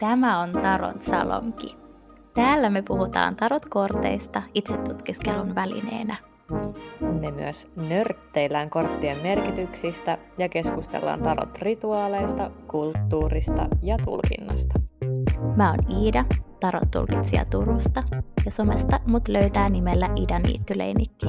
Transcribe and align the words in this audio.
Tämä 0.00 0.40
on 0.40 0.52
Tarot 0.52 1.02
Salonki. 1.02 1.76
Täällä 2.34 2.70
me 2.70 2.82
puhutaan 2.82 3.36
tarot-korteista 3.36 4.42
itsetutkiskelun 4.54 5.54
välineenä. 5.54 6.16
Me 7.20 7.30
myös 7.30 7.72
nörtteillään 7.76 8.70
korttien 8.70 9.16
merkityksistä 9.22 10.18
ja 10.38 10.48
keskustellaan 10.48 11.20
tarot-rituaaleista, 11.20 12.50
kulttuurista 12.68 13.66
ja 13.82 13.98
tulkinnasta. 14.04 14.80
Mä 15.56 15.70
oon 15.70 16.02
Iida, 16.02 16.24
tarot-tulkitsija 16.60 17.44
Turusta, 17.44 18.02
ja 18.44 18.50
somesta 18.50 19.00
mut 19.06 19.28
löytää 19.28 19.68
nimellä 19.68 20.08
Ida 20.16 20.38
Niittyleinikki. 20.38 21.26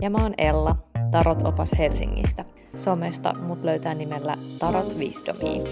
Ja 0.00 0.10
mä 0.10 0.18
oon 0.22 0.34
Ella, 0.38 0.76
tarot-opas 1.10 1.78
Helsingistä. 1.78 2.44
Somesta 2.74 3.32
mut 3.32 3.64
löytää 3.64 3.94
nimellä 3.94 4.36
Tarot 4.58 4.96
Wisdomia. 4.96 5.62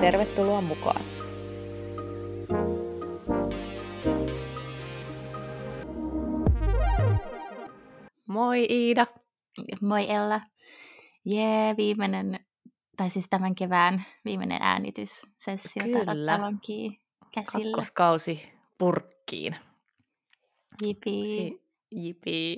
Tervetuloa 0.00 0.60
mukaan! 0.60 1.04
Moi 8.26 8.66
Iida! 8.70 9.06
Moi 9.80 10.10
Ella! 10.10 10.40
Jee, 11.24 11.76
viimeinen, 11.76 12.40
tai 12.96 13.10
siis 13.10 13.26
tämän 13.30 13.54
kevään 13.54 14.04
viimeinen 14.24 14.62
äänityssessio 14.62 15.82
Tarot 15.82 16.18
käsillä. 17.34 17.64
Kakkoskausi 17.64 18.52
purkkiin. 18.78 19.56
Jipii. 20.86 21.26
Si- 21.26 21.62
jipii. 21.90 22.56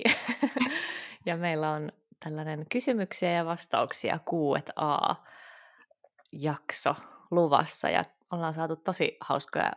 ja 1.25 1.37
meillä 1.37 1.71
on 1.71 1.91
tällainen 2.29 2.65
kysymyksiä 2.71 3.31
ja 3.31 3.45
vastauksia 3.45 4.19
Q&A-jakso 4.19 5.25
luvassa 7.31 7.89
ja 7.89 8.03
ollaan 8.31 8.53
saatu 8.53 8.75
tosi 8.75 9.17
hauskoja 9.21 9.71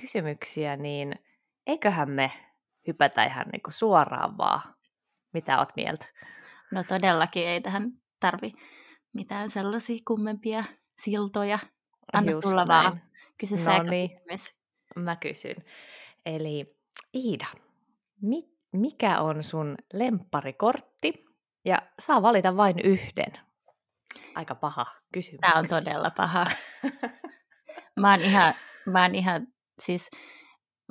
kysymyksiä, 0.00 0.76
niin 0.76 1.14
eiköhän 1.66 2.10
me 2.10 2.32
hypätä 2.86 3.24
ihan 3.24 3.46
niin 3.52 3.62
kuin 3.62 3.72
suoraan 3.72 4.38
vaan. 4.38 4.60
Mitä 5.32 5.58
oot 5.58 5.68
mieltä? 5.76 6.06
No 6.72 6.84
todellakin 6.84 7.46
ei 7.46 7.60
tähän 7.60 7.92
tarvi 8.20 8.52
mitään 9.12 9.50
sellaisia 9.50 9.98
kummempia 10.06 10.64
siltoja. 10.96 11.58
Anna 12.12 12.32
Just 12.32 12.42
tulla 12.48 12.64
näin. 12.64 12.84
vaan. 12.84 13.02
Kysy 13.38 13.54
no 13.66 13.82
niin. 13.82 14.10
kysymys. 14.10 14.56
Mä 14.96 15.16
kysyn. 15.16 15.56
Eli 16.26 16.76
Iida, 17.14 17.46
mi- 18.22 18.50
mikä 18.72 19.20
on 19.20 19.42
sun 19.42 19.74
lempparikortti? 19.92 20.89
Ja 21.64 21.82
saa 21.98 22.22
valita 22.22 22.56
vain 22.56 22.80
yhden. 22.84 23.32
Aika 24.34 24.54
paha 24.54 24.86
kysymys. 25.12 25.40
Tämä 25.40 25.60
on 25.60 25.68
todella 25.68 26.10
paha. 26.10 26.46
mä 28.00 28.10
oon 28.10 28.20
ihan, 28.20 28.54
mä 28.86 29.02
oon 29.02 29.14
ihan 29.14 29.46
siis 29.78 30.10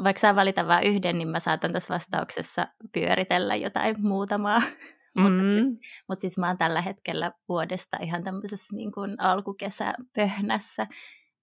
vaikka 0.03 0.20
saa 0.20 0.36
valita 0.36 0.67
vain 0.67 0.88
yhden, 0.88 1.17
niin 1.17 1.28
mä 1.28 1.39
saatan 1.39 1.73
tässä 1.73 1.94
vastauksessa 1.94 2.67
pyöritellä 2.94 3.56
jotain 3.56 3.95
muutamaa. 4.02 4.61
Mm. 5.16 5.22
mutta, 5.22 5.42
siis, 5.42 5.66
mutta 6.09 6.22
siis 6.22 6.38
mä 6.38 6.48
oon 6.48 6.58
tällä 6.58 6.81
hetkellä 6.81 7.31
vuodesta 7.50 7.98
ihan 8.02 8.23
tämmöisessä 8.23 8.76
niin 8.76 8.92
kuin 8.92 9.22
alkukesäpöhnässä, 9.22 10.88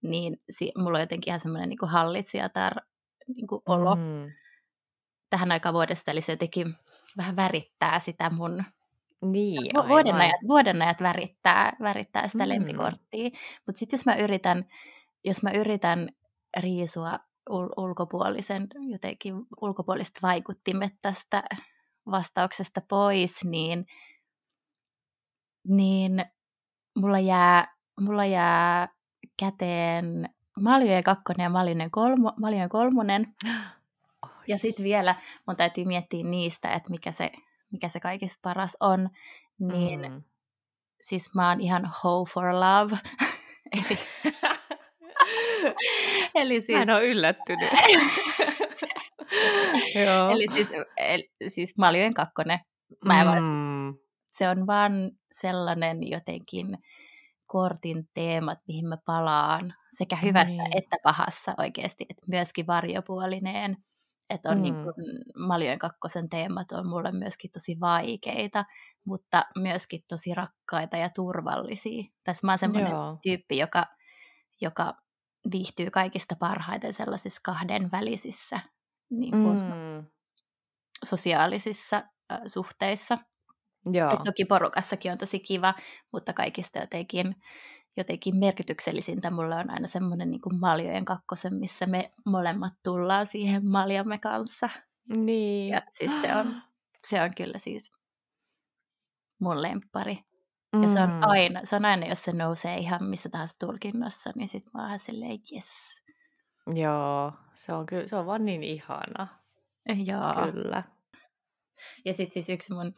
niin 0.03 0.37
si- 0.51 0.73
mulla 0.79 0.99
on 0.99 1.03
jotenkin 1.03 1.31
ihan 1.31 1.41
semmoinen 1.41 1.69
niin 1.69 1.79
hallitsijatar 1.83 2.75
niin 3.37 3.47
kuin 3.47 3.63
olo 3.67 3.97
mm. 3.97 4.33
tähän 5.31 5.53
aikaan 5.53 5.73
vuodesta, 5.73 6.11
eli 6.11 6.21
se 6.21 6.33
jotenkin 6.33 6.75
vähän 7.17 7.37
värittää 7.37 7.99
sitä 7.99 8.31
mun 8.31 8.65
niin, 9.23 9.71
vuoden, 9.89 10.15
ajat, 10.15 10.41
vuoden 10.49 10.83
ajat 10.83 11.01
värittää, 11.01 11.77
värittää 11.81 12.29
sitä 12.29 12.45
mm. 12.45 12.49
lempikorttia. 12.49 13.31
Mutta 13.67 13.79
sitten 13.79 13.97
jos 13.97 14.07
mä 14.07 14.15
yritän, 14.15 14.65
jos 15.25 15.43
mä 15.43 15.51
yritän 15.51 16.09
riisua 16.61 17.19
ul- 17.51 17.75
ulkopuolisen, 17.77 18.67
jotenkin 18.91 19.35
ulkopuoliset 19.61 20.23
vaikuttimet 20.23 20.93
tästä 21.03 21.43
vastauksesta 22.11 22.81
pois, 22.89 23.45
niin, 23.45 23.87
niin 25.69 26.25
mulla, 26.97 27.19
jää, 27.19 27.75
mulla 28.01 28.25
jää 28.25 28.89
käteen 29.39 30.29
Maljojen 30.61 31.05
kakkonen 31.05 31.45
ja 31.45 31.51
Maljojen, 31.51 31.91
kolmo, 31.91 32.33
Maljojen 32.41 32.69
kolmonen. 32.69 33.35
Ja 34.49 34.59
sitten 34.59 34.85
vielä 34.85 35.15
mun 35.47 35.57
täytyy 35.57 35.85
miettiä 35.85 36.25
niistä, 36.25 36.73
että 36.73 36.91
mikä 36.91 37.13
se, 37.13 37.33
mikä 37.73 37.89
se 37.89 38.01
kaikista 38.01 38.41
paras 38.43 38.77
on. 38.81 39.11
Niin 39.59 40.13
mm. 40.13 40.23
siis 41.03 41.35
mä 41.35 41.49
oon 41.49 41.61
ihan 41.61 41.91
ho 42.05 42.25
for 42.25 42.45
love. 42.45 42.99
Eli 43.73 43.99
Eli 46.35 46.61
siis... 46.61 46.77
Mä 46.77 46.83
en 46.83 46.91
ole 46.91 47.07
yllättynyt. 47.07 47.71
Eli 50.33 50.47
siis, 50.55 50.73
el, 50.97 51.23
siis 51.49 51.79
Maljojen 51.79 52.15
kakkonen. 52.15 52.59
Mä 53.05 53.41
mm. 53.41 53.95
Se 54.27 54.49
on 54.49 54.67
vaan 54.67 55.11
sellainen 55.31 56.09
jotenkin 56.11 56.79
kortin 57.47 58.09
teemat, 58.15 58.59
mihin 58.69 58.87
mä 58.87 58.97
palaan 59.07 59.75
sekä 59.91 60.17
hyvässä 60.17 60.63
mm. 60.63 60.71
että 60.75 60.97
pahassa 61.03 61.55
oikeasti, 61.59 62.07
että 62.11 62.23
myöskin 62.27 62.67
varjopuolineen. 62.67 63.77
Että 64.31 64.51
on 64.51 64.57
mm. 64.57 64.63
niin 64.63 64.75
kuin, 64.75 64.95
Maljojen 65.47 65.79
kakkosen 65.79 66.29
teemat 66.29 66.73
on 66.73 66.89
mulle 66.89 67.13
myöskin 67.13 67.51
tosi 67.51 67.77
vaikeita, 67.81 68.65
mutta 69.05 69.45
myöskin 69.59 70.05
tosi 70.09 70.35
rakkaita 70.35 70.97
ja 70.97 71.11
turvallisia. 71.15 72.05
Tässä 72.25 72.47
mä 72.47 72.53
oon 72.53 72.59
semmoinen 72.59 72.93
tyyppi, 73.23 73.59
joka, 73.59 73.87
joka 74.61 74.95
viihtyy 75.53 75.91
kaikista 75.91 76.37
parhaiten 76.39 76.95
sellaisissa 76.95 77.41
kahden 77.45 77.91
välisissä 77.93 78.61
niin 79.11 79.31
kuin, 79.31 79.59
mm. 79.59 80.07
sosiaalisissa 81.05 81.97
äh, 82.33 82.41
suhteissa. 82.47 83.19
Joo. 83.93 84.11
Et 84.13 84.23
toki 84.25 84.45
porukassakin 84.45 85.13
on 85.13 85.19
tosi 85.19 85.41
kiva, 85.41 85.75
mutta 86.13 86.33
kaikista 86.33 86.79
jotenkin, 86.79 87.35
jotenkin 87.97 88.37
merkityksellisintä 88.37 89.31
mulle 89.31 89.55
on 89.55 89.71
aina 89.71 89.87
semmoinen 89.87 90.31
niin 90.31 90.41
kuin 90.41 90.61
maljojen 90.61 91.05
kakkosen, 91.05 91.55
missä 91.55 91.87
me 91.87 92.13
molemmat 92.27 92.73
tullaan 92.85 93.27
siihen 93.27 93.67
maljamme 93.67 94.19
kanssa. 94.19 94.69
Niin. 95.17 95.73
Ja 95.73 95.83
siis 95.91 96.21
se 96.21 96.37
on, 96.37 96.63
se 97.09 97.23
on 97.23 97.31
kyllä 97.37 97.59
siis 97.59 97.93
mun 99.41 99.63
lemppari. 99.63 100.17
Mm. 100.73 100.83
Ja 100.83 100.89
se 100.89 101.01
on, 101.01 101.11
mm. 101.11 101.23
aina, 101.23 101.61
se 101.65 101.77
on 101.77 101.85
aina, 101.85 102.07
jos 102.07 102.23
se 102.23 102.33
nousee 102.33 102.79
ihan 102.79 103.05
missä 103.05 103.29
tahansa 103.29 103.57
tulkinnassa, 103.59 104.31
niin 104.35 104.49
sitten 104.49 104.71
mä 104.75 104.91
oon 104.91 104.99
silleen, 104.99 105.39
yes. 105.53 106.03
Joo, 106.75 107.33
se 107.55 107.73
on 107.73 107.87
kyllä, 107.87 108.07
se 108.07 108.17
on 108.17 108.27
vaan 108.27 108.45
niin 108.45 108.63
ihana. 108.63 109.27
Joo. 110.05 110.53
Kyllä. 110.53 110.83
Ja 112.05 112.13
sitten 112.13 112.33
siis 112.33 112.49
yksi 112.49 112.75
mun 112.75 112.95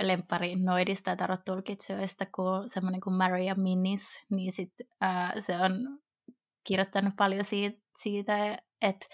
lemppari 0.00 0.56
noidista 0.56 1.10
ja 1.10 1.16
tarot-tulkitsijoista, 1.16 2.26
kun 2.34 2.68
semmoinen 2.68 3.00
kuin 3.00 3.14
Maria 3.14 3.54
Minnis, 3.54 4.24
niin 4.30 4.52
sit, 4.52 4.72
ää, 5.00 5.32
se 5.38 5.56
on 5.56 5.98
kirjoittanut 6.64 7.14
paljon 7.16 7.44
siitä, 7.44 7.78
siitä 7.96 8.58
että 8.82 9.06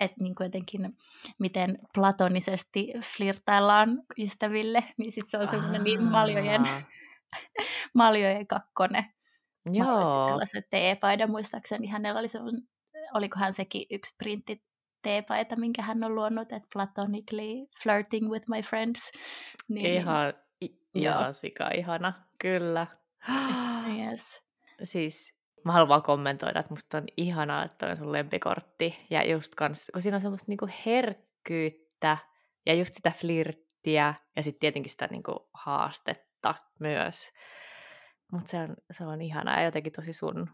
että 0.00 0.16
niin 0.20 0.34
jotenkin 0.40 0.96
miten 1.38 1.78
platonisesti 1.94 2.92
flirtaillaan 3.16 4.02
ystäville, 4.18 4.84
niin 4.96 5.12
sitten 5.12 5.30
se 5.30 5.38
on 5.38 5.48
semmoinen 5.48 5.84
niin 5.84 6.02
maljojen 6.02 6.62
Maljojen 7.94 8.46
kakkonen. 8.46 9.04
Joo. 9.72 10.24
sellaisen 10.24 10.64
teepaidan, 10.70 11.30
muistaakseni 11.30 11.86
hänellä 11.86 12.20
oli 12.20 12.28
sellainen, 12.28 12.68
olikohan 13.14 13.52
sekin 13.52 13.86
yksi 13.90 14.16
printti 14.18 14.62
teepaita, 15.06 15.56
minkä 15.56 15.82
hän 15.82 16.04
on 16.04 16.14
luonut, 16.14 16.52
että 16.52 16.68
platonically 16.72 17.66
flirting 17.82 18.30
with 18.30 18.48
my 18.48 18.62
friends. 18.62 19.12
Niin, 19.68 19.86
ihan, 19.86 20.34
niin, 20.60 20.80
ihan 20.94 21.34
sika 21.34 21.70
ihana, 21.74 22.12
kyllä. 22.38 22.86
yes. 23.98 24.42
Siis 24.82 25.38
mä 25.64 25.72
haluan 25.72 25.88
vaan 25.88 26.02
kommentoida, 26.02 26.60
että 26.60 26.72
musta 26.72 26.98
on 26.98 27.04
ihanaa, 27.16 27.64
että 27.64 27.86
on 27.86 27.96
sun 27.96 28.12
lempikortti. 28.12 29.06
Ja 29.10 29.30
just 29.30 29.54
kans, 29.54 29.90
kun 29.92 30.02
siinä 30.02 30.16
on 30.16 30.20
semmoista 30.20 30.50
niinku 30.50 30.68
herkkyyttä 30.86 32.18
ja 32.66 32.74
just 32.74 32.94
sitä 32.94 33.10
flirttiä 33.10 34.14
ja 34.36 34.42
sitten 34.42 34.60
tietenkin 34.60 34.90
sitä 34.90 35.08
niinku 35.10 35.48
haastetta 35.54 36.54
myös. 36.78 37.32
Mutta 38.32 38.48
se 38.48 38.56
on, 38.58 38.76
se 38.90 39.06
on 39.06 39.22
ihanaa 39.22 39.56
ja 39.56 39.64
jotenkin 39.64 39.92
tosi 39.92 40.12
sun 40.12 40.50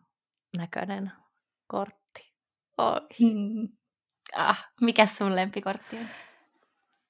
näköinen 0.59 1.13
kortti. 1.67 2.35
Oi. 2.79 3.01
Mm. 3.21 3.82
Ah, 4.37 4.69
mikä 4.81 5.07
sun 5.07 5.37
lempikortti 5.37 5.97
on? 5.97 6.07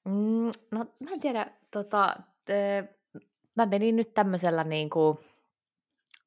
Mm, 0.05 0.51
no 0.71 0.85
mä 0.99 1.11
en 1.11 1.19
tiedä, 1.19 1.45
tota, 1.71 2.15
te, 2.45 2.83
mä 3.55 3.65
menin 3.65 3.95
nyt 3.95 4.13
tämmöisellä 4.13 4.63
niin 4.63 4.89
kuin 4.89 5.17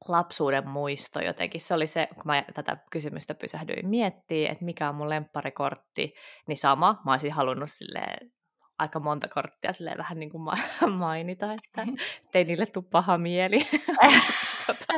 lapsuuden 0.08 0.68
muisto 0.68 1.20
jotenkin. 1.20 1.60
Se 1.60 1.74
oli 1.74 1.86
se, 1.86 2.08
kun 2.14 2.22
mä 2.24 2.44
tätä 2.54 2.76
kysymystä 2.90 3.34
pysähdyin 3.34 3.88
miettimään, 3.88 4.52
että 4.52 4.64
mikä 4.64 4.88
on 4.88 4.94
mun 4.94 5.08
lempparikortti, 5.08 6.14
niin 6.46 6.58
sama. 6.58 7.02
Mä 7.04 7.12
olisin 7.12 7.32
halunnut 7.32 7.70
silleen 7.70 8.32
aika 8.78 9.00
monta 9.00 9.28
korttia 9.28 9.72
silleen 9.72 9.98
vähän 9.98 10.18
niin 10.18 10.30
kuin 10.30 10.42
mainita, 10.98 11.52
että 11.52 11.86
ei 12.34 12.44
niille 12.44 12.66
tule 12.66 12.84
paha 12.90 13.18
mieli. 13.18 13.58
tota, 14.66 14.94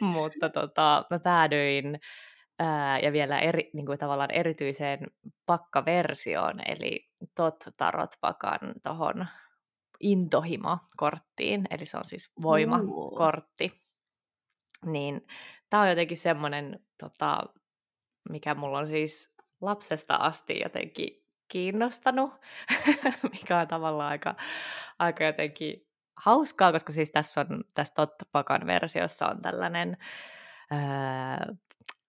mutta 0.00 0.48
tota, 0.48 1.04
mä 1.10 1.18
päädyin 1.18 2.00
ää, 2.62 2.98
ja 2.98 3.12
vielä 3.12 3.38
eri, 3.38 3.70
niin 3.72 3.86
kuin 3.86 3.98
tavallaan 3.98 4.30
erityiseen 4.30 5.06
pakkaversioon, 5.46 6.60
eli 6.68 7.10
Tot 7.36 7.64
Tarot 7.76 8.10
Pakan 8.20 8.74
tuohon 8.82 9.26
intohimo-korttiin, 10.00 11.64
eli 11.70 11.86
se 11.86 11.96
on 11.96 12.04
siis 12.04 12.32
voimakortti. 12.42 13.82
Niin 14.86 15.26
tämä 15.70 15.82
on 15.82 15.88
jotenkin 15.88 16.16
semmoinen, 16.16 16.80
tota, 16.98 17.42
mikä 18.30 18.54
mulla 18.54 18.78
on 18.78 18.86
siis 18.86 19.36
lapsesta 19.60 20.14
asti 20.14 20.60
jotenkin 20.60 21.08
kiinnostanut, 21.48 22.30
mikä 23.32 23.58
on 23.58 23.68
tavallaan 23.68 24.10
aika, 24.10 24.34
aika 24.98 25.24
jotenkin 25.24 25.86
hauskaa, 26.24 26.72
koska 26.72 26.92
siis 26.92 27.10
tässä 27.10 27.40
on, 27.40 27.64
tässä 27.74 27.94
Tottapakan 27.94 28.66
versiossa 28.66 29.28
on 29.28 29.40
tällainen 29.40 29.96
ää, 30.70 31.46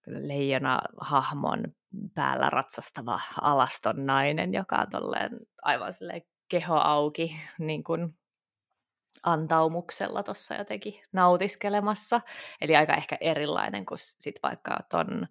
leijona-hahmon 0.06 1.64
päällä 2.14 2.50
ratsastava 2.50 3.20
alaston 3.40 4.06
nainen, 4.06 4.54
joka 4.54 4.76
on 4.76 4.90
tolleen 4.90 5.30
aivan 5.62 5.92
silleen 5.92 6.22
keho 6.48 6.76
auki 6.76 7.36
niin 7.58 7.84
kuin 7.84 8.18
antaumuksella 9.22 10.22
tuossa 10.22 10.54
jotenkin 10.54 10.94
nautiskelemassa. 11.12 12.20
Eli 12.60 12.76
aika 12.76 12.94
ehkä 12.94 13.18
erilainen 13.20 13.86
kuin 13.86 13.98
sit 13.98 14.36
vaikka 14.42 14.78
ton 14.90 15.22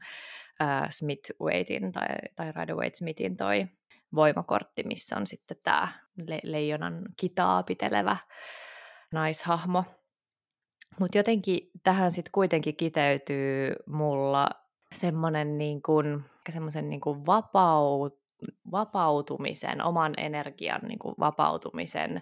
uh, 0.62 0.90
Smith 0.90 1.32
Waitin 1.42 1.92
tai, 1.92 2.08
tai 2.36 2.52
Rider 2.52 2.76
Waite 2.76 2.98
Smithin 2.98 3.38
toi 3.38 3.68
voimakortti, 4.16 4.84
missä 4.84 5.18
on 5.18 5.28
sitten 5.28 5.58
tämä 5.64 5.88
le- 6.28 6.42
leijonan 6.44 7.02
kitaa 7.20 7.64
pitelevä 7.64 8.18
naishahmo. 9.12 9.84
Mutta 11.00 11.18
jotenkin 11.18 11.72
tähän 11.84 12.12
sitten 12.12 12.32
kuitenkin 12.32 12.76
kiteytyy 12.76 13.76
mulla 13.88 14.63
semmoinen 14.94 15.58
niin 15.58 15.82
kuin, 15.82 16.24
semmoisen 16.50 16.90
niin 16.90 17.02
kuin 17.02 17.26
vapaut, 17.26 18.20
vapautumisen, 18.72 19.84
oman 19.84 20.14
energian 20.18 20.82
niin 20.82 21.00
kuin 21.00 21.16
vapautumisen 21.20 22.22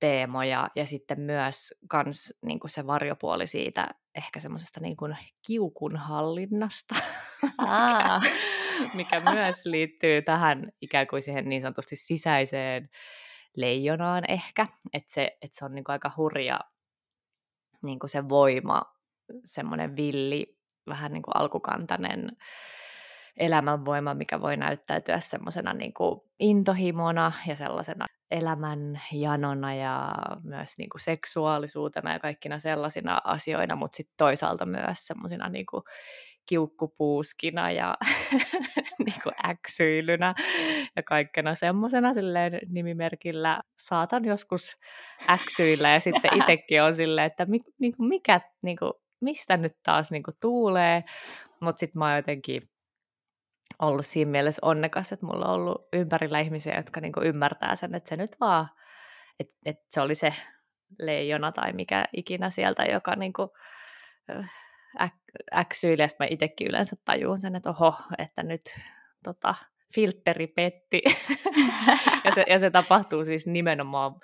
teemoja 0.00 0.68
ja 0.76 0.86
sitten 0.86 1.20
myös 1.20 1.74
kans, 1.88 2.34
niin 2.42 2.60
kuin 2.60 2.70
se 2.70 2.86
varjopuoli 2.86 3.46
siitä 3.46 3.88
ehkä 4.14 4.40
semmoisesta 4.40 4.80
niin 4.80 4.96
kuin 4.96 5.16
kiukun 5.46 5.96
hallinnasta, 5.96 6.94
mikä, 7.42 8.20
mikä 8.94 9.20
myös 9.20 9.66
liittyy 9.66 10.22
tähän 10.22 10.72
ikään 10.80 11.06
kuin 11.06 11.22
siihen 11.22 11.48
niin 11.48 11.62
sanotusti 11.62 11.96
sisäiseen 11.96 12.88
leijonaan 13.56 14.24
ehkä, 14.28 14.66
että 14.92 15.12
se, 15.12 15.38
että 15.42 15.58
se 15.58 15.64
on 15.64 15.74
niin 15.74 15.84
kuin 15.84 15.92
aika 15.92 16.10
hurja 16.16 16.60
niin 17.82 17.98
kuin 17.98 18.10
se 18.10 18.28
voima, 18.28 18.82
semmoinen 19.44 19.96
villi, 19.96 20.59
vähän 20.86 21.12
niin 21.12 21.22
kuin 21.22 21.36
alkukantainen 21.36 22.36
elämänvoima, 23.36 24.14
mikä 24.14 24.40
voi 24.40 24.56
näyttäytyä 24.56 25.20
semmoisena 25.20 25.74
niin 25.74 25.92
intohimona 26.40 27.32
ja 27.46 27.56
sellaisena 27.56 28.06
elämän 28.30 29.00
janona 29.12 29.74
ja 29.74 30.12
myös 30.44 30.78
niin 30.78 30.90
kuin 30.90 31.00
seksuaalisuutena 31.00 32.12
ja 32.12 32.18
kaikkina 32.18 32.58
sellaisina 32.58 33.20
asioina, 33.24 33.76
mutta 33.76 33.96
sitten 33.96 34.14
toisaalta 34.16 34.66
myös 34.66 35.06
semmoisina 35.06 35.48
niin 35.48 35.66
kiukkupuuskina 36.50 37.70
ja 37.70 37.94
niin 39.06 39.22
kuin 39.22 39.34
äksyilynä 39.48 40.34
ja 40.96 41.02
kaikkena 41.02 41.54
semmoisena 41.54 42.08
nimimerkillä. 42.68 43.60
Saatan 43.78 44.24
joskus 44.24 44.76
äksyillä 45.30 45.90
ja 45.90 46.00
sitten 46.00 46.30
itsekin 46.38 46.82
on 46.82 46.94
silleen, 46.94 47.26
että 47.26 47.46
mi, 47.46 47.58
niin 47.78 47.96
kuin 47.96 48.08
mikä, 48.08 48.40
niin 48.62 48.76
kuin, 48.76 48.92
mistä 49.20 49.56
nyt 49.56 49.76
taas 49.82 50.10
niin 50.10 50.22
kuin 50.22 50.36
tuulee, 50.40 51.04
mutta 51.60 51.80
sitten 51.80 51.98
mä 51.98 52.06
oon 52.06 52.16
jotenkin 52.16 52.62
ollut 53.78 54.06
siinä 54.06 54.30
mielessä 54.30 54.60
onnekas, 54.66 55.12
että 55.12 55.26
mulla 55.26 55.46
on 55.46 55.54
ollut 55.54 55.88
ympärillä 55.92 56.40
ihmisiä, 56.40 56.76
jotka 56.76 57.00
niinku 57.00 57.20
ymmärtää 57.20 57.76
sen, 57.76 57.94
että 57.94 58.08
se 58.08 58.16
nyt 58.16 58.36
vaan, 58.40 58.68
että, 59.40 59.56
että 59.64 59.84
se 59.88 60.00
oli 60.00 60.14
se 60.14 60.34
leijona 60.98 61.52
tai 61.52 61.72
mikä 61.72 62.04
ikinä 62.16 62.50
sieltä, 62.50 62.84
joka 62.84 63.16
niinku, 63.16 63.48
äk, 65.00 65.14
äksyili, 65.54 66.02
ja 66.02 66.08
mä 66.18 66.26
itsekin 66.30 66.66
yleensä 66.68 66.96
tajuun 67.04 67.38
sen, 67.38 67.56
että 67.56 67.70
oho, 67.70 67.94
että 68.18 68.42
nyt 68.42 68.62
tota, 69.24 69.54
filtteri 69.94 70.46
petti. 70.46 71.02
ja, 72.24 72.34
se, 72.34 72.44
ja 72.48 72.58
se 72.58 72.70
tapahtuu 72.70 73.24
siis 73.24 73.46
nimenomaan 73.46 74.14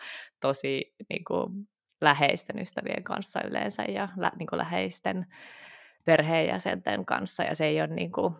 tosi 0.41 0.95
niin 1.11 1.25
kuin, 1.25 1.69
läheisten 2.01 2.59
ystävien 2.59 3.05
kanssa 3.05 3.41
yleensä 3.43 3.83
ja 3.83 4.09
lä, 4.17 4.33
niin 4.39 4.47
kuin, 4.47 4.59
läheisten 4.59 5.27
perheenjäsenten 6.05 7.07
kanssa, 7.07 7.43
ja 7.43 7.55
se 7.55 7.67
ei 7.67 7.81
ole 7.81 7.95
niin 7.95 8.13
kuin, 8.13 8.35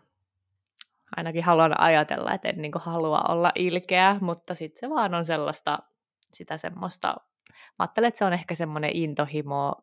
ainakin 1.17 1.45
haluan 1.45 1.81
ajatella, 1.81 2.35
että 2.35 2.49
en 2.49 2.63
niin 2.63 2.73
kuin 2.73 2.83
halua 2.83 3.21
olla 3.29 3.53
ilkeä, 3.55 4.17
mutta 4.21 4.55
sitten 4.55 4.81
se 4.81 4.91
vaan 4.91 5.15
on 5.15 5.25
sellaista, 5.25 5.79
sitä 6.33 6.59
semmoista, 6.59 7.17
mä 7.49 7.55
ajattelen, 7.79 8.09
että 8.09 8.19
se 8.19 8.25
on 8.25 8.33
ehkä 8.33 8.55
semmoinen 8.55 8.91
intohimo, 8.97 9.75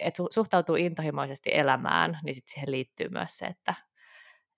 että 0.00 0.22
suhtautuu 0.30 0.76
intohimoisesti 0.76 1.50
elämään, 1.52 2.18
niin 2.24 2.34
sitten 2.34 2.52
siihen 2.52 2.70
liittyy 2.70 3.08
myös 3.08 3.38
se, 3.38 3.46
että, 3.46 3.74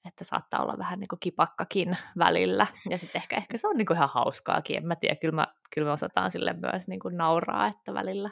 että 0.07 0.25
saattaa 0.25 0.63
olla 0.63 0.79
vähän 0.79 0.99
niin 0.99 1.09
kuin 1.09 1.21
kipakkakin 1.21 1.97
välillä. 2.19 2.67
Ja 2.91 2.99
sitten 2.99 3.19
ehkä, 3.19 3.37
ehkä 3.37 3.59
se 3.59 3.69
on 3.69 3.77
niin 3.77 3.87
kuin 3.87 3.97
ihan 3.97 4.11
hauskaakin, 4.13 4.77
en 4.77 4.87
mä 4.87 4.97
tiedä, 4.97 5.17
kyllä, 5.17 5.35
mä, 5.35 5.47
kyllä 5.75 5.87
me 5.87 5.93
osataan 5.93 6.31
sille 6.31 6.53
myös 6.53 6.89
niin 6.89 7.01
kuin 7.01 7.17
nauraa, 7.17 7.67
että 7.67 7.95
välillä, 7.95 8.31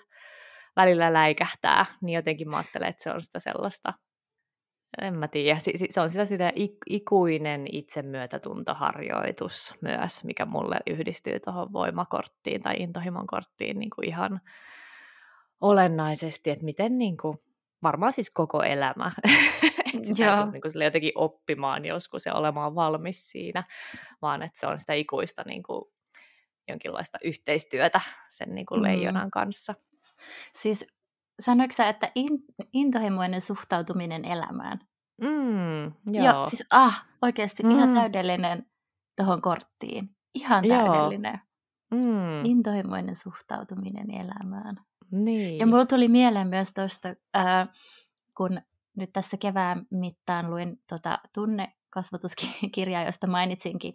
välillä 0.77 1.13
läikähtää, 1.13 1.87
niin 2.01 2.15
jotenkin 2.15 2.51
mä 2.51 2.57
ajattelen, 2.57 2.89
että 2.89 3.03
se 3.03 3.11
on 3.11 3.21
sitä 3.21 3.39
sellaista 3.39 3.93
en 5.03 5.19
mä 5.19 5.29
tiedä. 5.29 5.59
Se 5.91 6.01
on 6.01 6.11
sitä, 6.11 6.25
sitä 6.25 6.53
ikuinen 6.91 7.67
itsemyötätuntoharjoitus 7.73 9.75
myös, 9.83 10.25
mikä 10.25 10.47
mulle 10.47 10.77
yhdistyy 10.87 11.41
tuohon 11.41 11.73
voimakorttiin 11.73 12.63
tai 12.63 12.75
intohimon 12.79 13.27
korttiin 13.27 13.79
niin 13.79 13.91
kuin 13.91 14.09
ihan 14.09 14.41
olennaisesti, 15.61 16.51
että 16.51 16.65
miten 16.65 16.99
niin 16.99 17.17
kuin, 17.17 17.39
varmaan 17.85 18.13
siis 18.13 18.31
koko 18.31 18.63
elämä. 18.63 19.13
Joo. 20.19 20.51
Niin 20.51 20.63
kuin 20.63 20.85
jotenkin 20.85 21.13
oppimaan 21.15 21.85
joskus 21.85 22.27
ja 22.27 22.35
olemaan 22.35 22.75
valmis 22.75 23.31
siinä, 23.31 23.65
vaan 24.23 24.43
että 24.43 24.61
se 24.61 24.67
on 24.67 24.79
sitä 24.79 24.93
ikuista 24.93 25.43
niin 25.47 25.63
kuin, 25.63 25.85
jonkinlaista 26.69 27.19
yhteistyötä 27.25 28.01
sen 28.29 28.55
niin 28.55 28.67
kuin 28.67 28.81
mm. 28.81 28.83
leijonan 28.83 29.31
kanssa. 29.31 29.75
Siis 30.55 30.87
sanoiko 31.41 31.73
sä, 31.73 31.89
että 31.89 32.13
in, 32.15 32.31
intohimoinen 32.73 33.41
suhtautuminen 33.41 34.25
elämään? 34.25 34.79
Mm, 35.21 35.85
joo. 35.85 36.25
joo. 36.25 36.47
siis 36.49 36.67
ah, 36.71 37.07
oikeasti 37.23 37.63
mm. 37.63 37.71
ihan 37.71 37.95
täydellinen 37.95 38.67
tuohon 39.17 39.43
korttiin. 39.43 40.17
Ihan 40.35 40.65
täydellinen. 40.69 41.41
Mm. 41.91 42.45
Intohimoinen 42.45 43.17
suhtautuminen 43.17 44.11
elämään. 44.11 44.77
Niin. 45.11 45.59
Ja 45.59 45.67
mulla 45.67 45.87
tuli 45.87 46.09
mieleen 46.09 46.49
myös 46.49 46.73
tuosta, 46.75 47.09
äh, 47.37 47.69
kun 48.37 48.61
nyt 48.97 49.13
tässä 49.13 49.37
kevään 49.37 49.87
mittaan 49.91 50.51
luin 50.51 50.83
tota 50.89 51.19
tunnekasvatuskirjaa, 51.35 53.05
josta 53.05 53.27
mainitsinkin 53.27 53.93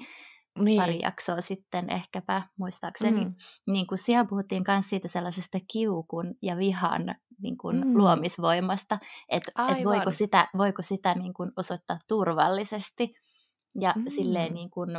niin. 0.59 0.81
pari 0.81 0.99
jaksoa 1.01 1.41
sitten 1.41 1.89
ehkäpä, 1.89 2.41
muistaakseni, 2.57 3.25
mm. 3.25 3.35
niin 3.67 3.87
kuin 3.87 3.97
siellä 3.97 4.25
puhuttiin 4.25 4.63
myös 4.67 4.89
siitä 4.89 5.07
sellaisesta 5.07 5.57
kiukun 5.71 6.35
ja 6.41 6.57
vihan 6.57 7.15
niin 7.41 7.57
kuin 7.57 7.87
mm. 7.87 7.97
luomisvoimasta, 7.97 8.99
että 9.29 9.51
et 9.69 9.85
voiko 9.85 10.11
sitä, 10.11 10.47
voiko 10.57 10.81
sitä 10.81 11.15
niin 11.15 11.33
kuin 11.33 11.51
osoittaa 11.57 11.97
turvallisesti 12.07 13.13
ja 13.79 13.93
mm. 13.95 14.03
silleen 14.07 14.53
niin 14.53 14.69
kuin, 14.69 14.89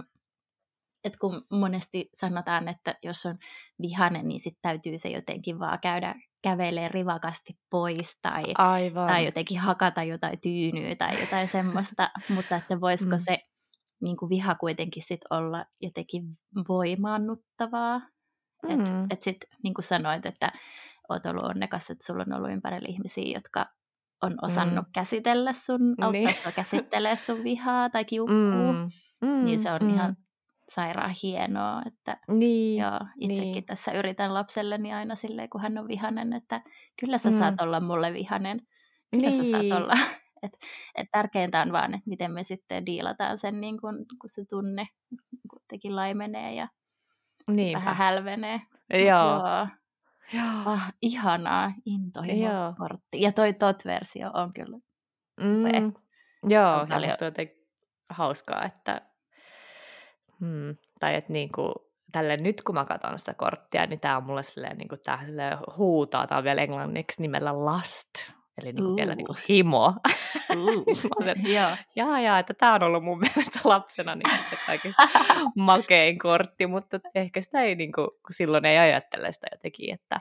että 1.04 1.18
kun 1.20 1.46
monesti 1.50 2.08
sanotaan, 2.14 2.68
että 2.68 2.94
jos 3.02 3.26
on 3.26 3.38
vihainen, 3.82 4.28
niin 4.28 4.40
sitten 4.40 4.62
täytyy 4.62 4.98
se 4.98 5.08
jotenkin 5.08 5.58
vaan 5.58 5.78
käydä 5.82 6.14
kävelee 6.42 6.88
rivakasti 6.88 7.58
pois 7.70 8.18
tai, 8.22 8.44
Aivan. 8.58 9.08
tai 9.08 9.24
jotenkin 9.24 9.60
hakata 9.60 10.02
jotain 10.02 10.40
tyynyä 10.40 10.96
tai 10.96 11.20
jotain 11.20 11.48
semmoista, 11.58 12.10
mutta 12.28 12.56
että 12.56 12.80
voisiko 12.80 13.16
mm. 13.16 13.18
se 13.24 13.38
niin 14.02 14.16
kuin 14.16 14.30
viha 14.30 14.54
kuitenkin 14.54 15.02
sit 15.06 15.20
olla 15.30 15.64
jotenkin 15.80 16.22
voimaannuttavaa. 16.68 17.98
Mm. 18.62 18.70
Että 18.70 18.92
et 19.10 19.22
sitten 19.22 19.48
niin 19.62 19.74
kuin 19.74 19.84
sanoit, 19.84 20.26
että 20.26 20.52
oot 21.08 21.26
ollut 21.26 21.44
onnekas, 21.44 21.90
että 21.90 22.06
sulla 22.06 22.24
on 22.26 22.32
ollut 22.32 22.50
ympärillä 22.50 22.88
ihmisiä, 22.88 23.32
jotka 23.34 23.66
on 24.22 24.38
osannut 24.42 24.86
mm. 24.86 24.92
käsitellä 24.92 25.52
sun, 25.52 25.80
auttaa 26.00 26.22
niin. 26.22 26.34
sua 26.34 26.52
käsittelee 26.52 27.16
sun 27.16 27.44
vihaa 27.44 27.90
tai 27.90 28.04
kiukkuu, 28.04 28.72
mm. 28.72 28.88
Mm. 29.20 29.44
niin 29.44 29.58
se 29.58 29.72
on 29.72 29.82
mm. 29.82 29.90
ihan 29.90 30.16
sairaan 30.70 31.14
hienoa, 31.22 31.82
että 31.86 32.16
niin, 32.28 32.82
joo, 32.82 32.98
itsekin 33.18 33.52
niin. 33.52 33.64
tässä 33.64 33.92
yritän 33.92 34.34
lapselleni 34.34 34.92
aina 34.92 35.14
silleen, 35.14 35.50
kun 35.50 35.60
hän 35.60 35.78
on 35.78 35.88
vihanen, 35.88 36.32
että 36.32 36.62
kyllä 37.00 37.18
sä 37.18 37.30
mm. 37.30 37.38
saat 37.38 37.60
olla 37.60 37.80
mulle 37.80 38.12
vihanen, 38.12 38.60
kyllä 39.10 39.28
niin. 39.28 39.44
sä 39.44 39.50
saat 39.50 39.62
niin. 39.62 39.74
olla 39.74 39.92
et, 40.42 40.52
et 40.94 41.08
tärkeintä 41.12 41.60
on 41.62 41.72
vaan, 41.72 41.94
että 41.94 42.08
miten 42.10 42.32
me 42.32 42.42
sitten 42.42 42.86
diilataan 42.86 43.38
sen, 43.38 43.60
niin 43.60 43.80
kun, 43.80 43.94
kun 43.94 44.28
se 44.28 44.44
tunne 44.48 44.88
kuitenkin 45.50 45.96
laimenee 45.96 46.54
ja 46.54 46.68
Niinpä. 47.50 47.78
vähän 47.78 47.96
hälvenee. 47.96 48.60
Joo. 48.92 49.00
Joo. 49.06 49.66
Joo. 50.32 50.62
Ah, 50.64 50.92
ihanaa 51.02 51.72
intohimo-kortti. 51.84 53.20
Ja 53.20 53.32
toi 53.32 53.52
tot-versio 53.52 54.30
on 54.34 54.52
kyllä. 54.52 54.78
Mm. 55.40 55.92
Se 56.48 56.54
Joo, 56.54 56.80
on 56.80 56.88
paljon- 56.88 57.08
musta 57.08 57.24
on 57.24 57.26
jotenkin 57.26 57.56
hauskaa, 58.10 58.64
että 58.64 59.09
hmm, 60.40 60.76
tai 61.00 61.14
että 61.14 61.32
niinku, 61.32 61.72
tälle 62.12 62.36
nyt 62.36 62.62
kun 62.62 62.74
mä 62.74 62.84
katson 62.84 63.18
sitä 63.18 63.34
korttia, 63.34 63.86
niin 63.86 64.00
tää 64.00 64.16
on 64.16 64.24
mulle 64.24 64.42
silleen, 64.42 64.78
niinku, 64.78 64.96
tää 64.96 65.24
silleen 65.26 65.58
huutaa, 65.76 66.26
tää 66.26 66.38
on 66.38 66.44
vielä 66.44 66.62
englanniksi 66.62 67.22
nimellä 67.22 67.52
lust, 67.52 68.10
eli 68.62 68.72
niinku 68.72 68.96
vielä 68.96 69.10
Uu. 69.12 69.16
niinku 69.16 69.36
himo. 69.48 69.94
Uh, 70.56 70.84
Siis 70.94 71.04
mä 71.04 71.30
että 71.30 71.48
jaa, 71.96 72.20
jaa, 72.20 72.38
että 72.38 72.54
tää 72.54 72.74
on 72.74 72.82
ollut 72.82 73.04
mun 73.04 73.18
mielestä 73.36 73.58
lapsena 73.64 74.14
niin 74.14 74.44
se 74.50 74.56
kaikista 74.66 75.08
makein 75.56 76.18
kortti, 76.18 76.66
mutta 76.66 77.00
ehkä 77.14 77.40
sitä 77.40 77.60
ei 77.62 77.74
niinku, 77.74 78.00
kun 78.00 78.30
silloin 78.30 78.64
ei 78.64 78.78
ajattele 78.78 79.32
sitä 79.32 79.46
jotenkin, 79.52 79.94
että 79.94 80.20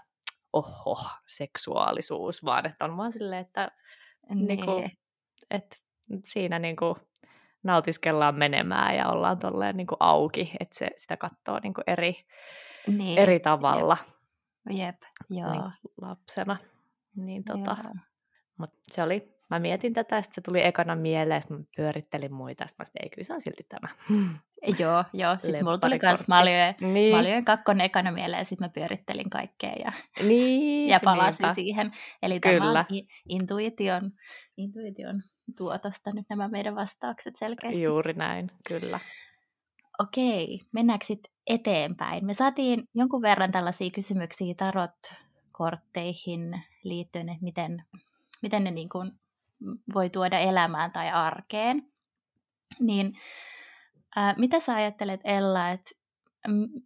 oho, 0.53 0.99
seksuaalisuus, 1.27 2.45
vaan 2.45 2.65
että 2.65 2.85
on 2.85 2.97
vaan 2.97 3.11
silleen, 3.11 3.41
että 3.41 3.71
niinku, 4.35 4.79
Niin. 4.79 4.91
et 5.49 5.79
siinä 6.23 6.59
niinku 6.59 6.97
nautiskellaan 7.63 8.35
menemään 8.35 8.95
ja 8.95 9.09
ollaan 9.09 9.39
tolleen 9.39 9.77
niinku 9.77 9.95
auki, 9.99 10.51
että 10.59 10.77
se, 10.77 10.87
sitä 10.97 11.17
katsoo 11.17 11.59
niinku 11.63 11.81
eri, 11.87 12.15
Niin. 12.87 13.19
eri 13.19 13.39
tavalla 13.39 13.97
Jep, 14.69 14.95
joo. 15.29 15.51
niinku 15.51 15.69
lapsena. 16.01 16.57
Niin 17.15 17.43
tota, 17.43 17.77
mut 18.57 18.69
se 18.91 19.03
oli, 19.03 19.33
mä 19.49 19.59
mietin 19.59 19.93
tätä, 19.93 20.15
ja 20.15 20.21
se 20.21 20.41
tuli 20.41 20.65
ekana 20.65 20.95
mieleen, 20.95 21.41
sitten 21.41 21.57
mä 21.57 21.63
pyörittelin 21.75 22.33
muita, 22.33 22.63
ja 22.63 22.67
sit 22.67 22.77
mä 22.77 22.85
ei 23.03 23.09
kyllä 23.09 23.25
se 23.25 23.33
on 23.33 23.41
silti 23.41 23.63
tämä. 23.69 23.87
Joo, 24.79 25.03
joo. 25.13 25.35
Siis 25.37 25.61
mulla 25.61 25.77
tuli 25.77 25.99
myös 26.01 26.27
Maljojen, 26.27 26.75
Niin, 26.81 27.15
Maljojen 27.15 27.45
kakkonen 27.45 27.85
ekana 27.85 28.11
mieleen, 28.11 28.39
ja 28.39 28.45
sitten 28.45 28.65
mä 28.65 28.69
pyörittelin 28.69 29.29
kaikkea 29.29 29.73
ja, 29.85 29.91
niin 30.27 30.89
ja 30.89 30.99
palasin 31.03 31.43
niinpä. 31.43 31.53
siihen. 31.53 31.91
Eli 32.23 32.39
tämä 32.39 32.53
Kyllä. 32.59 32.79
on 32.89 32.95
i- 32.95 33.07
intuition, 33.29 34.11
intuition 34.57 35.21
tuotosta 35.57 36.11
nyt 36.13 36.25
nämä 36.29 36.47
meidän 36.47 36.75
vastaukset 36.75 37.35
selkeästi. 37.35 37.83
Juuri 37.83 38.13
näin, 38.13 38.51
kyllä. 38.67 38.99
Okei, 39.99 40.61
mennäänkö 40.71 41.05
sitten 41.05 41.31
eteenpäin? 41.47 42.25
Me 42.25 42.33
saatiin 42.33 42.83
jonkun 42.95 43.21
verran 43.21 43.51
tällaisia 43.51 43.91
kysymyksiä 43.91 44.53
tarot-kortteihin 44.57 46.61
liittyen, 46.83 47.29
että 47.29 47.43
miten, 47.43 47.85
miten 48.41 48.63
ne 48.63 48.71
niin 48.71 48.89
kuin 48.89 49.11
voi 49.93 50.09
tuoda 50.09 50.39
elämään 50.39 50.91
tai 50.91 51.11
arkeen. 51.11 51.91
Niin 52.79 53.13
ää, 54.15 54.35
mitä 54.37 54.59
sä 54.59 54.75
ajattelet 54.75 55.21
Ella, 55.23 55.69
että 55.69 55.91
m- 56.47 56.81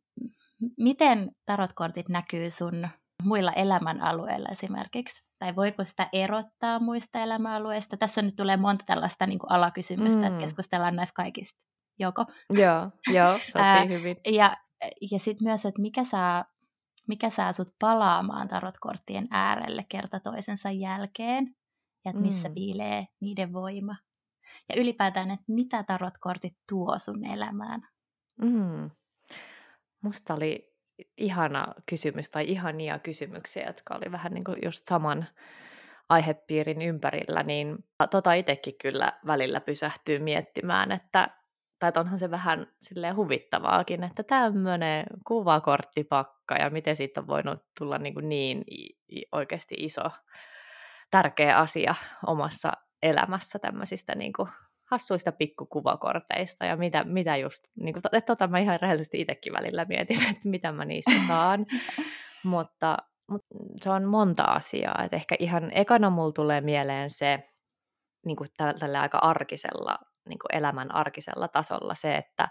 miten 0.78 1.32
tarotkortit 1.46 2.10
näkyy 2.10 2.50
sun 2.50 2.88
muilla 3.24 3.52
elämänalueilla 3.52 4.50
esimerkiksi? 4.52 5.26
Tai 5.40 5.56
voiko 5.56 5.84
sitä 5.84 6.10
erottaa 6.14 6.80
muista 6.80 7.20
elämäalueista? 7.20 7.98
Tässä 7.98 8.22
nyt 8.22 8.36
tulee 8.36 8.58
monta 8.58 8.84
tällaista 8.88 9.28
niin 9.28 9.40
kuin 9.40 9.52
alakysymystä, 9.52 10.20
mm. 10.20 10.26
Että 10.28 10.40
keskustellaan 10.40 10.96
näistä 10.96 11.16
kaikista 11.16 11.70
joko. 12.00 12.26
Joo, 12.50 12.92
joo, 13.14 13.38
sopii 13.54 14.00
hyvin. 14.00 14.18
Ja, 14.26 14.58
ja 15.12 15.20
sitten 15.20 15.48
myös, 15.48 15.66
että 15.66 15.82
mikä 15.82 16.04
saa, 16.04 16.46
mikä 17.08 17.30
saa 17.30 17.52
sut 17.52 17.76
palaamaan 17.80 18.48
tarotkorttien 18.48 19.28
äärelle 19.32 19.86
kerta 19.90 20.20
toisensa 20.20 20.72
jälkeen, 20.72 21.56
ja 22.06 22.10
että 22.10 22.22
missä 22.22 22.50
Mm. 22.50 22.54
piilee 22.56 23.08
niiden 23.20 23.54
voima. 23.54 23.96
Ja 24.70 24.82
ylipäätään, 24.82 25.32
että 25.32 25.46
mitä 25.48 25.84
tarotkortit 25.84 26.54
tuo 26.70 27.00
sun 27.00 27.26
elämään. 27.26 27.82
Mm. 28.42 28.90
Musta 30.02 30.34
oli 30.34 30.73
ihana 31.18 31.74
kysymys 31.90 32.30
tai 32.30 32.46
ihania 32.48 33.00
kysymyksiä, 33.00 33.64
jotka 33.68 33.96
oli 33.96 34.12
vähän 34.12 34.34
niin 34.34 34.44
kuin 34.44 34.58
just 34.64 34.88
saman 34.90 35.26
aihepiirin 36.10 36.82
ympärillä, 36.82 37.44
niin 37.44 37.78
tota 38.12 38.34
itsekin 38.34 38.76
kyllä 38.82 39.14
välillä 39.28 39.62
pysähtyy 39.62 40.20
miettimään, 40.20 40.92
että 40.92 41.30
tai 41.80 41.88
että 41.88 42.00
onhan 42.00 42.20
se 42.20 42.32
vähän 42.32 42.68
silleen 42.82 43.16
huvittavaakin, 43.16 44.04
että 44.04 44.24
tämmöinen 44.24 45.06
kuvakorttipakka 45.28 46.56
ja 46.56 46.70
miten 46.70 46.96
siitä 46.96 47.22
on 47.22 47.28
voinut 47.28 47.60
tulla 47.80 47.98
niin, 47.98 48.14
kuin 48.14 48.30
niin 48.30 48.66
oikeasti 49.32 49.76
iso, 49.78 50.04
tärkeä 51.12 51.58
asia 51.58 51.96
omassa 52.28 52.72
elämässä 53.02 53.60
tämmöisistä 53.60 54.16
niin 54.16 54.34
kuin 54.34 54.50
hassuista 54.94 55.32
pikkukuvakorteista 55.32 56.66
ja 56.66 56.78
mitä, 56.78 57.04
mitä 57.04 57.38
just, 57.38 57.64
niin 57.82 57.94
kuin, 57.94 58.02
että 58.12 58.22
tota 58.22 58.48
mä 58.48 58.60
ihan 58.60 58.80
rehellisesti 58.82 59.22
itsekin 59.22 59.54
välillä 59.54 59.86
mietin, 59.86 60.24
että 60.32 60.50
mitä 60.50 60.72
mä 60.72 60.86
niistä 60.86 61.28
saan, 61.28 61.66
mutta, 62.44 62.98
mutta 63.32 63.48
se 63.78 63.90
on 63.90 64.04
monta 64.04 64.44
asiaa, 64.44 65.04
että 65.04 65.16
ehkä 65.16 65.36
ihan 65.40 65.72
ekana 65.74 66.10
mulla 66.10 66.32
tulee 66.32 66.62
mieleen 66.62 67.10
se 67.10 67.50
niin 68.26 68.36
kuin 68.36 68.50
tä- 68.58 68.74
tällä 68.80 69.02
aika 69.02 69.18
arkisella, 69.18 69.98
niin 70.30 70.40
kuin 70.40 70.58
elämän 70.58 70.96
arkisella 70.96 71.48
tasolla 71.48 71.94
se, 71.94 72.16
että, 72.16 72.48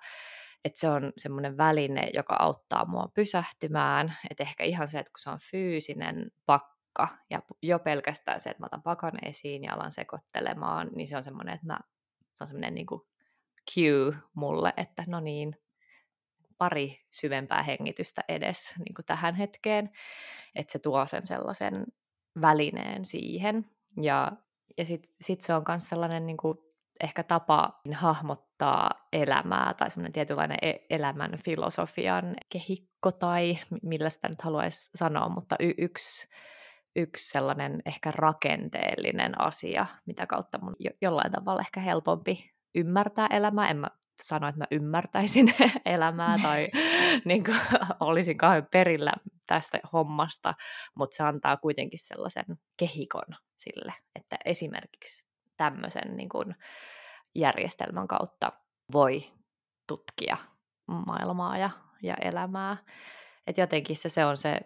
että 0.65 0.81
se 0.81 0.89
on 0.89 1.13
semmoinen 1.17 1.57
väline, 1.57 2.11
joka 2.15 2.37
auttaa 2.39 2.85
mua 2.85 3.09
pysähtymään, 3.15 4.13
että 4.31 4.43
ehkä 4.43 4.65
ihan 4.65 4.89
se, 4.89 4.99
että 4.99 5.11
kun 5.11 5.19
se 5.19 5.31
on 5.31 5.39
fyysinen 5.51 6.31
pakka 6.47 7.09
ja 7.31 7.43
jo 7.63 7.79
pelkästään 7.79 8.41
se, 8.41 8.51
että 8.51 8.63
mä 8.63 8.67
otan 8.67 8.83
pakan 8.83 9.13
esiin 9.23 9.65
ja 9.65 9.75
alan 9.75 9.93
sekoittelemaan, 9.93 10.91
niin 10.95 11.09
se 11.09 11.17
on 11.17 11.23
semmoinen, 11.23 11.55
että 11.55 11.67
mä, 11.67 11.79
se 12.35 12.45
on 12.45 12.49
semmoinen 12.49 12.75
niin 12.75 12.87
cue 13.75 14.17
mulle, 14.35 14.73
että 14.77 15.05
no 15.07 15.21
niin, 15.21 15.57
pari 16.59 16.99
syvempää 17.11 17.63
hengitystä 17.63 18.23
edes 18.29 18.75
niin 18.79 18.95
kuin 18.97 19.07
tähän 19.07 19.35
hetkeen, 19.35 19.91
että 20.55 20.73
se 20.73 20.79
tuo 20.79 21.07
sen 21.07 21.27
sellaisen 21.27 21.87
välineen 22.41 23.05
siihen. 23.05 23.71
Ja, 24.01 24.33
ja 24.79 24.85
sitten 24.85 25.15
sit 25.21 25.41
se 25.41 25.55
on 25.55 25.65
myös 25.69 25.89
sellainen 25.89 26.27
niin 26.27 26.37
kuin, 26.37 26.59
ehkä 27.03 27.23
tapa 27.23 27.81
hahmottaa 27.95 28.91
elämää 29.13 29.75
tai 29.75 29.91
semmoinen 29.91 30.13
tietynlainen 30.13 30.59
e- 30.63 30.87
elämän 30.91 31.39
filosofian 31.45 32.37
kehikko 32.49 33.13
tai 33.13 33.59
mi- 33.71 33.79
millä 33.83 34.11
sitä 34.11 34.29
nyt 34.29 34.43
haluaisi 34.43 34.91
sanoa, 34.95 35.29
mutta 35.29 35.57
y- 35.61 35.75
yksi, 35.79 36.29
yksi 36.97 37.31
sellainen 37.31 37.83
ehkä 37.87 38.11
rakenteellinen 38.11 39.41
asia, 39.41 39.87
mitä 40.07 40.27
kautta 40.27 40.59
mun 40.63 40.77
jo- 40.79 40.97
jollain 41.01 41.33
tavalla 41.33 41.61
ehkä 41.61 41.81
helpompi 41.81 42.53
ymmärtää 42.75 43.27
elämää. 43.31 43.71
En 43.71 43.77
mä 43.77 43.89
sano, 44.23 44.49
että 44.49 44.59
mä 44.59 44.67
ymmärtäisin 44.71 45.55
elämää 45.85 46.37
tai 46.43 46.69
niin 47.25 47.45
kuin, 47.45 47.61
olisin 48.01 48.37
kauhean 48.37 48.67
perillä 48.73 49.13
tästä 49.47 49.81
hommasta, 49.93 50.55
mutta 50.95 51.17
se 51.17 51.23
antaa 51.23 51.57
kuitenkin 51.57 51.99
sellaisen 52.07 52.45
kehikon 52.77 53.37
sille, 53.57 53.95
että 54.15 54.37
esimerkiksi 54.45 55.29
tämmöisen 55.57 56.17
niin 56.17 56.29
kuin, 56.29 56.55
järjestelmän 57.35 58.09
kautta 58.09 58.53
voi 58.93 59.25
tutkia 59.89 60.37
maailmaa 60.87 61.59
ja, 61.59 61.71
ja 62.03 62.15
elämää. 62.15 62.77
Et 63.47 63.59
jotenkin 63.59 63.97
se, 63.97 64.09
se 64.09 64.25
on 64.25 64.37
se 64.37 64.61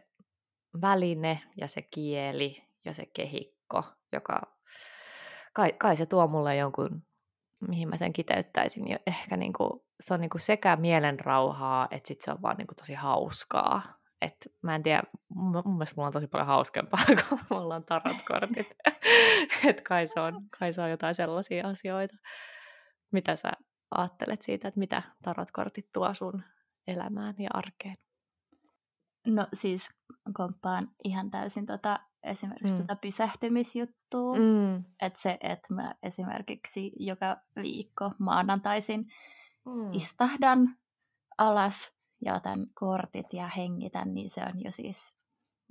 väline 0.80 1.42
ja 1.56 1.68
se 1.68 1.82
kieli 1.82 2.62
ja 2.84 2.92
se 2.92 3.06
kehikko, 3.06 3.82
joka 4.12 4.56
kai, 5.52 5.72
kai 5.72 5.96
se 5.96 6.06
tuo 6.06 6.26
mulle 6.26 6.56
jonkun, 6.56 7.02
mihin 7.68 7.88
mä 7.88 7.96
sen 7.96 8.12
kiteyttäisin. 8.12 8.90
Jo 8.90 8.98
ehkä 9.06 9.36
niinku, 9.36 9.86
se 10.00 10.14
on 10.14 10.20
niinku 10.20 10.38
sekä 10.38 10.76
mielenrauhaa, 10.76 11.88
että 11.90 12.08
sit 12.08 12.20
se 12.20 12.30
on 12.30 12.42
vaan 12.42 12.56
niinku 12.56 12.74
tosi 12.74 12.94
hauskaa. 12.94 13.82
Et 14.20 14.36
mä 14.62 14.74
en 14.74 14.82
tiedä, 14.82 15.02
mun, 15.28 15.62
mun 15.64 15.74
mielestä 15.74 15.94
mulla 15.96 16.06
on 16.06 16.12
tosi 16.12 16.26
paljon 16.26 16.46
hauskempaa, 16.46 17.00
kun 17.28 17.38
mulla 17.50 17.74
on 17.74 17.84
tarotkortit. 17.84 18.76
että 19.68 19.82
kai, 19.82 20.06
se 20.06 20.20
on, 20.20 20.42
kai 20.58 20.72
se 20.72 20.82
on 20.82 20.90
jotain 20.90 21.14
sellaisia 21.14 21.68
asioita. 21.68 22.16
Mitä 23.12 23.36
sä 23.36 23.52
ajattelet 23.90 24.42
siitä, 24.42 24.68
että 24.68 24.80
mitä 24.80 25.02
tarotkortit 25.22 25.92
tuo 25.92 26.14
sun 26.14 26.42
elämään 26.86 27.34
ja 27.38 27.50
arkeen? 27.54 27.96
No 29.26 29.46
siis 29.52 29.88
komppaan 30.32 30.88
ihan 31.04 31.30
täysin 31.30 31.66
tota, 31.66 32.00
esimerkiksi 32.22 32.74
Mm. 32.76 32.80
tota 32.82 32.96
pysähtymisjuttua. 32.96 34.36
Mm. 34.36 34.84
Että 35.02 35.20
se, 35.20 35.38
että 35.40 35.74
mä 35.74 35.94
esimerkiksi 36.02 36.92
joka 36.98 37.36
viikko 37.62 38.10
maanantaisin 38.18 39.04
Mm. 39.66 39.92
istahdan 39.92 40.76
alas 41.38 41.92
ja 42.24 42.34
otan 42.34 42.66
kortit 42.74 43.32
ja 43.32 43.48
hengitän, 43.56 44.14
niin 44.14 44.30
se 44.30 44.40
on 44.54 44.64
jo 44.64 44.70
siis 44.70 45.16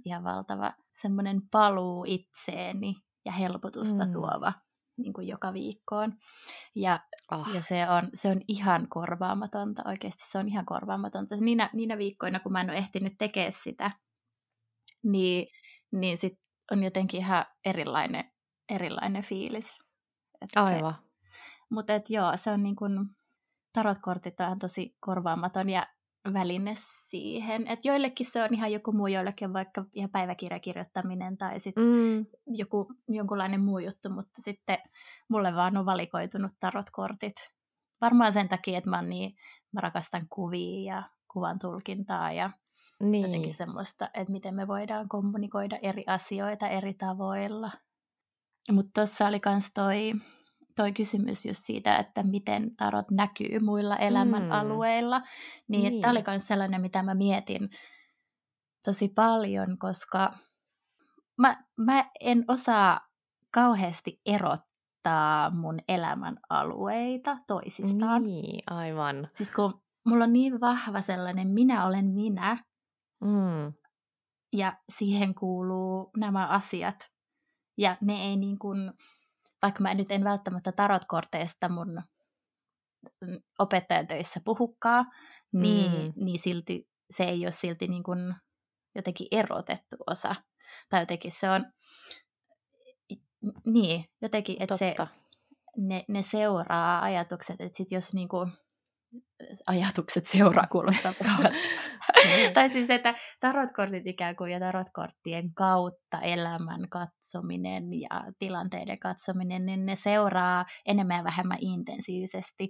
ihan 0.06 0.24
valtava 0.24 0.74
semmoinen 0.94 1.42
paluu 1.52 2.06
itseeni 2.08 2.96
ja 3.26 3.32
helpotusta 3.32 4.06
mm. 4.06 4.12
tuova 4.12 4.54
niin 4.98 5.14
kuin 5.14 5.28
joka 5.28 5.54
viikkoon. 5.54 6.14
Ja, 6.76 7.00
Ah. 7.32 7.56
ja 7.56 7.62
se, 7.62 7.90
on, 7.90 8.10
se 8.14 8.28
on 8.30 8.42
ihan 8.48 8.88
korvaamatonta, 8.90 9.82
oikeasti 9.86 10.24
se 10.26 10.38
on 10.38 10.48
ihan 10.50 10.66
korvaamatonta. 10.66 11.36
Niinä, 11.36 11.70
niinä 11.74 11.98
viikkoina, 11.98 12.40
kun 12.40 12.52
mä 12.52 12.62
en 12.62 12.70
ole 12.70 12.78
ehtinyt 12.78 13.14
tekemään 13.18 13.52
sitä, 13.52 13.92
niin, 15.04 15.48
niin 15.92 16.18
sit 16.18 16.34
on 16.72 16.84
jotenkin 16.84 17.20
ihan 17.20 17.46
erilainen, 17.66 18.32
erilainen 18.70 19.24
fiilis. 19.24 19.80
Että 20.42 20.66
se, 20.66 20.76
Aivan. 20.76 20.96
mutta 21.70 21.94
et 21.94 22.10
joo, 22.10 22.32
se 22.36 22.52
on 22.52 22.64
niin 22.64 22.76
kuin, 22.76 22.92
tarotkortit 23.74 24.40
on 24.40 24.60
tosi 24.60 24.98
korvaamaton 25.00 25.70
ja 25.70 25.88
väline 26.34 26.74
siihen. 26.76 27.68
Et 27.68 27.86
joillekin 27.86 28.26
se 28.26 28.44
on 28.44 28.54
ihan 28.54 28.72
joku 28.72 28.92
muu, 28.92 29.08
joillekin 29.08 29.48
on 29.48 29.54
vaikka 29.54 29.86
ihan 29.94 30.10
päiväkirjakirjoittaminen 30.10 31.38
tai 31.38 31.60
sitten 31.60 31.86
mm. 31.86 32.26
joku 32.48 32.94
jonkunlainen 33.08 33.62
muu 33.62 33.80
juttu, 33.80 34.10
mutta 34.10 34.42
sitten 34.42 34.78
mulle 35.28 35.56
vaan 35.56 35.78
on 35.78 35.86
valikoitunut 35.86 36.52
tarotkortit. 36.60 37.36
Varmaan 38.02 38.34
sen 38.34 38.50
takia, 38.50 38.78
että 38.78 38.90
mä, 38.90 39.02
niin, 39.02 39.36
mä 39.72 39.82
rakastan 39.82 40.28
kuvia 40.30 40.96
ja 40.96 41.04
kuvan 41.34 41.60
tulkintaa 41.60 42.32
ja 42.32 42.50
niin. 43.00 43.24
jotenkin 43.24 43.54
semmoista, 43.54 44.10
että 44.14 44.32
miten 44.32 44.56
me 44.56 44.68
voidaan 44.68 45.10
kommunikoida 45.10 45.80
eri 45.82 46.04
asioita 46.08 46.68
eri 46.68 46.94
tavoilla. 46.94 47.72
Mutta 48.72 48.92
tuossa 48.94 49.28
oli 49.28 49.42
myös 49.46 49.74
toi 49.74 50.14
toi 50.76 50.92
kysymys 50.92 51.46
just 51.46 51.62
siitä, 51.64 51.98
että 51.98 52.24
miten 52.24 52.76
tarot 52.76 53.12
näkyy 53.12 53.60
muilla 53.60 53.98
elämänalueilla, 53.98 55.20
mm. 55.20 55.26
niin, 55.68 55.92
niin. 55.92 56.02
tämä 56.02 56.12
oli 56.12 56.24
myös 56.28 56.48
sellainen, 56.48 56.82
mitä 56.82 57.04
mä 57.04 57.16
mietin 57.16 57.70
tosi 58.86 59.08
paljon, 59.16 59.78
koska 59.78 60.34
mä, 61.38 61.64
mä 61.78 62.10
en 62.20 62.46
osaa 62.48 63.00
kauheasti 63.52 64.22
erottaa 64.26 65.50
mun 65.50 65.80
elämän 65.88 66.38
alueita 66.50 67.38
toisistaan. 67.48 68.24
Niin, 68.24 68.64
aivan. 68.70 69.28
Siis 69.32 69.52
kun 69.52 69.82
mulla 70.06 70.24
on 70.24 70.34
niin 70.34 70.62
vahva 70.62 71.02
sellainen 71.02 71.48
minä 71.48 71.86
olen 71.86 72.06
minä, 72.06 72.64
mm. 73.22 73.74
ja 74.54 74.78
siihen 74.98 75.36
kuuluu 75.36 76.10
nämä 76.18 76.48
asiat, 76.48 77.12
ja 77.78 77.98
ne 78.02 78.14
ei 78.14 78.36
niin 78.38 78.60
kuin, 78.60 78.94
vaikka 79.66 79.82
mä 79.82 79.94
nyt 79.94 80.12
en 80.12 80.24
välttämättä 80.24 80.72
tarotkorteista 80.72 81.70
mun 81.70 82.02
opettajatöissä 83.60 84.40
puhukkaa, 84.46 85.06
niin, 85.54 85.92
mm. 85.92 86.26
niin 86.26 86.40
silti 86.40 86.90
se 87.10 87.24
ei 87.24 87.46
ole 87.46 87.52
silti 87.52 87.88
niin 87.88 88.04
kuin 88.04 88.36
jotenkin 88.96 89.28
erotettu 89.32 89.96
osa. 90.08 90.36
Tai 90.90 91.02
jotenkin 91.02 91.32
se 91.32 91.50
on, 91.50 91.66
niin, 93.66 94.06
jotenkin, 94.22 94.58
että 94.60 94.78
se, 94.78 94.96
ne, 95.78 96.06
ne 96.08 96.22
seuraa 96.22 97.02
ajatukset, 97.02 97.62
että 97.62 97.78
sit 97.78 97.92
jos 97.92 98.14
niin 98.14 98.28
kuin, 98.28 98.52
ajatukset 99.68 100.26
seuraa 100.26 100.68
kuulostaa 100.72 101.14
niin. 102.16 102.54
tai 102.54 102.70
siis, 102.70 102.90
että 102.90 103.16
tarotkortit 103.40 104.08
ikään 104.08 104.36
kuin 104.36 104.52
ja 104.52 104.60
tarotkorttien 104.60 105.54
kautta 105.54 106.22
elämän 106.22 106.90
katsominen 106.90 107.94
ja 108.02 108.24
tilanteiden 108.40 109.00
katsominen, 109.00 109.66
niin 109.66 109.86
ne 109.86 109.96
seuraa 109.96 110.66
enemmän 110.86 111.18
ja 111.18 111.24
vähemmän 111.24 111.58
intensiivisesti 111.62 112.68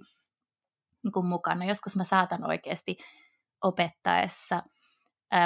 niin 1.04 1.12
kuin 1.12 1.26
mukana. 1.26 1.64
Joskus 1.64 1.96
mä 1.96 2.04
saatan 2.04 2.44
oikeasti 2.44 2.96
opettaessa, 3.62 4.62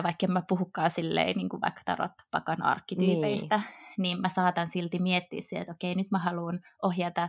vaikka 0.03 0.27
en 0.27 0.33
mä 0.33 0.43
puhukaan 0.49 0.91
silleen, 0.91 1.37
niin 1.37 1.49
kuin 1.49 1.61
vaikka 1.61 1.83
tarotpakan 1.85 2.63
arkkityypeistä, 2.63 3.57
niin. 3.57 3.67
niin 3.99 4.21
mä 4.21 4.29
saatan 4.29 4.69
silti 4.69 4.99
miettiä 4.99 5.41
sieltä, 5.41 5.63
että 5.63 5.73
okei, 5.73 5.95
nyt 5.95 6.11
mä 6.11 6.19
haluan 6.19 6.61
ohjata 6.83 7.29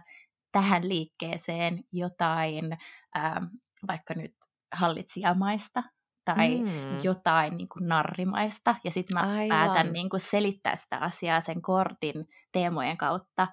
tähän 0.52 0.90
liikkeeseen 0.90 1.84
jotain 1.92 2.78
ää, 3.16 3.42
vaikka 3.88 4.14
nyt 4.14 4.36
hallitsijamaista 4.74 5.84
tai 6.26 6.60
mm. 6.60 7.04
jotain 7.04 7.58
niin 7.58 7.68
kuin 7.70 7.88
narrimaista, 7.88 8.76
ja 8.84 8.92
sitten 8.92 9.14
mä 9.14 9.22
Aivan. 9.22 9.48
päätän 9.50 9.94
niin 9.94 10.10
kuin 10.10 10.20
selittää 10.20 10.76
sitä 10.76 10.98
asiaa 10.98 11.42
sen 11.42 11.62
kortin 11.62 12.28
teemojen 12.52 12.98
kautta, 12.98 13.48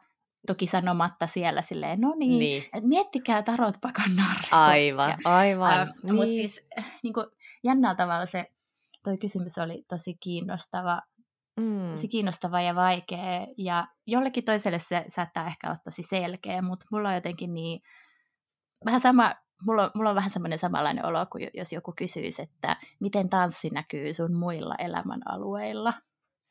toki 0.46 0.66
sanomatta 0.66 1.26
siellä 1.26 1.62
silleen, 1.62 2.00
no 2.00 2.14
niin, 2.18 2.38
niin. 2.38 2.62
että 2.62 2.88
miettikää 2.88 3.42
tarot 3.42 3.74
pakan 3.80 4.16
Aivan, 4.50 5.10
ja, 5.10 5.16
aivan. 5.24 5.72
Äh, 5.72 5.88
niin. 6.02 6.14
Mutta 6.14 6.30
siis 6.30 6.66
niin 7.02 7.14
kuin, 7.14 7.26
jännällä 7.64 7.94
tavalla 7.94 8.26
se 8.26 8.46
toi 9.04 9.18
kysymys 9.18 9.58
oli 9.58 9.84
tosi 9.88 10.14
kiinnostava, 10.20 11.02
mm. 11.58 11.86
tosi 11.86 12.08
kiinnostava 12.08 12.60
ja 12.60 12.74
vaikea, 12.74 13.46
ja 13.56 13.86
jollekin 14.06 14.44
toiselle 14.44 14.78
se 14.78 15.04
saattaa 15.08 15.46
ehkä 15.46 15.66
olla 15.66 15.76
tosi 15.84 16.02
selkeä, 16.02 16.62
mutta 16.62 16.86
mulla 16.90 17.08
on 17.08 17.14
jotenkin 17.14 17.54
niin, 17.54 17.80
vähän 18.84 19.00
sama 19.00 19.34
mulla, 19.62 19.84
on, 19.84 19.90
mulla 19.94 20.10
on 20.10 20.16
vähän 20.16 20.30
semmoinen 20.30 20.58
samanlainen 20.58 21.06
olo 21.06 21.26
kuin 21.26 21.50
jos 21.54 21.72
joku 21.72 21.92
kysyisi, 21.96 22.42
että 22.42 22.76
miten 23.00 23.28
tanssi 23.28 23.70
näkyy 23.70 24.14
sun 24.14 24.36
muilla 24.36 24.74
elämänalueilla. 24.78 25.94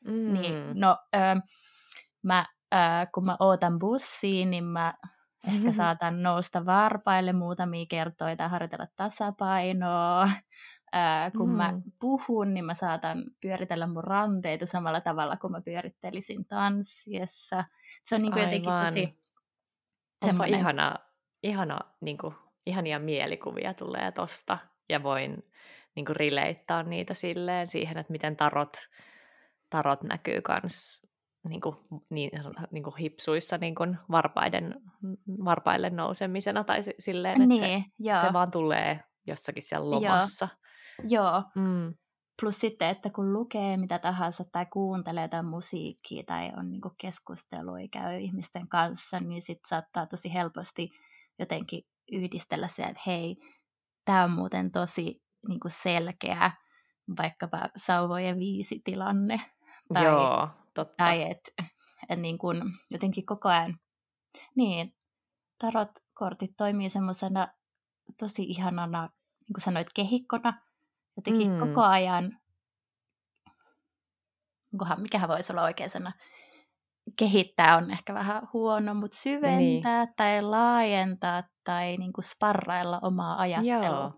Mm. 0.04 0.32
Niin, 0.32 0.54
no, 0.74 0.96
ö, 1.16 1.18
mä, 2.22 2.46
ö, 2.74 2.76
kun 3.14 3.24
mä 3.24 3.36
ootan 3.40 3.78
bussiin, 3.78 4.50
niin 4.50 4.64
mä 4.64 4.94
ehkä 5.48 5.72
saatan 5.82 6.22
nousta 6.22 6.66
varpaille 6.66 7.32
muutamia 7.32 7.86
kertoja 7.88 8.36
tai 8.36 8.48
harjoitella 8.48 8.86
tasapainoa. 8.96 10.30
Ää, 10.92 11.30
kun 11.30 11.50
mm. 11.50 11.56
mä 11.56 11.80
puhun, 12.00 12.54
niin 12.54 12.64
mä 12.64 12.74
saatan 12.74 13.24
pyöritellä 13.40 13.86
mun 13.86 14.04
ranteita 14.04 14.66
samalla 14.66 15.00
tavalla 15.00 15.36
kuin 15.36 15.52
mä 15.52 15.60
pyörittelisin 15.60 16.44
tanssiessa. 16.44 17.64
Se 18.04 18.14
on 18.14 18.22
niin 18.22 18.32
kuin 18.32 18.42
jotenkin 18.42 18.72
tosi... 18.84 19.18
Onpa 20.24 20.44
ihana, 20.44 20.94
ihana 21.42 21.78
niin 22.00 22.18
kuin 22.18 22.34
ihania 22.66 22.98
mielikuvia 22.98 23.74
tulee 23.74 24.12
tosta 24.12 24.58
ja 24.88 25.02
voin 25.02 25.44
niin 25.94 26.06
kuin 26.06 26.16
rileittaa 26.16 26.82
niitä 26.82 27.14
silleen 27.14 27.66
siihen, 27.66 27.98
että 27.98 28.12
miten 28.12 28.36
tarot, 28.36 28.76
tarot 29.70 30.02
näkyy 30.02 30.40
kans 30.40 31.06
niin 31.48 31.60
kuin, 31.60 31.76
niin, 32.10 32.30
niin 32.70 32.84
kuin 32.84 32.96
hipsuissa 32.96 33.58
niin 33.58 33.74
kuin 33.74 33.98
varpaiden, 34.10 34.80
varpaille 35.44 35.90
nousemisena 35.90 36.64
tai 36.64 36.78
silleen, 36.98 37.42
että 37.42 37.46
niin, 37.46 37.84
se, 38.10 38.20
se 38.26 38.32
vaan 38.32 38.50
tulee 38.50 39.00
jossakin 39.26 39.62
siellä 39.62 39.90
lomassa. 39.90 40.48
Joo, 40.50 40.67
joo. 41.02 41.42
Mm. 41.54 41.94
Plus 42.40 42.60
sitten, 42.60 42.88
että 42.88 43.10
kun 43.10 43.32
lukee 43.32 43.76
mitä 43.76 43.98
tahansa 43.98 44.44
tai 44.52 44.66
kuuntelee 44.66 45.22
jotain 45.22 45.46
musiikkia 45.46 46.22
tai 46.26 46.52
on 46.56 46.70
niin 46.70 46.80
keskustelua 46.98 47.76
käy 47.92 48.18
ihmisten 48.20 48.68
kanssa, 48.68 49.20
niin 49.20 49.42
sitten 49.42 49.68
saattaa 49.68 50.06
tosi 50.06 50.34
helposti 50.34 50.90
jotenkin 51.38 51.82
yhdistellä 52.12 52.68
se, 52.68 52.82
että 52.82 53.02
hei, 53.06 53.36
tämä 54.04 54.24
on 54.24 54.30
muuten 54.30 54.70
tosi 54.70 55.22
niin 55.48 55.60
selkeä 55.68 56.50
vaikkapa 57.18 57.68
sauvojen 57.76 58.38
viisi 58.38 58.80
tilanne. 58.84 59.40
Tai, 59.94 60.04
Joo, 60.04 60.48
totta. 60.74 60.94
Tai 60.96 61.22
että 61.30 61.64
et 62.08 62.20
niin 62.20 62.38
kuin 62.38 62.62
jotenkin 62.90 63.26
koko 63.26 63.48
ajan, 63.48 63.78
niin, 64.54 64.94
tarot-kortit 65.58 66.56
toimii 66.56 66.90
semmoisena 66.90 67.48
tosi 68.18 68.42
ihanana, 68.42 69.02
niin 69.40 69.54
kuin 69.54 69.62
sanoit, 69.62 69.86
kehikkona. 69.94 70.67
Jotenkin 71.18 71.52
mm. 71.52 71.58
koko 71.58 71.82
ajan, 71.82 72.38
mikähän 74.96 75.28
voisi 75.28 75.52
olla 75.52 75.62
oikea 75.62 75.88
sana, 75.88 76.12
kehittää 77.18 77.76
on 77.76 77.90
ehkä 77.90 78.14
vähän 78.14 78.48
huono, 78.52 78.94
mutta 78.94 79.16
syventää 79.16 80.04
niin. 80.04 80.14
tai 80.16 80.42
laajentaa 80.42 81.42
tai 81.64 81.96
niin 81.96 82.12
kuin 82.12 82.24
sparrailla 82.24 82.98
omaa 83.02 83.40
ajattelua 83.40 84.14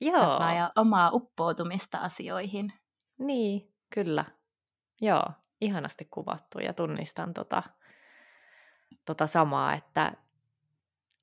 Joo. 0.00 0.18
Joo. 0.18 0.52
ja 0.56 0.72
omaa 0.76 1.10
uppoutumista 1.12 1.98
asioihin. 1.98 2.72
Niin, 3.18 3.74
kyllä. 3.94 4.24
Joo, 5.02 5.24
ihanasti 5.60 6.04
kuvattu 6.10 6.58
ja 6.58 6.72
tunnistan 6.72 7.34
tota, 7.34 7.62
tota 9.04 9.26
samaa, 9.26 9.74
että, 9.74 10.12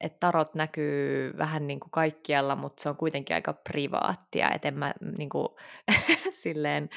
että 0.04 0.18
tarot 0.20 0.56
näkyy 0.56 1.34
vähän 1.38 1.68
niin 1.68 1.80
kuin 1.80 1.92
kaikkialla, 1.92 2.56
mutta 2.56 2.84
se 2.84 2.89
on 2.89 2.98
kuitenkin 2.98 3.36
aika 3.36 3.54
privaattia, 3.54 4.52
että 4.52 4.68
en 4.68 4.78
mä 4.80 4.94
niin 5.18 5.30
kuin, 5.30 5.48
silleen 6.44 6.89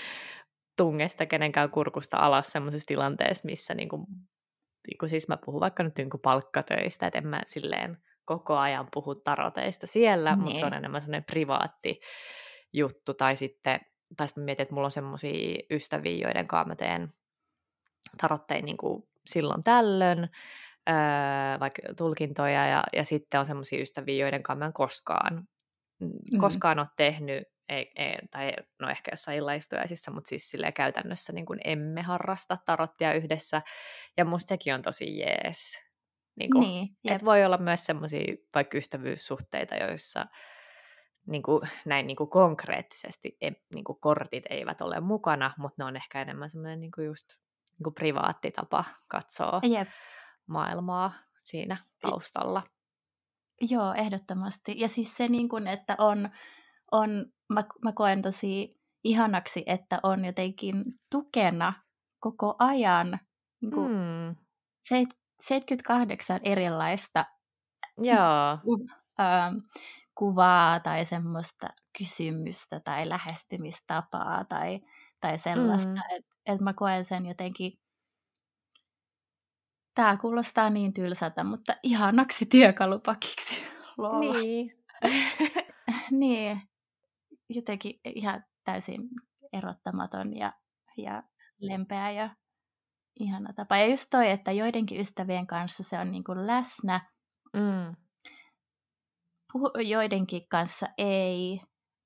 tungesta 0.76 1.26
kenenkään 1.26 1.70
kurkusta 1.70 2.16
alas 2.16 2.52
sellaisessa 2.52 2.86
tilanteessa, 2.86 3.46
missä 3.46 3.74
niin 3.74 3.88
kuin, 3.88 4.06
niin 4.88 4.98
kuin 5.00 5.10
siis 5.10 5.28
mä 5.28 5.36
puhun 5.44 5.60
vaikka 5.60 5.82
nyt 5.82 5.96
niin 5.98 6.10
kuin 6.10 6.20
palkkatöistä, 6.20 7.06
että 7.06 7.18
en 7.18 7.26
mä 7.26 7.42
silleen 7.46 7.98
koko 8.24 8.56
ajan 8.56 8.88
puhu 8.92 9.14
taroteista 9.14 9.86
siellä, 9.86 10.30
niin. 10.30 10.42
mutta 10.42 10.58
se 10.58 10.66
on 10.66 10.74
enemmän 10.74 11.00
sellainen 11.00 11.24
privaatti 11.24 12.00
juttu, 12.72 13.14
tai 13.14 13.36
sitten, 13.36 13.80
tai 14.16 14.28
sitten 14.28 14.44
mietin, 14.44 14.62
että 14.62 14.74
mulla 14.74 14.86
on 14.86 14.90
semmoisia 14.90 15.58
ystäviä, 15.70 16.26
joiden 16.26 16.46
kanssa 16.46 16.68
mä 16.68 16.76
teen 16.76 17.12
tarottein 18.20 18.64
niin 18.64 18.76
kuin 18.76 19.08
silloin 19.26 19.62
tällöin, 19.62 20.28
öö, 20.88 21.60
vaikka 21.60 21.82
tulkintoja, 21.96 22.66
ja, 22.66 22.84
ja 22.92 23.04
sitten 23.04 23.40
on 23.40 23.46
semmoisia 23.46 23.82
ystäviä, 23.82 24.24
joiden 24.24 24.42
kanssa 24.42 24.58
mä 24.58 24.66
en 24.66 24.72
koskaan, 24.72 25.48
mm. 26.00 26.38
koskaan 26.40 26.78
ole 26.78 26.86
tehnyt 26.96 27.44
ei, 27.68 27.92
ei, 27.96 28.18
tai 28.30 28.52
no 28.80 28.88
ehkä 28.88 29.10
jossain 29.12 29.38
illaistujaisissa, 29.38 30.10
mutta 30.10 30.28
siis 30.28 30.48
silleen 30.48 30.72
käytännössä 30.72 31.32
niin 31.32 31.46
kuin 31.46 31.60
emme 31.64 32.02
harrasta 32.02 32.58
tarottia 32.66 33.12
yhdessä, 33.12 33.62
ja 34.16 34.24
musta 34.24 34.48
sekin 34.48 34.74
on 34.74 34.82
tosi 34.82 35.18
jees. 35.18 35.82
Niin, 36.38 36.50
kuin, 36.50 36.60
niin 36.60 36.88
että 37.04 37.24
voi 37.24 37.44
olla 37.44 37.58
myös 37.58 37.84
semmoisia 37.84 38.34
vaikka 38.54 38.78
ystävyyssuhteita, 38.78 39.74
joissa 39.74 40.26
niin 41.26 41.42
kuin, 41.42 41.62
näin 41.84 42.06
niin 42.06 42.16
kuin 42.16 42.30
konkreettisesti 42.30 43.36
e, 43.40 43.50
niin 43.74 43.84
kuin 43.84 44.00
kortit 44.00 44.44
eivät 44.50 44.80
ole 44.80 45.00
mukana, 45.00 45.54
mutta 45.58 45.82
ne 45.82 45.84
on 45.84 45.96
ehkä 45.96 46.22
enemmän 46.22 46.50
semmoinen 46.50 46.80
niin 46.80 46.90
kuin 46.94 47.06
just 47.06 47.26
niin 47.78 47.84
kuin 47.84 47.94
privaatti 47.94 48.50
tapa 48.50 48.84
katsoa 49.08 49.60
Jep. 49.62 49.88
Maailmaa 50.46 51.12
siinä 51.40 51.76
taustalla. 52.00 52.62
Joo, 53.60 53.94
ehdottomasti. 53.94 54.74
Ja 54.80 54.88
siis 54.88 55.16
se, 55.16 55.28
niin 55.28 55.48
kuin, 55.48 55.66
että 55.66 55.94
on 55.98 56.30
on, 56.92 57.26
mä, 57.48 57.64
mä 57.82 57.92
koen 57.92 58.22
tosi 58.22 58.80
ihanaksi, 59.04 59.62
että 59.66 60.00
on 60.02 60.24
jotenkin 60.24 60.84
tukena 61.10 61.72
koko 62.20 62.56
ajan 62.58 63.20
niin 63.60 63.72
kuin 63.72 63.92
mm. 63.92 64.36
78 65.40 66.40
erilaista 66.44 67.24
Joo. 67.98 68.58
Ähm, 69.20 69.56
kuvaa 70.14 70.80
tai 70.80 71.04
semmoista 71.04 71.68
kysymystä 71.98 72.80
tai 72.80 73.08
lähestymistapaa 73.08 74.44
tai, 74.44 74.80
tai 75.20 75.38
sellaista, 75.38 75.92
mm. 75.92 76.16
että 76.16 76.36
et 76.46 76.60
mä 76.60 76.72
koen 76.72 77.04
sen 77.04 77.26
jotenkin 77.26 77.78
Tämä 79.96 80.16
kuulostaa 80.16 80.70
niin 80.70 80.94
tylsältä, 80.94 81.44
mutta 81.44 81.76
ihanaksi 81.82 82.46
työkalupakiksi. 82.46 83.64
Lol. 83.98 84.20
Niin. 84.20 84.84
niin. 86.10 86.62
Jotenkin 87.48 88.00
ihan 88.04 88.44
täysin 88.64 89.08
erottamaton 89.52 90.36
ja, 90.36 90.52
ja 90.96 91.22
lempeä 91.60 92.10
ja 92.10 92.36
ihana 93.20 93.52
tapa. 93.52 93.76
Ja 93.76 93.86
just 93.86 94.08
toi, 94.10 94.30
että 94.30 94.52
joidenkin 94.52 95.00
ystävien 95.00 95.46
kanssa 95.46 95.82
se 95.84 95.98
on 95.98 96.10
niin 96.10 96.24
kuin 96.24 96.46
läsnä, 96.46 97.10
mm. 97.52 97.96
Puhu, 99.52 99.70
joidenkin 99.84 100.48
kanssa 100.48 100.86
ei, 100.98 101.60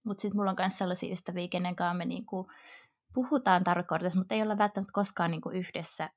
mutta 0.05 0.23
sitten 0.23 0.37
mulla 0.37 0.51
on 0.51 0.57
myös 0.59 0.79
sellaisia 0.79 1.13
ystäviä, 1.13 1.49
kenen 1.49 1.77
kanssa 1.77 1.95
me 1.95 2.05
niin 2.05 2.27
kuin 2.27 2.47
puhutaan 3.15 3.65
tarkoituksessa, 3.65 4.19
mutta 4.19 4.35
ei 4.35 4.43
olla 4.43 4.59
välttämättä 4.59 4.93
koskaan 4.93 5.31
niin 5.31 5.41
kuin 5.41 5.57
yhdessä 5.57 6.11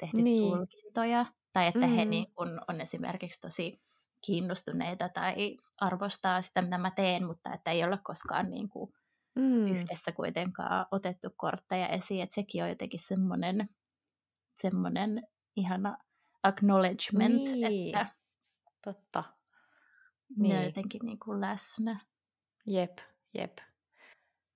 tehty 0.00 0.22
niin. 0.22 0.52
tulkintoja. 0.52 1.26
Tai 1.52 1.66
että 1.66 1.86
mm. 1.86 1.92
he 1.92 2.04
niin 2.04 2.32
kun 2.34 2.60
on 2.68 2.80
esimerkiksi 2.80 3.40
tosi 3.40 3.80
kiinnostuneita 4.26 5.08
tai 5.08 5.56
arvostaa 5.80 6.42
sitä, 6.42 6.62
mitä 6.62 6.78
mä 6.78 6.90
teen, 6.90 7.26
mutta 7.26 7.54
että 7.54 7.70
ei 7.70 7.84
ole 7.84 7.98
koskaan 8.02 8.50
niin 8.50 8.68
kuin 8.68 8.92
mm. 9.34 9.66
yhdessä 9.66 10.12
kuitenkaan 10.12 10.86
otettu 10.90 11.28
kortteja 11.36 11.88
esiin. 11.88 12.22
Että 12.22 12.34
sekin 12.34 12.62
on 12.62 12.68
jotenkin 12.68 13.00
semmoinen, 13.00 13.68
semmoinen 14.54 15.26
ihana 15.56 15.98
acknowledgement, 16.42 17.42
niin. 17.42 17.96
että 17.98 18.20
Totta. 18.84 19.24
Niin. 20.36 20.52
Ne 20.52 20.58
on 20.58 20.64
jotenkin 20.64 21.00
niin 21.04 21.18
kuin 21.18 21.40
läsnä. 21.40 22.00
Jep, 22.66 22.98
jep. 23.34 23.58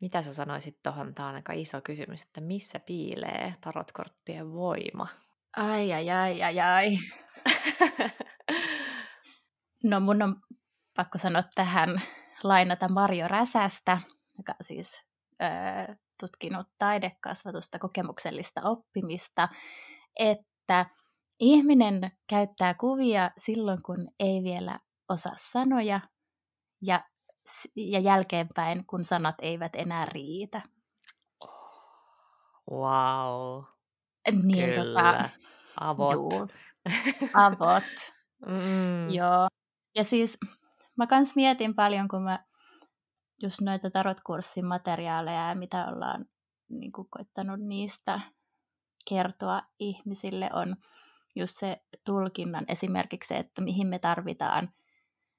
Mitä 0.00 0.22
sä 0.22 0.34
sanoisit 0.34 0.82
tuohon? 0.82 1.14
Tämä 1.14 1.28
on 1.28 1.34
aika 1.34 1.52
iso 1.52 1.80
kysymys, 1.80 2.22
että 2.22 2.40
missä 2.40 2.80
piilee 2.80 3.54
tarotkorttien 3.60 4.52
voima? 4.52 5.06
Ai, 5.56 5.92
ai, 5.92 6.10
ai, 6.10 6.42
ai, 6.42 6.60
ai. 6.60 6.98
no 9.90 10.00
mun 10.00 10.22
on 10.22 10.36
pakko 10.96 11.18
sanoa 11.18 11.42
tähän 11.54 12.02
lainata 12.42 12.88
Marjo 12.88 13.28
Räsästä, 13.28 14.00
joka 14.38 14.54
siis 14.60 15.04
ö, 15.42 15.94
tutkinut 16.20 16.66
taidekasvatusta, 16.78 17.78
kokemuksellista 17.78 18.60
oppimista, 18.64 19.48
että 20.18 20.86
ihminen 21.40 22.12
käyttää 22.28 22.74
kuvia 22.74 23.30
silloin, 23.38 23.82
kun 23.82 24.08
ei 24.20 24.42
vielä 24.42 24.78
osaa 25.08 25.36
sanoja, 25.36 26.00
ja, 26.82 27.04
ja 27.76 28.00
jälkeenpäin, 28.00 28.86
kun 28.86 29.04
sanat 29.04 29.34
eivät 29.42 29.76
enää 29.76 30.06
riitä. 30.06 30.62
Wow. 32.70 33.73
Niin, 34.32 34.68
tota, 34.68 34.82
Kyllä. 34.82 35.12
Tota, 35.12 35.28
avot. 35.80 36.12
Juu, 36.12 36.48
avot. 37.34 37.82
mm. 38.46 39.10
Joo. 39.10 39.48
Ja 39.96 40.04
siis 40.04 40.38
mä 40.96 41.06
kans 41.06 41.36
mietin 41.36 41.74
paljon, 41.74 42.08
kun 42.08 42.22
mä 42.22 42.44
just 43.42 43.60
noita 43.60 43.90
tarotkurssin 43.90 44.66
materiaaleja 44.66 45.48
ja 45.48 45.54
mitä 45.54 45.86
ollaan 45.86 46.26
niin 46.68 46.92
kuin 46.92 47.08
koittanut 47.10 47.60
niistä 47.60 48.20
kertoa 49.08 49.62
ihmisille, 49.78 50.50
on 50.52 50.76
just 51.36 51.58
se 51.58 51.76
tulkinnan 52.06 52.64
esimerkiksi 52.68 53.28
se, 53.28 53.36
että 53.36 53.62
mihin 53.62 53.86
me 53.86 53.98
tarvitaan 53.98 54.68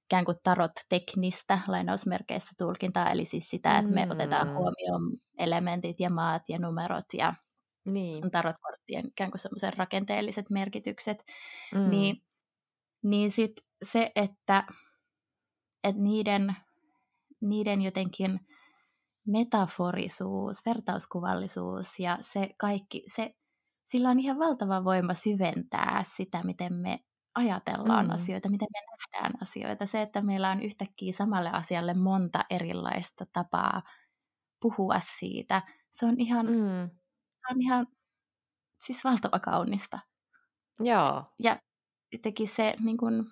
ikään 0.05 0.25
kuin 0.25 0.37
tarot-teknistä 0.43 1.59
lainausmerkeissä 1.67 2.51
tulkintaa, 2.57 3.11
eli 3.11 3.25
siis 3.25 3.49
sitä, 3.49 3.77
että 3.77 3.91
me 3.91 4.05
mm. 4.05 4.11
otetaan 4.11 4.47
huomioon 4.47 5.17
elementit 5.37 5.99
ja 5.99 6.09
maat 6.09 6.41
ja 6.49 6.59
numerot 6.59 7.05
ja 7.13 7.33
niin. 7.85 8.31
tarotkorttien 8.31 9.07
ikään 9.07 9.31
kuin 9.31 9.39
semmoisen 9.39 9.73
rakenteelliset 9.77 10.49
merkitykset, 10.49 11.23
mm. 11.73 11.89
niin, 11.89 12.23
niin 13.03 13.31
sit 13.31 13.53
se, 13.83 14.11
että, 14.15 14.63
että 15.83 16.01
niiden, 16.01 16.55
niiden 17.41 17.81
jotenkin 17.81 18.39
metaforisuus, 19.27 20.65
vertauskuvallisuus 20.65 21.99
ja 21.99 22.17
se 22.21 22.49
kaikki, 22.57 23.03
se, 23.07 23.35
sillä 23.85 24.09
on 24.09 24.19
ihan 24.19 24.39
valtava 24.39 24.83
voima 24.83 25.13
syventää 25.13 26.01
sitä, 26.05 26.43
miten 26.43 26.73
me 26.73 26.99
ajatellaan 27.35 28.05
mm. 28.05 28.11
asioita, 28.11 28.49
miten 28.49 28.67
me 28.73 28.79
nähdään 28.81 29.33
asioita. 29.41 29.85
Se, 29.85 30.01
että 30.01 30.21
meillä 30.21 30.51
on 30.51 30.61
yhtäkkiä 30.61 31.13
samalle 31.13 31.49
asialle 31.49 31.93
monta 31.93 32.45
erilaista 32.49 33.25
tapaa 33.33 33.81
puhua 34.61 34.99
siitä, 34.99 35.61
se 35.91 36.05
on 36.05 36.15
ihan, 36.19 36.45
mm 36.45 36.89
se 37.35 37.53
on 37.53 37.61
ihan 37.61 37.87
siis 38.79 39.03
valtava 39.03 39.39
kaunista. 39.39 39.99
Joo. 40.79 41.23
Ja 41.43 41.57
jotenkin 42.13 42.47
se 42.47 42.75
niin 42.79 42.97
kun, 42.97 43.31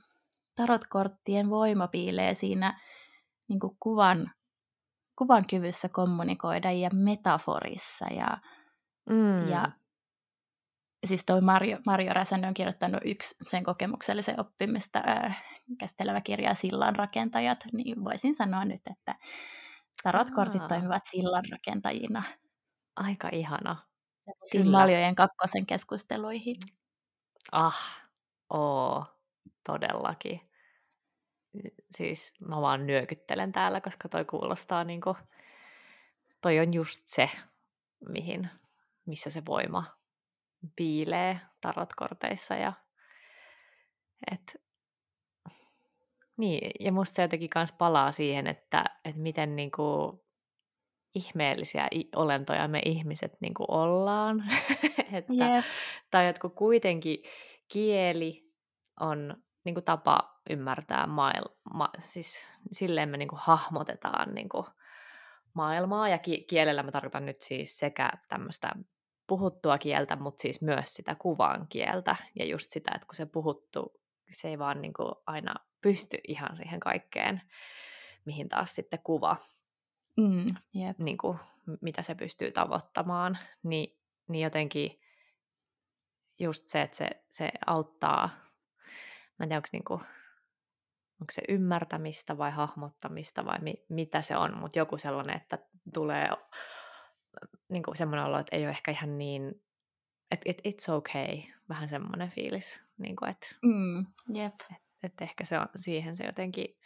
tarotkorttien 0.55 1.49
voima 1.49 1.87
piilee 1.87 2.33
siinä 2.33 2.79
niin 3.49 3.59
kun, 3.59 3.77
kuvan, 3.79 4.31
kuvan 5.17 5.45
kyvyssä 5.47 5.89
kommunikoida 5.89 6.71
ja 6.71 6.89
metaforissa. 6.93 8.05
Ja, 8.05 8.37
mm. 9.09 9.47
ja 9.47 9.71
siis 11.05 11.25
toi 11.25 11.41
Mario, 11.41 11.77
Mario 11.85 12.13
Räsänen 12.13 12.47
on 12.47 12.53
kirjoittanut 12.53 13.01
yksi 13.05 13.35
sen 13.47 13.63
kokemuksellisen 13.63 14.39
oppimista 14.39 15.03
äh, 15.07 15.43
käsittelevä 15.79 16.21
kirja 16.21 16.53
Sillan 16.53 16.95
rakentajat, 16.95 17.59
niin 17.73 18.03
voisin 18.03 18.35
sanoa 18.35 18.65
nyt, 18.65 18.81
että 18.91 19.15
tarotkortit 20.03 20.61
Aa. 20.61 20.67
toimivat 20.67 21.03
sillan 21.11 21.43
rakentajina. 21.51 22.23
Aika 22.95 23.29
ihana 23.31 23.92
semmoisiin 24.25 24.71
Maljojen 24.71 25.15
kakkosen 25.15 25.65
keskusteluihin. 25.65 26.55
Ah, 27.51 28.03
oo, 28.49 29.05
todellakin. 29.63 30.41
Siis 31.91 32.33
mä 32.47 32.61
vaan 32.61 32.87
nyökyttelen 32.87 33.51
täällä, 33.51 33.81
koska 33.81 34.09
toi 34.09 34.25
kuulostaa 34.25 34.83
niinku, 34.83 35.17
toi 36.41 36.59
on 36.59 36.73
just 36.73 37.01
se, 37.05 37.29
mihin, 38.09 38.49
missä 39.05 39.29
se 39.29 39.41
voima 39.45 39.83
piilee 40.75 41.39
tarotkorteissa 41.61 42.55
ja 42.55 42.73
et, 44.31 44.61
niin, 46.37 46.71
ja 46.79 46.91
musta 46.91 47.15
se 47.15 47.21
jotenkin 47.21 47.49
kans 47.49 47.71
palaa 47.71 48.11
siihen, 48.11 48.47
että, 48.47 48.85
että 49.05 49.21
miten 49.21 49.55
niinku 49.55 50.22
ihmeellisiä 51.15 51.87
olentoja 52.15 52.67
me 52.67 52.81
ihmiset 52.85 53.37
niin 53.39 53.53
kuin 53.53 53.71
ollaan. 53.71 54.43
että, 55.13 55.33
yep. 55.33 55.65
Tai 56.11 56.27
että 56.27 56.41
kun 56.41 56.51
kuitenkin 56.51 57.23
kieli 57.71 58.51
on 58.99 59.43
niin 59.63 59.75
kuin 59.75 59.85
tapa 59.85 60.39
ymmärtää 60.49 61.07
maailmaa, 61.07 61.89
siis 61.99 62.47
silleen 62.71 63.09
me 63.09 63.17
niin 63.17 63.27
kuin 63.27 63.39
hahmotetaan 63.43 64.35
niin 64.35 64.49
kuin 64.49 64.65
maailmaa, 65.53 66.09
ja 66.09 66.17
ki- 66.17 66.43
kielellä 66.43 66.83
mä 66.83 66.91
tarkoitan 66.91 67.25
nyt 67.25 67.41
siis 67.41 67.79
sekä 67.79 68.11
tämmöistä 68.29 68.71
puhuttua 69.27 69.77
kieltä, 69.77 70.15
mutta 70.15 70.41
siis 70.41 70.61
myös 70.61 70.93
sitä 70.93 71.15
kuvan 71.15 71.67
kieltä, 71.69 72.15
ja 72.39 72.45
just 72.45 72.71
sitä, 72.71 72.91
että 72.95 73.07
kun 73.07 73.15
se 73.15 73.25
puhuttu, 73.25 74.01
se 74.29 74.47
ei 74.47 74.59
vaan 74.59 74.81
niin 74.81 74.93
kuin 74.93 75.15
aina 75.27 75.53
pysty 75.81 76.17
ihan 76.27 76.55
siihen 76.55 76.79
kaikkeen, 76.79 77.41
mihin 78.25 78.49
taas 78.49 78.75
sitten 78.75 78.99
kuva 79.03 79.35
mm, 80.17 80.45
yep. 80.75 80.97
niin 80.97 81.17
kuin, 81.17 81.39
mitä 81.81 82.01
se 82.01 82.15
pystyy 82.15 82.51
tavoittamaan, 82.51 83.37
niin, 83.63 83.97
niin 84.27 84.43
jotenkin 84.43 84.99
just 86.39 86.67
se, 86.67 86.81
että 86.81 86.97
se, 86.97 87.09
se 87.29 87.51
auttaa, 87.65 88.27
mä 89.39 89.43
en 89.43 89.49
tiedä, 89.49 89.57
onko, 89.57 89.67
niin 89.71 89.83
kuin, 89.83 89.99
onko 91.21 91.31
se 91.31 91.41
ymmärtämistä 91.49 92.37
vai 92.37 92.51
hahmottamista 92.51 93.45
vai 93.45 93.59
mi, 93.59 93.85
mitä 93.89 94.21
se 94.21 94.37
on, 94.37 94.57
mutta 94.57 94.79
joku 94.79 94.97
sellainen, 94.97 95.37
että 95.37 95.59
tulee 95.93 96.29
niin 97.69 97.83
kuin 97.83 97.97
semmoinen 97.97 98.25
olo, 98.25 98.39
että 98.39 98.55
ei 98.55 98.63
ole 98.63 98.69
ehkä 98.69 98.91
ihan 98.91 99.17
niin, 99.17 99.63
että 100.31 100.49
it, 100.49 100.61
it's 100.67 100.93
okay, 100.93 101.41
vähän 101.69 101.89
semmoinen 101.89 102.29
fiilis, 102.29 102.81
niin 102.97 103.15
kuin, 103.15 103.31
että, 103.31 103.47
mm, 103.61 104.05
yep. 104.35 104.53
että, 104.53 104.75
että 105.03 105.23
ehkä 105.23 105.45
se 105.45 105.59
on, 105.59 105.67
siihen 105.75 106.15
se 106.15 106.25
jotenkin 106.25 106.77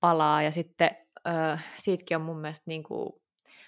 palaa 0.00 0.42
ja 0.42 0.50
sitten 0.50 0.90
ö, 1.28 1.58
siitäkin 1.74 2.16
on 2.16 2.22
mun 2.22 2.40
mielestä 2.40 2.64
niin 2.66 2.82
kuin, 2.82 3.12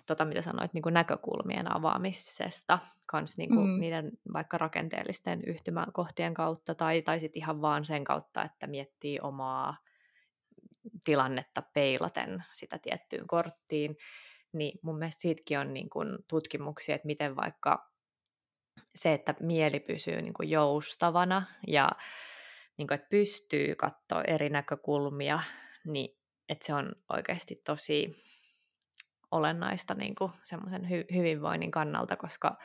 tota, 0.07 0.25
mitä 0.25 0.43
sanoit, 0.43 0.75
niin 0.75 0.83
kuin 0.83 0.95
näkökulmien 0.95 1.77
avaamisesta, 1.77 2.79
kans 3.07 3.39
niin 3.39 3.51
kuin 3.51 3.69
mm. 3.69 3.81
niiden 3.81 4.13
vaikka 4.33 4.59
rakenteellisten 4.59 5.45
yhtymäkohtien 5.47 6.35
kautta, 6.35 6.75
tai, 6.75 7.03
tai 7.03 7.21
sitten 7.21 7.43
ihan 7.43 7.63
vaan 7.63 7.85
sen 7.85 8.05
kautta, 8.05 8.43
että 8.43 8.67
miettii 8.67 9.19
omaa 9.23 9.77
tilannetta 11.05 11.63
peilaten 11.75 12.45
sitä 12.53 12.79
tiettyyn 12.79 13.27
korttiin, 13.27 13.97
niin 14.53 14.79
mun 14.83 14.99
mielestä 14.99 15.21
siitäkin 15.21 15.59
on 15.59 15.75
niin 15.75 15.91
kuin 15.91 16.19
tutkimuksia, 16.29 16.95
että 16.95 17.07
miten 17.07 17.37
vaikka 17.37 17.93
se, 18.95 19.13
että 19.13 19.35
mieli 19.41 19.81
pysyy 19.81 20.23
niin 20.23 20.35
kuin 20.35 20.51
joustavana 20.51 21.47
ja 21.67 21.91
niin 22.77 22.89
kuin, 22.89 22.95
että 22.95 23.09
pystyy 23.11 23.75
katsoa 23.75 24.23
eri 24.23 24.49
näkökulmia, 24.49 25.41
niin 25.85 26.22
että 26.53 26.67
se 26.67 26.75
on 26.75 26.93
oikeasti 27.09 27.63
tosi 27.65 28.17
olennaista 29.31 29.95
niin 29.95 30.15
kuin 30.15 30.33
semmoisen 30.43 30.83
hy- 30.85 31.17
hyvinvoinnin 31.17 31.71
kannalta, 31.71 32.17
koska 32.17 32.59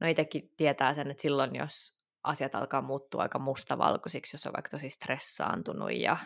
no 0.00 0.08
itsekin 0.08 0.52
tietää 0.56 0.94
sen, 0.94 1.10
että 1.10 1.22
silloin 1.22 1.54
jos 1.54 2.00
asiat 2.22 2.54
alkaa 2.54 2.82
muuttua 2.82 3.22
aika 3.22 3.38
mustavalkoisiksi, 3.38 4.34
jos 4.34 4.46
on 4.46 4.52
vaikka 4.52 4.70
tosi 4.70 4.90
stressaantunut 4.90 5.92
ja 5.92 6.16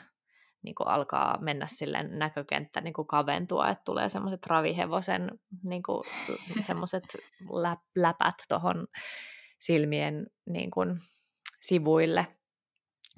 niin 0.63 0.75
kuin 0.75 0.89
alkaa 0.89 1.39
mennä 1.41 1.67
sille 1.67 2.03
näkökenttä 2.03 2.81
niin 2.81 2.95
kuin 2.95 3.09
kaventua, 3.09 3.69
että 3.69 3.85
tulee 3.85 4.09
semmoiset 4.09 4.47
ravihevosen 4.47 5.31
niin 5.63 5.83
kuin, 5.83 6.05
semmoiset 6.67 7.05
läpät 7.97 8.35
tuohon 8.49 8.87
silmien 9.59 10.27
niin 10.47 10.71
kuin, 10.71 11.01
sivuille 11.61 12.27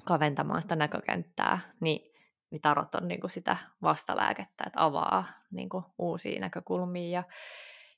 kaventamaan 0.05 0.61
sitä 0.61 0.75
näkökenttää, 0.75 1.59
niin, 1.79 2.12
niin 2.53 2.61
tarot 2.61 2.95
on 2.95 3.07
niin 3.07 3.21
kuin 3.21 3.31
sitä 3.31 3.57
vastalääkettä, 3.81 4.63
että 4.67 4.83
avaa 4.83 5.23
niin 5.51 5.69
kuin, 5.69 5.83
uusia 5.97 6.39
näkökulmia. 6.39 7.09
Ja, 7.09 7.23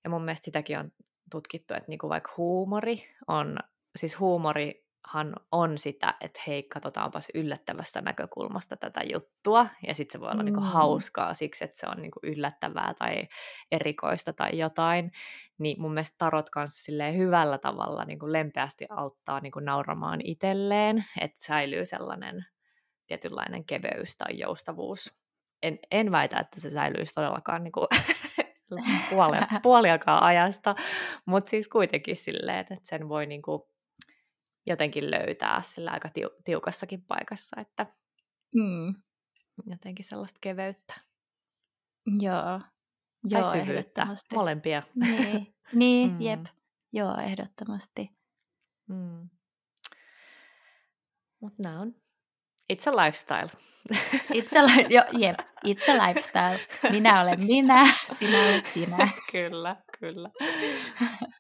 ja 0.04 0.10
mun 0.10 0.26
mielestä 0.26 0.46
sitäkin 0.46 0.80
on 0.80 0.92
tutkittu, 1.32 1.74
että 1.74 1.90
niin 1.90 2.00
kuin 2.00 2.10
vaikka 2.10 2.32
huumori 2.38 3.04
on, 3.28 3.58
siis 3.96 4.20
huumori 4.20 4.86
han 5.08 5.36
on 5.52 5.78
sitä, 5.78 6.14
että 6.22 6.42
hei, 6.48 6.64
katsotaanpas 6.64 7.28
yllättävästä 7.34 8.02
näkökulmasta 8.02 8.78
tätä 8.78 9.02
juttua, 9.12 9.68
ja 9.88 9.96
sitten 9.96 10.14
se 10.14 10.20
voi 10.20 10.32
olla 10.32 10.44
niinku 10.44 10.60
mm. 10.60 10.64
niinku 10.64 10.78
hauskaa 10.78 11.34
siksi, 11.34 11.64
että 11.64 11.80
se 11.80 11.88
on 11.88 12.02
niinku 12.02 12.20
yllättävää 12.24 12.94
tai 13.00 13.28
erikoista 13.72 14.34
tai 14.34 14.58
jotain, 14.58 15.12
niin 15.58 15.82
mun 15.82 15.94
mielestä 15.94 16.16
tarot 16.18 16.50
kanssa 16.50 16.92
hyvällä 17.18 17.58
tavalla 17.58 18.06
niinku 18.06 18.32
lempeästi 18.32 18.86
auttaa 18.90 19.40
niinku 19.40 19.60
nauramaan 19.60 20.22
itselleen, 20.24 21.06
että 21.22 21.40
säilyy 21.40 21.86
sellainen 21.86 22.46
tietynlainen 23.08 23.66
keveys 23.66 24.18
tai 24.18 24.40
joustavuus. 24.40 25.18
En, 25.64 25.80
en 25.92 26.12
väitä, 26.12 26.40
että 26.40 26.60
se 26.60 26.70
säilyisi 26.70 27.14
todellakaan 27.14 27.64
niinku 27.64 27.88
puolia, 29.10 29.48
puoliakaan 29.64 30.24
ajasta, 30.24 30.76
mutta 31.26 31.50
siis 31.50 31.68
kuitenkin 31.68 32.16
silleen, 32.16 32.60
että 32.60 32.76
sen 32.84 33.10
voi 33.10 33.26
niinku 33.26 33.70
jotenkin 34.66 35.12
löytää 35.12 35.62
sillä 35.62 35.92
aika 35.92 36.10
tiu- 36.10 36.42
tiukassakin 36.44 37.02
paikassa, 37.02 37.62
että 37.62 37.86
mm. 38.56 38.96
jotenkin 39.66 40.06
sellaista 40.06 40.40
keveyttä. 40.42 41.02
Joo. 42.20 42.62
Tai 43.30 43.42
Joo, 43.42 43.52
syvyyttä, 43.52 44.08
molempia. 44.36 44.84
Niin, 44.96 45.56
niin 45.74 46.12
mm. 46.12 46.22
jep. 46.22 46.46
Joo, 46.94 47.18
ehdottomasti. 47.18 48.10
Mm. 48.88 49.30
Mutta 51.42 51.64
nämä 51.64 51.80
on 51.80 51.96
It's 52.74 52.88
a 52.94 53.06
lifestyle. 53.06 53.50
It's 54.34 54.58
a, 54.60 54.66
li- 54.66 54.94
jo, 54.96 55.04
jep, 55.18 55.40
it's 55.68 55.92
a 55.92 56.08
lifestyle. 56.08 56.60
Minä 56.92 57.22
olen 57.22 57.40
minä, 57.46 57.88
sinä 58.18 58.38
olet 58.44 58.66
sinä. 58.66 58.98
kyllä, 59.32 59.76
kyllä. 60.00 60.30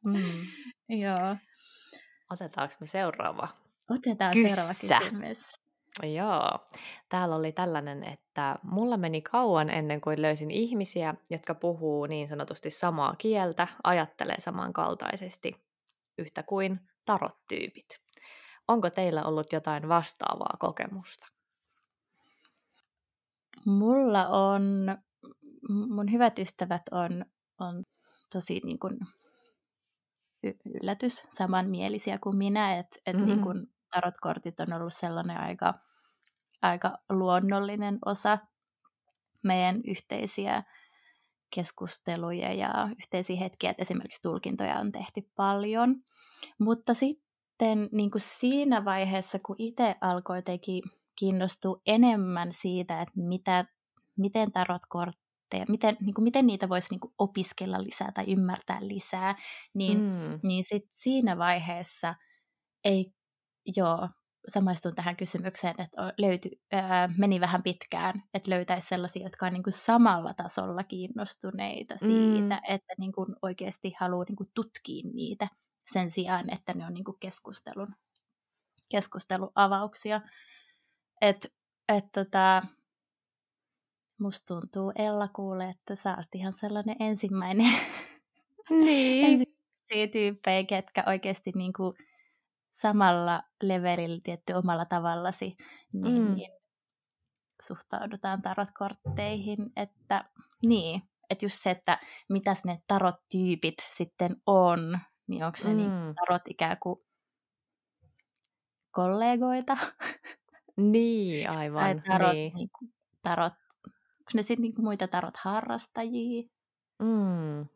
Mm. 0.03 0.45
Joo. 0.89 1.35
Otetaanko 2.31 2.73
me 2.79 2.85
seuraava? 2.85 3.47
Otetaan 3.89 4.33
Kyssä. 4.33 4.73
seuraava 4.73 5.03
kysymys. 5.05 5.61
Joo. 6.03 6.59
Täällä 7.09 7.35
oli 7.35 7.51
tällainen, 7.51 8.03
että 8.03 8.55
mulla 8.63 8.97
meni 8.97 9.21
kauan 9.21 9.69
ennen 9.69 10.01
kuin 10.01 10.21
löysin 10.21 10.51
ihmisiä, 10.51 11.13
jotka 11.29 11.55
puhuu 11.55 12.05
niin 12.05 12.27
sanotusti 12.27 12.71
samaa 12.71 13.15
kieltä, 13.17 13.67
ajattelee 13.83 14.35
samankaltaisesti, 14.39 15.53
yhtä 16.17 16.43
kuin 16.43 16.79
tarottyypit. 17.05 18.01
Onko 18.67 18.89
teillä 18.89 19.23
ollut 19.23 19.53
jotain 19.53 19.89
vastaavaa 19.89 20.55
kokemusta? 20.59 21.27
Mulla 23.65 24.27
on, 24.27 24.97
mun 25.69 26.11
hyvät 26.11 26.39
ystävät 26.39 26.81
on, 26.91 27.25
on 27.59 27.83
tosi 28.31 28.61
niin 28.63 28.79
kuin 28.79 28.97
yllätys, 30.65 31.27
samanmielisiä 31.29 32.17
kuin 32.17 32.37
minä, 32.37 32.77
että 32.77 32.99
et 33.05 33.15
mm-hmm. 33.15 33.29
niin 33.29 33.41
kun 33.41 33.67
tarotkortit 33.91 34.59
on 34.59 34.73
ollut 34.73 34.93
sellainen 34.93 35.39
aika, 35.39 35.73
aika 36.61 36.97
luonnollinen 37.09 37.99
osa 38.05 38.37
meidän 39.43 39.81
yhteisiä 39.87 40.63
keskusteluja 41.55 42.53
ja 42.53 42.89
yhteisiä 42.99 43.39
hetkiä, 43.39 43.69
että 43.69 43.81
esimerkiksi 43.81 44.21
tulkintoja 44.21 44.79
on 44.79 44.91
tehty 44.91 45.21
paljon. 45.35 45.95
Mutta 46.59 46.93
sitten 46.93 47.24
niin 47.91 48.11
kuin 48.11 48.21
siinä 48.21 48.85
vaiheessa, 48.85 49.39
kun 49.39 49.55
itse 49.59 49.95
alkoi 50.01 50.41
teki 50.41 50.81
kiinnostua 51.15 51.81
enemmän 51.85 52.51
siitä, 52.51 53.01
että 53.01 53.13
mitä, 53.15 53.65
miten 54.17 54.51
tarotkort 54.51 55.15
koncepteja, 55.45 55.65
miten, 55.69 55.97
niin 56.05 56.13
kuin, 56.13 56.23
miten 56.23 56.47
niitä 56.47 56.69
voisi 56.69 56.87
niin 56.91 56.99
kuin, 56.99 57.13
opiskella 57.17 57.83
lisää 57.83 58.11
tai 58.11 58.25
ymmärtää 58.27 58.77
lisää, 58.81 59.35
niin, 59.73 59.97
mm. 59.97 60.39
niin 60.43 60.63
sit 60.63 60.85
siinä 60.89 61.37
vaiheessa 61.37 62.15
ei, 62.83 63.13
joo, 63.77 64.09
samaistun 64.47 64.95
tähän 64.95 65.15
kysymykseen, 65.15 65.75
että 65.81 66.13
löyty, 66.17 66.49
ää, 66.71 67.09
meni 67.17 67.41
vähän 67.41 67.63
pitkään, 67.63 68.23
että 68.33 68.51
löytäisi 68.51 68.87
sellaisia, 68.87 69.23
jotka 69.23 69.45
on 69.45 69.53
niin 69.53 69.63
kuin 69.63 69.73
samalla 69.73 70.33
tasolla 70.33 70.83
kiinnostuneita 70.83 71.97
siitä, 71.97 72.55
mm. 72.55 72.75
että 72.75 72.93
niin 72.97 73.11
kuin 73.11 73.35
oikeasti 73.41 73.93
haluaa 73.99 74.25
niin 74.29 74.35
kuin 74.35 74.49
tutkia 74.55 75.03
niitä 75.13 75.47
sen 75.85 76.11
sijaan, 76.11 76.53
että 76.53 76.73
ne 76.73 76.85
on 76.85 76.93
niin 76.93 77.03
kuin 77.03 77.19
keskustelun, 77.19 77.95
keskusteluavauksia. 78.91 80.21
Että 81.21 81.47
et 81.89 82.05
tota, 82.13 82.63
musta 84.19 84.45
tuntuu 84.45 84.91
Ella 84.95 85.27
kuulee, 85.27 85.69
että 85.69 85.95
sä 85.95 86.15
oot 86.17 86.35
ihan 86.35 86.53
sellainen 86.53 86.95
ensimmäinen 86.99 87.73
niin. 88.69 89.25
ensimmäisiä 89.31 90.07
tyyppejä, 90.11 90.63
ketkä 90.63 91.03
oikeasti 91.07 91.51
niin 91.55 91.73
kuin 91.73 91.97
samalla 92.69 93.43
levelillä 93.63 94.19
tietty 94.23 94.53
omalla 94.53 94.85
tavallasi 94.85 95.55
niin, 95.93 96.21
mm. 96.21 96.35
niin 96.35 96.51
suhtaudutaan 97.61 98.41
tarotkortteihin, 98.41 99.71
että 99.75 100.25
niin, 100.65 101.01
että 101.29 101.45
just 101.45 101.55
se, 101.55 101.71
että 101.71 101.99
mitäs 102.29 102.65
ne 102.65 102.81
tarot-tyypit 102.87 103.75
sitten 103.91 104.35
on, 104.45 104.99
niin 105.27 105.43
onko 105.43 105.57
ne 105.63 105.73
niin 105.73 105.89
mm. 105.89 105.95
niin 105.95 106.15
tarot 106.15 106.41
ikään 106.49 106.77
kuin 106.79 106.99
kollegoita? 108.91 109.77
Niin, 110.77 111.49
aivan. 111.49 111.83
Tai 111.83 112.01
tarot, 112.07 112.33
niin. 112.33 112.53
Niin 112.55 112.69
kuin, 112.79 112.93
tarot 113.21 113.53
onko 114.25 114.31
ne 114.33 114.43
sitten 114.43 114.61
niinku 114.61 114.81
muita 114.81 115.07
tarot 115.07 115.37
harrastajia? 115.37 116.49
Mm. 116.99 117.67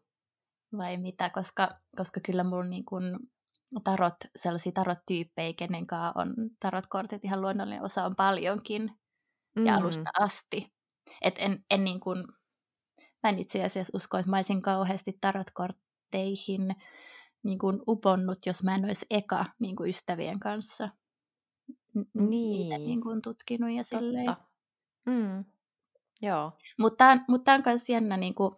Vai 0.77 0.97
mitä, 0.97 1.29
koska, 1.29 1.69
koska 1.97 2.19
kyllä 2.19 2.43
mulla 2.43 2.63
niinku 2.63 2.95
tarot, 3.83 4.15
sellaisia 4.35 4.71
tarot-tyyppejä, 4.71 5.53
kenen 5.57 5.88
on 6.15 6.33
tarotkortit 6.59 7.25
ihan 7.25 7.41
luonnollinen 7.41 7.83
osa 7.83 8.05
on 8.05 8.15
paljonkin 8.15 8.91
mm. 9.55 9.65
ja 9.65 9.75
alusta 9.75 10.09
asti. 10.19 10.73
Et 11.21 11.35
en, 11.38 11.65
en 11.69 11.83
niin 11.83 11.99
kuin, 11.99 12.27
mä 13.23 13.29
en 13.29 13.39
itse 13.39 13.63
asiassa 13.63 13.97
usko, 13.97 14.17
että 14.17 14.29
mä 14.29 14.38
olisin 14.38 14.62
kauheasti 14.62 15.17
tarotkortteihin 15.21 16.75
niin 17.43 17.60
kuin 17.60 17.80
uponnut, 17.88 18.45
jos 18.45 18.63
mä 18.63 18.75
en 18.75 18.86
olisi 18.86 19.06
eka 19.10 19.45
niin 19.60 19.75
kuin 19.75 19.89
ystävien 19.89 20.39
kanssa 20.39 20.89
niin. 21.93 22.30
niitä 22.30 22.78
niin 22.78 23.02
kuin 23.02 23.21
tutkinut 23.21 23.71
ja 23.71 23.84
silleen. 23.84 24.25
Totta. 24.25 24.45
Mm. 25.06 25.45
Joo. 26.21 26.52
Mutta 26.80 27.17
mutta 27.28 27.54
on 27.54 27.62
myös 27.65 27.89
jännä, 27.89 28.17
niin 28.17 28.36
kuin 28.36 28.56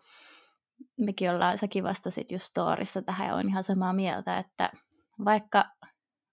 mekin 0.98 1.32
ollaan, 1.32 1.58
säkin 1.58 1.84
vastasit 1.84 2.32
just 2.32 2.46
storissa 2.46 3.02
tähän 3.02 3.28
ja 3.28 3.36
on 3.36 3.50
ihan 3.50 3.64
samaa 3.64 3.94
mieltä, 3.94 4.38
että 4.38 4.72
vaikka, 5.26 5.66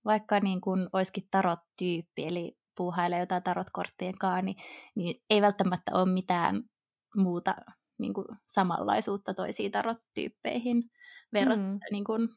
vaikka 0.04 0.40
niin 0.40 0.60
kuin 0.60 0.88
olisikin 0.92 1.28
tarot-tyyppi, 1.30 2.26
eli 2.26 2.58
puuhailee 2.76 3.20
jotain 3.20 3.42
tarotkorttien 3.42 4.18
kanssa, 4.18 4.42
niin, 4.42 4.56
niin 4.94 5.22
ei 5.30 5.42
välttämättä 5.42 5.92
ole 5.94 6.12
mitään 6.12 6.62
muuta 7.16 7.54
niin 7.98 8.14
kuin 8.14 8.26
samanlaisuutta 8.46 9.34
toisiin 9.34 9.72
tarot-tyyppeihin 9.72 10.90
verrat, 11.32 11.58
mm. 11.58 11.78
niin 11.90 12.04
kuin, 12.04 12.28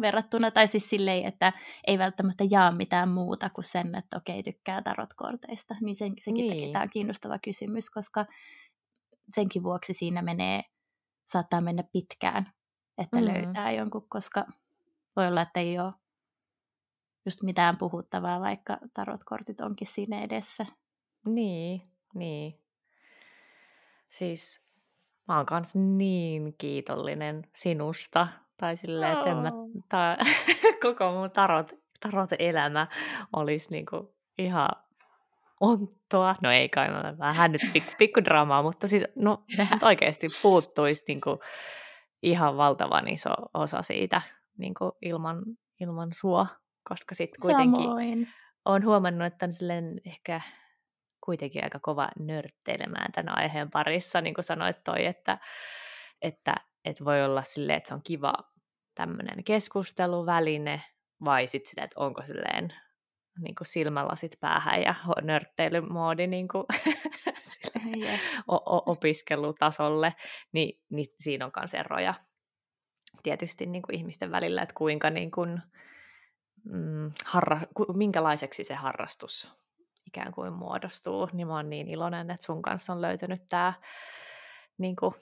verrattuna, 0.00 0.50
tai 0.50 0.66
siis 0.66 0.90
silleen, 0.90 1.24
että 1.24 1.52
ei 1.86 1.98
välttämättä 1.98 2.44
jaa 2.50 2.72
mitään 2.72 3.08
muuta 3.08 3.50
kuin 3.50 3.64
sen, 3.64 3.94
että 3.94 4.16
okei, 4.16 4.42
tykkää 4.42 4.82
tarotkorteista, 4.82 5.76
niin 5.80 5.94
sen, 5.94 6.12
senkin 6.20 6.46
niin. 6.46 6.52
takia 6.52 6.72
tämä 6.72 6.82
on 6.82 6.90
kiinnostava 6.90 7.38
kysymys, 7.38 7.90
koska 7.90 8.26
senkin 9.34 9.62
vuoksi 9.62 9.94
siinä 9.94 10.22
menee, 10.22 10.62
saattaa 11.26 11.60
mennä 11.60 11.82
pitkään, 11.92 12.52
että 12.98 13.16
mm. 13.16 13.24
löytää 13.24 13.72
jonkun, 13.72 14.08
koska 14.08 14.46
voi 15.16 15.26
olla, 15.26 15.42
että 15.42 15.60
ei 15.60 15.78
ole 15.78 15.92
just 17.24 17.42
mitään 17.42 17.76
puhuttavaa, 17.78 18.40
vaikka 18.40 18.78
tarotkortit 18.94 19.60
onkin 19.60 19.86
siinä 19.86 20.22
edessä. 20.22 20.66
Niin, 21.26 21.82
niin. 22.14 22.60
siis 24.06 24.67
mä 25.28 25.36
oon 25.36 25.46
kans 25.46 25.74
niin 25.74 26.54
kiitollinen 26.58 27.42
sinusta. 27.54 28.28
Tai 28.56 28.76
silleen, 28.76 29.12
että 29.12 29.34
mä, 29.34 29.52
tää, 29.88 30.16
koko 30.82 31.12
mun 31.12 31.30
tarot, 31.30 31.72
tarot 32.00 32.30
elämä 32.38 32.86
olisi 33.32 33.70
niinku 33.70 34.14
ihan 34.38 34.68
onttoa. 35.60 36.34
No 36.42 36.50
ei 36.50 36.68
kai, 36.68 36.90
mä 36.90 37.18
vähän 37.18 37.52
nyt 37.52 37.62
pikku, 37.72 37.92
pikku 37.98 38.24
dramaa, 38.24 38.62
mutta 38.62 38.88
siis 38.88 39.04
no, 39.14 39.44
oikeasti 39.82 40.26
puuttuisi 40.42 41.04
niinku 41.08 41.38
ihan 42.22 42.56
valtavan 42.56 43.08
iso 43.08 43.30
osa 43.54 43.82
siitä 43.82 44.22
niinku 44.58 44.92
ilman, 45.02 45.42
ilman 45.80 46.08
sua, 46.12 46.46
koska 46.88 47.14
sitten 47.14 47.42
kuitenkin 47.42 47.82
Samoin. 47.82 48.28
on 48.64 48.84
huomannut, 48.84 49.26
että 49.26 49.46
on 49.46 49.52
silleen 49.52 50.00
ehkä 50.06 50.40
kuitenkin 51.28 51.64
aika 51.64 51.78
kova 51.78 52.08
nörtteilemään 52.18 53.12
tämän 53.12 53.38
aiheen 53.38 53.70
parissa, 53.70 54.20
niin 54.20 54.34
kuin 54.34 54.44
sanoit 54.44 54.76
toi, 54.84 55.06
että, 55.06 55.38
että, 56.22 56.54
että 56.84 57.04
voi 57.04 57.24
olla 57.24 57.42
silleen, 57.42 57.76
että 57.76 57.88
se 57.88 57.94
on 57.94 58.02
kiva 58.04 58.32
tämmöinen 58.94 59.44
keskusteluväline, 59.44 60.82
vai 61.24 61.46
sitten 61.46 61.70
sitä, 61.70 61.82
että 61.84 62.00
onko 62.00 62.22
silleen 62.22 62.74
niin 63.40 63.54
kuin 63.54 63.66
silmälasit 63.66 64.36
päähän 64.40 64.82
ja 64.82 64.94
nörtteilymoodi 65.22 66.26
niin 66.26 66.48
kuin 66.48 66.64
opiskelutasolle, 68.86 70.14
niin, 70.52 70.80
niin 70.90 71.06
siinä 71.18 71.44
on 71.44 71.52
myös 71.60 71.74
eroja 71.74 72.14
tietysti 73.22 73.66
niin 73.66 73.82
kuin 73.82 73.96
ihmisten 73.96 74.30
välillä, 74.30 74.62
että 74.62 74.74
kuinka 74.74 75.10
niin 75.10 75.30
kuin, 75.30 75.62
mm, 76.64 77.12
harra, 77.24 77.60
minkälaiseksi 77.94 78.64
se 78.64 78.74
harrastus 78.74 79.58
ikään 80.08 80.32
kuin 80.32 80.52
muodostuu, 80.52 81.28
niin 81.32 81.46
mä 81.46 81.54
oon 81.54 81.70
niin 81.70 81.92
iloinen, 81.92 82.30
että 82.30 82.46
sun 82.46 82.62
kanssa 82.62 82.92
on 82.92 83.02
löytynyt 83.02 83.42
tämä, 83.48 83.72
niin 84.78 84.96
kuin, 84.96 85.14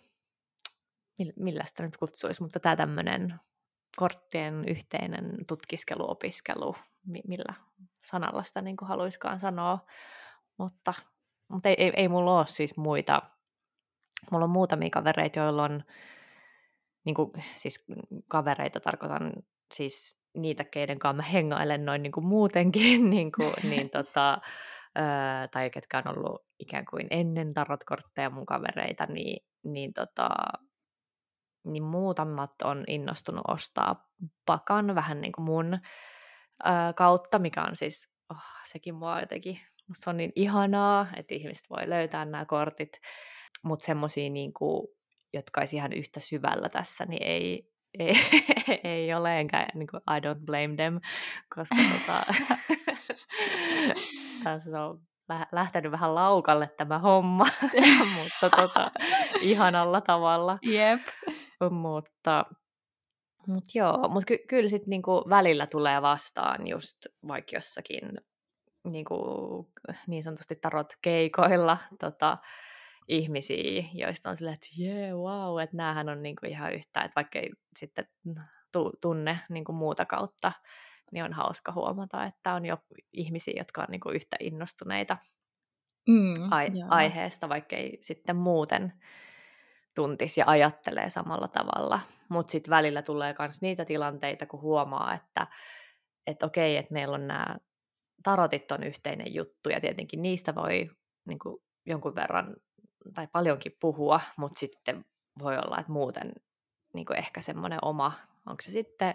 millä 1.37 1.64
sitä 1.64 1.83
nyt 1.83 1.96
kutsuisi, 1.96 2.42
mutta 2.42 2.61
tämä 2.61 2.77
tämmöinen 2.77 3.40
korttien 3.96 4.64
yhteinen 4.68 5.35
tutkiskelu, 5.49 6.11
opiskelu, 6.11 6.77
millä 7.29 7.55
sanalla 8.05 8.42
sitä 8.42 8.62
niin 8.62 8.77
kuin 8.77 8.88
haluaisikaan 8.88 9.38
sanoa, 9.38 9.79
mutta, 10.59 10.94
mutta 11.49 11.68
ei, 11.68 11.75
ei, 11.79 11.92
ei 11.96 12.09
mulla 12.09 12.38
ole 12.38 12.46
siis 12.46 12.77
muita, 12.77 13.22
mulla 14.31 14.44
on 14.44 14.51
muutamia 14.51 14.90
kavereita, 14.90 15.38
joilla 15.38 15.62
on, 15.62 15.85
niin 17.05 17.14
kuin, 17.14 17.33
siis 17.55 17.87
kavereita 18.29 18.81
tarkoitan 18.81 19.33
siis 19.75 20.27
niitä, 20.35 20.64
keiden 20.64 20.99
kanssa 20.99 21.16
mä 21.16 21.22
hengailen 21.22 21.85
noin 21.85 22.03
niin 22.03 22.12
kuin 22.12 22.27
muutenkin, 22.27 23.11
niin, 23.11 23.33
kuin, 23.33 23.55
niin 23.62 23.90
tota, 23.90 24.40
öö, 24.98 25.48
tai 25.50 25.70
ketkä 25.70 25.98
on 25.98 26.18
ollut 26.18 26.46
ikään 26.59 26.85
kuin 26.90 27.06
ennen 27.11 27.54
tarotkortteja 27.54 28.30
mun 28.30 28.46
kavereita, 28.46 29.06
niin, 29.06 29.46
niin, 29.64 29.92
tota, 29.92 30.28
niin 31.64 31.82
muutamat 31.82 32.50
on 32.64 32.85
innostunut 32.88 33.44
ostaa 33.48 34.09
pakan 34.46 34.94
vähän 34.94 35.20
niin 35.20 35.32
kuin 35.32 35.44
mun 35.44 35.74
öö, 35.74 36.92
kautta, 36.96 37.38
mikä 37.38 37.62
on 37.62 37.76
siis, 37.76 38.12
oh, 38.30 38.42
sekin 38.64 38.94
mua 38.94 39.20
jotenkin, 39.20 39.61
se 39.94 40.11
on 40.11 40.16
niin 40.16 40.32
ihanaa, 40.37 41.06
että 41.16 41.35
ihmiset 41.35 41.70
voi 41.70 41.90
löytää 41.90 42.24
nämä 42.24 42.44
kortit, 42.44 42.92
mutta 43.64 43.87
semmoisia, 43.87 44.30
niin 44.30 44.52
kuin, 44.52 44.88
jotka 45.35 45.61
olisi 45.61 45.76
ihan 45.76 45.92
yhtä 45.92 46.20
syvällä 46.20 46.68
tässä, 46.68 47.04
niin 47.04 47.22
ei, 47.22 47.70
ei, 47.98 48.14
ei 48.85 49.14
ole, 49.14 49.40
enkä 49.40 49.66
niin 49.74 49.87
kuin, 49.87 50.02
I 50.16 50.20
don't 50.20 50.44
blame 50.44 50.76
them, 50.76 51.00
koska 51.54 51.76
tota, 51.92 52.26
tässä 54.44 54.85
on 54.85 55.01
lähtenyt 55.53 55.92
vähän 55.92 56.14
laukalle 56.14 56.68
tämä 56.77 56.99
homma, 56.99 57.44
mutta 58.16 58.57
tota, 58.57 58.90
ihanalla 59.40 60.01
tavalla. 60.01 60.59
Jep. 60.62 61.01
Mutta, 61.70 62.44
mutta 63.46 63.70
joo, 63.75 64.09
mutta 64.09 64.27
ky- 64.27 64.44
kyllä 64.49 64.68
sitten 64.68 64.90
niinku 64.90 65.25
välillä 65.29 65.66
tulee 65.66 66.03
vastaan 66.03 66.66
just 66.66 66.96
vaikka 67.29 67.57
jossakin 67.57 68.18
niinku, 68.85 69.16
niin 70.07 70.22
sanotusti 70.22 70.57
tarot 70.57 70.92
keikoilla 71.03 71.79
tota, 72.01 72.38
ihmisiä, 73.09 73.85
joista 73.92 74.31
on 74.31 74.37
silleen, 74.37 74.55
että 74.55 74.66
jee, 74.79 75.07
yeah, 75.07 75.18
wow, 75.18 75.62
että 75.62 75.77
näähän 75.77 76.09
on 76.09 76.22
niinku 76.22 76.46
ihan 76.46 76.72
yhtä, 76.72 77.01
että 77.01 77.16
vaikka 77.16 77.38
ei 77.38 77.51
sitten 77.77 78.09
tunne 79.01 79.38
niinku 79.49 79.72
muuta 79.72 80.05
kautta 80.05 80.53
niin 81.12 81.25
on 81.25 81.33
hauska 81.33 81.73
huomata, 81.73 82.25
että 82.25 82.55
on 82.55 82.66
jo 82.66 82.79
ihmisiä, 83.12 83.55
jotka 83.57 83.81
on 83.81 83.87
niinku 83.90 84.11
yhtä 84.11 84.37
innostuneita 84.40 85.16
mm, 86.09 86.33
ai- 86.51 86.71
aiheesta, 86.88 87.49
vaikka 87.49 87.77
ei 87.77 87.99
sitten 88.01 88.37
muuten 88.37 88.92
tuntisi 89.95 90.40
ja 90.40 90.45
ajattelee 90.49 91.11
samalla 91.11 91.49
tavalla. 91.49 92.01
Mutta 92.29 92.51
sitten 92.51 92.71
välillä 92.71 93.03
tulee 93.03 93.35
myös 93.38 93.62
niitä 93.62 93.85
tilanteita, 93.85 94.47
kun 94.47 94.61
huomaa, 94.61 95.14
että 95.14 95.47
et 96.27 96.42
okei, 96.42 96.77
että 96.77 96.92
meillä 96.92 97.14
on 97.14 97.27
nämä 97.27 97.57
tarotit 98.23 98.73
on 98.73 98.83
yhteinen 98.83 99.35
juttu 99.35 99.71
ja 99.71 99.81
tietenkin 99.81 100.23
niistä 100.23 100.55
voi 100.55 100.90
niin 101.29 101.38
kuin, 101.38 101.62
jonkun 101.87 102.14
verran 102.14 102.57
tai 103.14 103.29
paljonkin 103.33 103.77
puhua, 103.81 104.21
mutta 104.37 104.59
sitten 104.59 105.05
voi 105.38 105.59
olla, 105.59 105.79
että 105.79 105.92
muuten 105.92 106.33
niin 106.95 107.07
kuin 107.07 107.19
ehkä 107.19 107.40
semmoinen 107.40 107.79
oma, 107.83 108.12
onko 108.47 108.62
se 108.62 108.71
sitten 108.71 109.14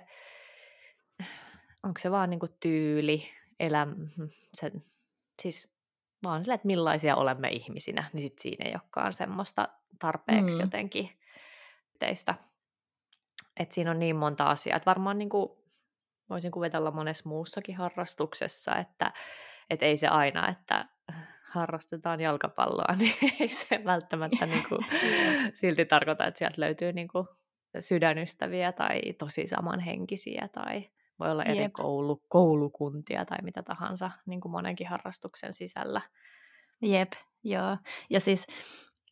onko 1.83 1.99
se 1.99 2.11
vaan 2.11 2.29
niinku 2.29 2.47
tyyli, 2.59 3.23
elämä, 3.59 3.95
se, 4.53 4.71
siis 5.41 5.75
vaan 6.23 6.43
sille, 6.43 6.55
että 6.55 6.67
millaisia 6.67 7.15
olemme 7.15 7.49
ihmisinä, 7.49 8.09
niin 8.13 8.21
sit 8.21 8.39
siinä 8.39 8.65
ei 8.65 8.73
olekaan 8.73 9.13
semmoista 9.13 9.67
tarpeeksi 9.99 10.57
mm. 10.57 10.61
jotenkin 10.61 11.09
teistä. 11.99 12.35
Että 13.59 13.75
siinä 13.75 13.91
on 13.91 13.99
niin 13.99 14.15
monta 14.15 14.43
asiaa, 14.43 14.77
että 14.77 14.89
varmaan 14.89 15.17
niinku, 15.17 15.65
voisin 16.29 16.51
kuvitella 16.51 16.91
monessa 16.91 17.29
muussakin 17.29 17.77
harrastuksessa, 17.77 18.75
että 18.75 19.13
et 19.69 19.83
ei 19.83 19.97
se 19.97 20.07
aina, 20.07 20.49
että 20.49 20.85
harrastetaan 21.51 22.21
jalkapalloa, 22.21 22.95
niin 22.99 23.13
ei 23.39 23.47
se 23.47 23.81
välttämättä 23.85 24.45
niinku, 24.45 24.79
silti 25.53 25.85
tarkoita, 25.85 26.25
että 26.25 26.37
sieltä 26.37 26.61
löytyy 26.61 26.93
niinku 26.93 27.27
sydänystäviä 27.79 28.71
tai 28.71 29.01
tosi 29.17 29.47
samanhenkisiä 29.47 30.49
tai 30.51 30.89
voi 31.21 31.31
olla 31.31 31.43
eri 31.43 31.61
Jep. 31.61 31.73
koulu, 31.73 32.21
koulukuntia 32.27 33.25
tai 33.25 33.37
mitä 33.43 33.63
tahansa 33.63 34.11
niin 34.25 34.41
kuin 34.41 34.51
monenkin 34.51 34.87
harrastuksen 34.87 35.53
sisällä. 35.53 36.01
Jep, 36.81 37.11
joo. 37.43 37.77
Ja 38.09 38.19
siis 38.19 38.47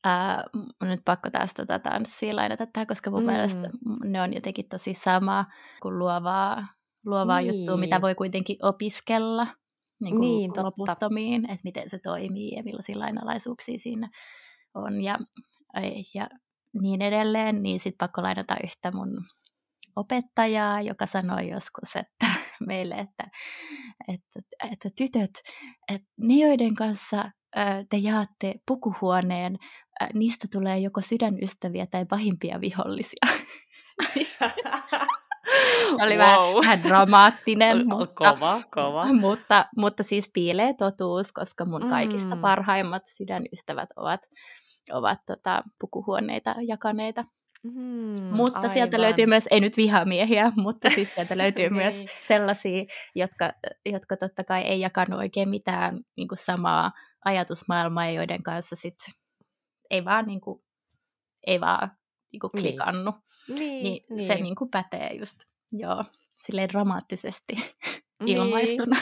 ää, 0.03 0.43
on 0.81 0.87
nyt 0.87 1.01
pakko 1.05 1.29
tästä 1.29 1.65
tätä 1.65 1.89
tanssia 1.89 2.35
lainata 2.35 2.67
tähän, 2.73 2.87
koska 2.87 3.11
mun 3.11 3.23
mm. 3.23 3.31
mielestä 3.31 3.69
ne 4.03 4.21
on 4.21 4.33
jotenkin 4.33 4.69
tosi 4.69 4.93
sama 4.93 5.45
kuin 5.81 5.99
luovaa, 5.99 6.67
luovaa 7.05 7.41
niin. 7.41 7.59
juttua, 7.59 7.77
mitä 7.77 8.01
voi 8.01 8.15
kuitenkin 8.15 8.57
opiskella 8.61 9.47
niin 9.99 10.15
kuin 10.15 10.21
niin, 10.21 10.51
loputtomiin, 10.63 11.45
että 11.45 11.63
miten 11.63 11.89
se 11.89 11.99
toimii 11.99 12.55
ja 12.55 12.63
millaisia 12.63 12.99
lainalaisuuksia 12.99 13.79
siinä 13.79 14.09
on 14.73 15.03
ja, 15.03 15.19
ja 16.13 16.29
niin 16.81 17.01
edelleen, 17.01 17.63
niin 17.63 17.79
sitten 17.79 17.97
pakko 17.97 18.21
lainata 18.21 18.55
yhtä 18.63 18.91
mun 18.91 19.25
opettajaa, 19.99 20.81
joka 20.81 21.05
sanoi 21.05 21.49
joskus 21.49 21.95
että 21.95 22.25
meille, 22.67 22.95
että, 22.95 23.23
että, 24.07 24.39
että 24.71 24.89
tytöt, 24.97 25.31
että 25.93 26.13
ne 26.17 26.33
joiden 26.33 26.75
kanssa 26.75 27.31
te 27.89 27.97
jaatte 27.97 28.53
pukuhuoneen, 28.67 29.57
niistä 30.13 30.47
tulee 30.51 30.79
joko 30.79 31.01
sydänystäviä 31.01 31.85
tai 31.85 32.05
pahimpia 32.05 32.61
vihollisia. 32.61 33.27
oli 36.03 36.17
wow. 36.17 36.19
vähän, 36.19 36.55
vähän 36.55 36.83
dramaattinen, 36.83 37.87
mutta, 37.87 38.33
kova, 38.33 38.61
kova. 38.71 39.13
Mutta, 39.13 39.65
mutta 39.77 40.03
siis 40.03 40.31
piilee 40.33 40.73
totuus, 40.73 41.31
koska 41.31 41.65
mun 41.65 41.89
kaikista 41.89 42.35
mm. 42.35 42.41
parhaimmat 42.41 43.03
sydänystävät 43.05 43.89
ovat, 43.95 44.21
ovat 44.91 45.19
tota, 45.25 45.63
pukuhuoneita 45.79 46.55
jakaneita 46.67 47.23
Mm, 47.63 48.15
mutta 48.31 48.59
aivan. 48.59 48.73
sieltä 48.73 49.01
löytyy 49.01 49.25
myös, 49.25 49.47
ei 49.51 49.59
nyt 49.59 49.77
vihamiehiä, 49.77 50.51
mutta 50.65 50.89
siis 50.89 51.15
sieltä 51.15 51.37
löytyy 51.37 51.69
myös 51.81 51.95
niin. 51.95 52.09
sellaisia, 52.27 52.83
jotka, 53.15 53.51
jotka 53.85 54.17
totta 54.17 54.43
kai 54.43 54.61
ei 54.61 54.79
jakanut 54.79 55.19
oikein 55.19 55.49
mitään 55.49 55.99
niin 56.17 56.27
kuin 56.27 56.37
samaa 56.37 56.91
ajatusmaailmaa, 57.25 58.09
joiden 58.09 58.43
kanssa 58.43 58.75
sit 58.75 58.95
ei 59.89 60.05
vaan, 60.05 60.27
niin 60.27 60.41
kuin, 60.41 60.63
ei 61.47 61.61
vaan 61.61 61.91
niin 62.31 62.39
kuin 62.39 62.51
klikannut. 62.51 63.15
Niin, 63.47 63.83
niin, 63.83 64.03
niin. 64.09 64.27
se 64.27 64.35
niin 64.35 64.55
kuin 64.55 64.69
pätee 64.69 65.13
just, 65.13 65.39
joo, 65.71 66.05
silleen 66.39 66.69
dramaattisesti 66.69 67.53
niin. 68.23 68.37
ilmaistuna. 68.37 68.99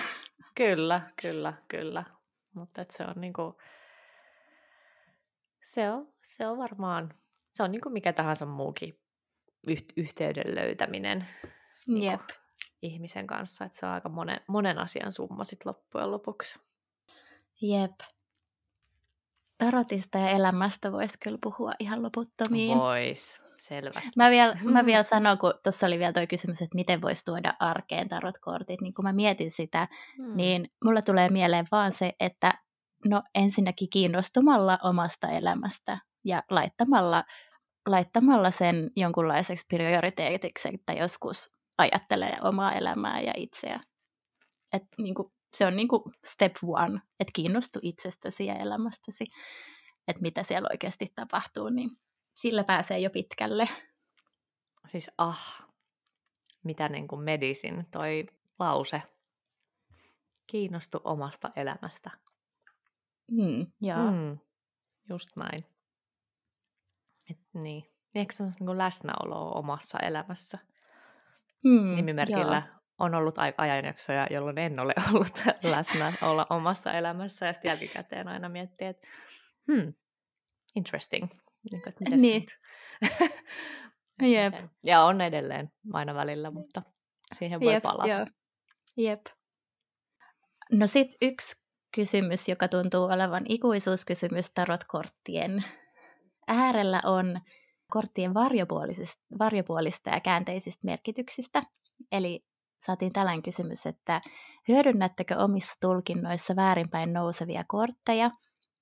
Kyllä, 0.56 1.02
kyllä, 1.22 1.54
kyllä. 1.68 2.04
Mutta 2.56 2.86
se 2.90 3.04
on 3.04 3.22
niin 3.22 3.34
kuin, 3.34 3.54
se 5.64 5.92
on, 5.92 6.14
se 6.24 6.48
on 6.48 6.58
varmaan 6.58 7.14
se 7.58 7.64
on 7.64 7.72
niin 7.72 7.82
kuin 7.82 7.94
mikä 7.94 8.14
tahansa 8.14 8.46
muukin 8.46 9.00
yh- 9.68 9.86
yhteyden 9.98 10.56
löytäminen 10.56 11.28
niin 11.88 12.12
Jep. 12.12 12.22
ihmisen 12.82 13.28
kanssa, 13.28 13.66
että 13.66 13.78
se 13.78 13.86
on 13.86 13.92
aika 13.92 14.10
monen, 14.10 14.42
monen 14.48 14.80
asian 14.80 15.12
summa 15.12 15.44
sit 15.44 15.66
loppujen 15.66 16.12
lopuksi. 16.12 16.60
Jep. 17.62 17.92
tarotista 19.58 20.18
ja 20.18 20.30
elämästä 20.30 20.92
voisi 20.92 21.20
kyllä 21.24 21.38
puhua 21.44 21.74
ihan 21.80 22.04
loputtomiin. 22.04 22.78
Vois, 22.78 23.42
selvästi. 23.58 24.12
Mä 24.16 24.30
vielä, 24.30 24.58
mä 24.64 24.86
vielä 24.86 25.04
sanon, 25.14 25.38
kun 25.38 25.54
tuossa 25.64 25.88
oli 25.88 26.00
vielä 26.00 26.14
tuo 26.14 26.28
kysymys, 26.30 26.62
että 26.62 26.76
miten 26.76 27.02
voisi 27.02 27.26
tuoda 27.26 27.54
arkeen 27.60 28.10
tarotkortit, 28.10 28.82
niin 28.82 28.94
kun 28.94 29.06
mä 29.06 29.14
mietin 29.14 29.52
sitä, 29.52 29.88
hmm. 30.18 30.38
niin 30.38 30.72
mulla 30.84 31.02
tulee 31.02 31.30
mieleen 31.30 31.68
vaan 31.72 31.92
se, 31.92 32.14
että 32.20 32.54
no 33.06 33.24
ensinnäkin 33.36 33.90
kiinnostumalla 33.90 34.80
omasta 34.84 35.30
elämästä 35.30 36.00
ja 36.24 36.44
laittamalla, 36.50 37.24
laittamalla 37.88 38.52
sen 38.52 38.92
jonkunlaiseksi 38.96 39.66
prioriteetiksi, 39.68 40.70
että 40.74 40.94
joskus 40.94 41.58
ajattelee 41.78 42.38
omaa 42.44 42.74
elämää 42.74 43.22
ja 43.22 43.34
itseä. 43.38 43.80
Et 44.74 44.84
niin 44.98 45.16
kuin, 45.16 45.34
se 45.54 45.66
on 45.66 45.76
niin 45.76 45.88
kuin 45.88 46.04
step 46.26 46.56
one, 46.64 47.02
että 47.20 47.32
kiinnostu 47.36 47.80
itsestäsi 47.82 48.46
ja 48.46 48.56
elämästäsi, 48.56 49.26
että 50.08 50.22
mitä 50.22 50.44
siellä 50.44 50.70
oikeasti 50.72 51.12
tapahtuu, 51.16 51.70
niin 51.70 51.90
sillä 52.36 52.64
pääsee 52.64 53.00
jo 53.00 53.10
pitkälle. 53.10 53.70
Siis 54.88 55.12
ah, 55.18 55.68
mitä 56.64 56.90
niin 56.90 57.08
kuin 57.08 57.22
medisin 57.22 57.86
toi 57.92 58.26
lause. 58.60 59.02
Kiinnostu 60.48 61.02
omasta 61.04 61.52
elämästä. 61.56 62.12
Mm, 63.32 63.68
joo. 63.82 64.12
Mm, 64.12 64.38
just 65.10 65.36
näin. 65.36 65.77
Et 67.32 67.40
niin. 67.54 67.84
Eikö 68.16 68.34
se 68.34 68.44
ole 68.44 68.52
niin 68.60 68.78
läsnäoloa 68.78 69.52
omassa 69.52 70.00
elämässä? 70.00 70.58
Mm, 71.64 71.96
Nimimerkillä 71.96 72.64
joo. 72.68 72.80
on 72.98 73.16
ollut 73.16 73.36
ajanjaksoja, 73.58 74.28
jolloin 74.30 74.58
en 74.58 74.80
ole 74.80 74.94
ollut 75.14 75.42
läsnä 75.64 76.14
olla 76.22 76.48
omassa 76.50 76.94
elämässä 76.94 77.46
ja 77.46 77.54
sitten 77.54 77.70
jälkikäteen 77.70 78.28
aina 78.28 78.50
miettii, 78.50 78.88
että 78.88 79.08
hmm, 79.72 79.94
interesting. 80.76 81.28
Niin, 81.72 81.82
kuin, 81.82 81.94
että 82.02 82.16
niin. 82.16 82.44
Jep. 84.22 84.54
Ja 84.84 85.04
on 85.04 85.22
edelleen 85.22 85.72
aina 85.94 86.16
välillä, 86.16 86.52
mutta 86.52 86.82
siihen 87.36 87.60
voi 87.60 87.74
Jep, 87.74 87.84
palata. 87.84 88.08
Joo. 88.08 88.26
Jep. 88.98 89.26
No 90.72 90.88
sitten 90.88 91.18
yksi 91.22 91.66
kysymys, 91.96 92.50
joka 92.50 92.68
tuntuu 92.68 93.04
olevan 93.04 93.46
ikuisuuskysymys 93.50 94.54
tarotkorttien 94.54 95.64
äärellä 96.48 97.02
on 97.06 97.42
korttien 97.92 98.34
varjopuolisista, 98.34 99.22
varjopuolista 99.40 100.10
ja 100.10 100.20
käänteisistä 100.20 100.82
merkityksistä. 100.86 101.64
Eli 102.12 102.46
saatiin 102.80 103.14
tällainen 103.14 103.44
kysymys, 103.44 103.86
että 103.86 104.22
hyödynnättekö 104.68 105.38
omissa 105.38 105.76
tulkinnoissa 105.82 106.56
väärinpäin 106.56 107.14
nousevia 107.14 107.64
kortteja 107.68 108.32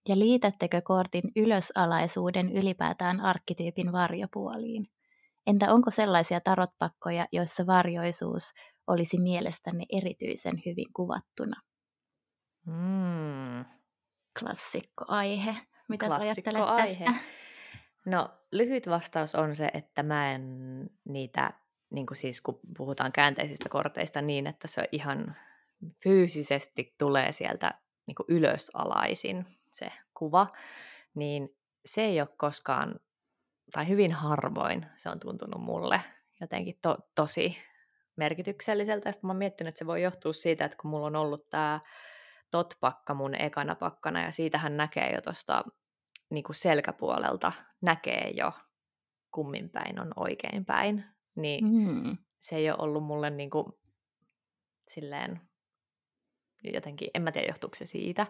ja 0.09 0.19
liitättekö 0.19 0.81
kortin 0.81 1.31
ylösalaisuuden 1.35 2.51
ylipäätään 2.51 3.21
arkkityypin 3.21 3.91
varjopuoliin? 3.91 4.87
Entä 5.47 5.73
onko 5.73 5.91
sellaisia 5.91 6.39
tarotpakkoja, 6.41 7.25
joissa 7.31 7.67
varjoisuus 7.67 8.53
olisi 8.87 9.19
mielestänne 9.19 9.85
erityisen 9.89 10.61
hyvin 10.65 10.93
kuvattuna? 10.93 11.61
Mm. 12.65 13.65
Klassikkoaihe. 14.39 15.55
Mitä 15.89 16.09
sä 16.09 16.15
ajattelet 16.15 16.75
tästä? 16.75 17.13
No 18.05 18.29
lyhyt 18.51 18.89
vastaus 18.89 19.35
on 19.35 19.55
se, 19.55 19.71
että 19.73 20.03
mä 20.03 20.31
en 20.31 20.89
niitä, 21.05 21.53
niin 21.89 22.05
kuin 22.05 22.17
siis 22.17 22.41
kun 22.41 22.59
puhutaan 22.77 23.11
käänteisistä 23.11 23.69
korteista 23.69 24.21
niin, 24.21 24.47
että 24.47 24.67
se 24.67 24.89
ihan 24.91 25.35
fyysisesti 26.03 26.95
tulee 26.97 27.31
sieltä 27.31 27.73
niin 28.07 28.15
kuin 28.15 28.25
ylösalaisin 28.29 29.45
se 29.71 29.91
kuva, 30.13 30.47
niin 31.15 31.49
se 31.85 32.01
ei 32.01 32.21
ole 32.21 32.29
koskaan, 32.37 32.99
tai 33.71 33.87
hyvin 33.87 34.13
harvoin 34.13 34.85
se 34.95 35.09
on 35.09 35.19
tuntunut 35.19 35.61
mulle 35.61 36.01
jotenkin 36.41 36.79
to, 36.81 36.97
tosi 37.15 37.57
merkitykselliseltä. 38.15 39.11
Sitten 39.11 39.27
mä 39.27 39.31
oon 39.31 39.37
miettinyt, 39.37 39.69
että 39.69 39.79
se 39.79 39.87
voi 39.87 40.01
johtua 40.01 40.33
siitä, 40.33 40.65
että 40.65 40.77
kun 40.81 40.91
mulla 40.91 41.07
on 41.07 41.15
ollut 41.15 41.49
tämä 41.49 41.79
tot-pakka 42.51 43.13
mun 43.13 43.35
ekana 43.35 43.75
pakkana, 43.75 44.21
ja 44.21 44.31
siitähän 44.31 44.77
näkee 44.77 45.11
jo 45.13 45.21
tuosta 45.21 45.63
niin 46.29 46.43
selkäpuolelta, 46.51 47.51
näkee 47.81 48.29
jo 48.29 48.51
kummin 49.31 49.69
päin 49.69 49.99
on 49.99 50.11
oikein 50.15 50.65
päin, 50.65 51.05
niin 51.35 51.65
mm. 51.65 52.17
se 52.39 52.55
ei 52.55 52.69
ole 52.69 52.77
ollut 52.79 53.03
mulle 53.03 53.29
niin 53.29 53.49
kuin, 53.49 53.65
silleen 54.87 55.41
jotenkin, 56.63 57.09
en 57.13 57.21
mä 57.21 57.31
tiedä 57.31 57.47
johtuuko 57.47 57.75
se 57.75 57.85
siitä, 57.85 58.27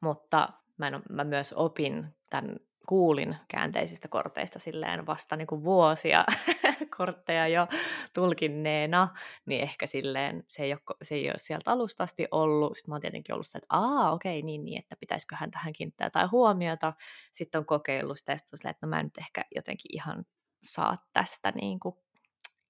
mutta 0.00 0.48
mä, 0.76 0.88
en, 0.88 1.02
mä 1.10 1.24
myös 1.24 1.52
opin 1.52 2.06
tämän 2.30 2.56
kuulin 2.88 3.36
käänteisistä 3.48 4.08
korteista 4.08 4.58
silleen 4.58 5.06
vasta 5.06 5.36
niin 5.36 5.46
kuin 5.46 5.64
vuosia 5.64 6.24
kortteja 6.96 7.48
jo 7.48 7.66
tulkinneena, 8.14 9.08
niin 9.46 9.60
ehkä 9.62 9.86
silleen 9.86 10.44
se 10.46 10.62
ei 10.62 10.72
ole, 10.72 10.96
se 11.02 11.14
ei 11.14 11.28
ole 11.28 11.38
sieltä 11.38 11.72
alusta 11.72 12.04
asti 12.04 12.26
ollut. 12.30 12.76
Sitten 12.76 12.90
mä 12.90 12.94
oon 12.94 13.00
tietenkin 13.00 13.34
ollut 13.34 13.46
se, 13.46 13.58
että 13.58 13.66
aa, 13.70 14.12
okei, 14.12 14.42
niin, 14.42 14.64
niin, 14.64 14.78
että 14.78 14.96
pitäisiköhän 15.00 15.50
tähän 15.50 15.72
kiinnittää 15.72 16.10
tai 16.10 16.26
huomiota. 16.26 16.92
Sitten 17.32 17.58
on 17.58 17.66
kokeillut 17.66 18.18
sitä, 18.18 18.32
että, 18.32 18.70
että 18.70 18.86
no 18.86 18.90
mä 18.90 19.00
en 19.00 19.06
nyt 19.06 19.18
ehkä 19.18 19.44
jotenkin 19.54 19.96
ihan 19.96 20.24
saa 20.62 20.96
tästä 21.12 21.52
niin 21.54 21.80
kuin 21.80 21.94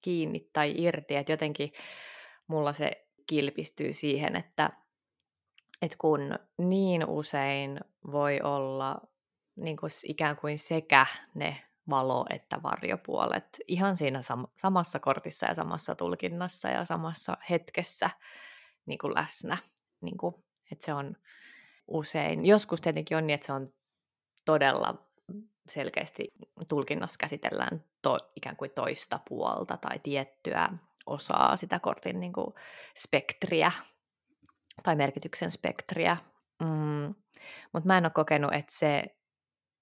kiinni 0.03 0.49
tai 0.53 0.73
irti, 0.77 1.15
että 1.15 1.31
jotenkin 1.31 1.71
mulla 2.47 2.73
se 2.73 3.07
kilpistyy 3.27 3.93
siihen, 3.93 4.35
että, 4.35 4.69
että 5.81 5.97
kun 5.97 6.39
niin 6.57 7.05
usein 7.05 7.79
voi 8.11 8.41
olla 8.41 9.01
niin 9.59 9.77
kuin 9.77 9.89
ikään 10.03 10.35
kuin 10.35 10.57
sekä 10.57 11.05
ne 11.35 11.63
valo- 11.89 12.25
että 12.29 12.63
varjopuolet 12.63 13.59
ihan 13.67 13.95
siinä 13.95 14.19
sam- 14.19 14.51
samassa 14.55 14.99
kortissa 14.99 15.45
ja 15.45 15.53
samassa 15.53 15.95
tulkinnassa 15.95 16.69
ja 16.69 16.85
samassa 16.85 17.37
hetkessä 17.49 18.09
niin 18.85 18.99
kuin 18.99 19.15
läsnä. 19.15 19.57
Niin 20.01 20.17
kuin, 20.17 20.35
että 20.71 20.85
se 20.85 20.93
on 20.93 21.15
usein, 21.87 22.45
joskus 22.45 22.81
tietenkin 22.81 23.17
on 23.17 23.27
niin, 23.27 23.35
että 23.35 23.45
se 23.45 23.53
on 23.53 23.67
todella 24.45 25.09
selkeästi 25.67 26.31
tulkinnassa 26.67 27.17
käsitellään 27.17 27.83
to, 28.01 28.17
ikään 28.35 28.55
kuin 28.55 28.71
toista 28.71 29.19
puolta 29.29 29.77
tai 29.77 29.99
tiettyä 29.99 30.69
osaa 31.05 31.55
sitä 31.55 31.79
kortin 31.79 32.19
niin 32.19 32.33
kuin 32.33 32.53
spektriä 32.97 33.71
tai 34.83 34.95
merkityksen 34.95 35.51
spektriä. 35.51 36.17
Mm. 36.59 37.15
Mutta 37.73 37.87
mä 37.87 37.97
en 37.97 38.05
ole 38.05 38.11
kokenut, 38.15 38.53
että 38.53 38.73
se 38.75 39.18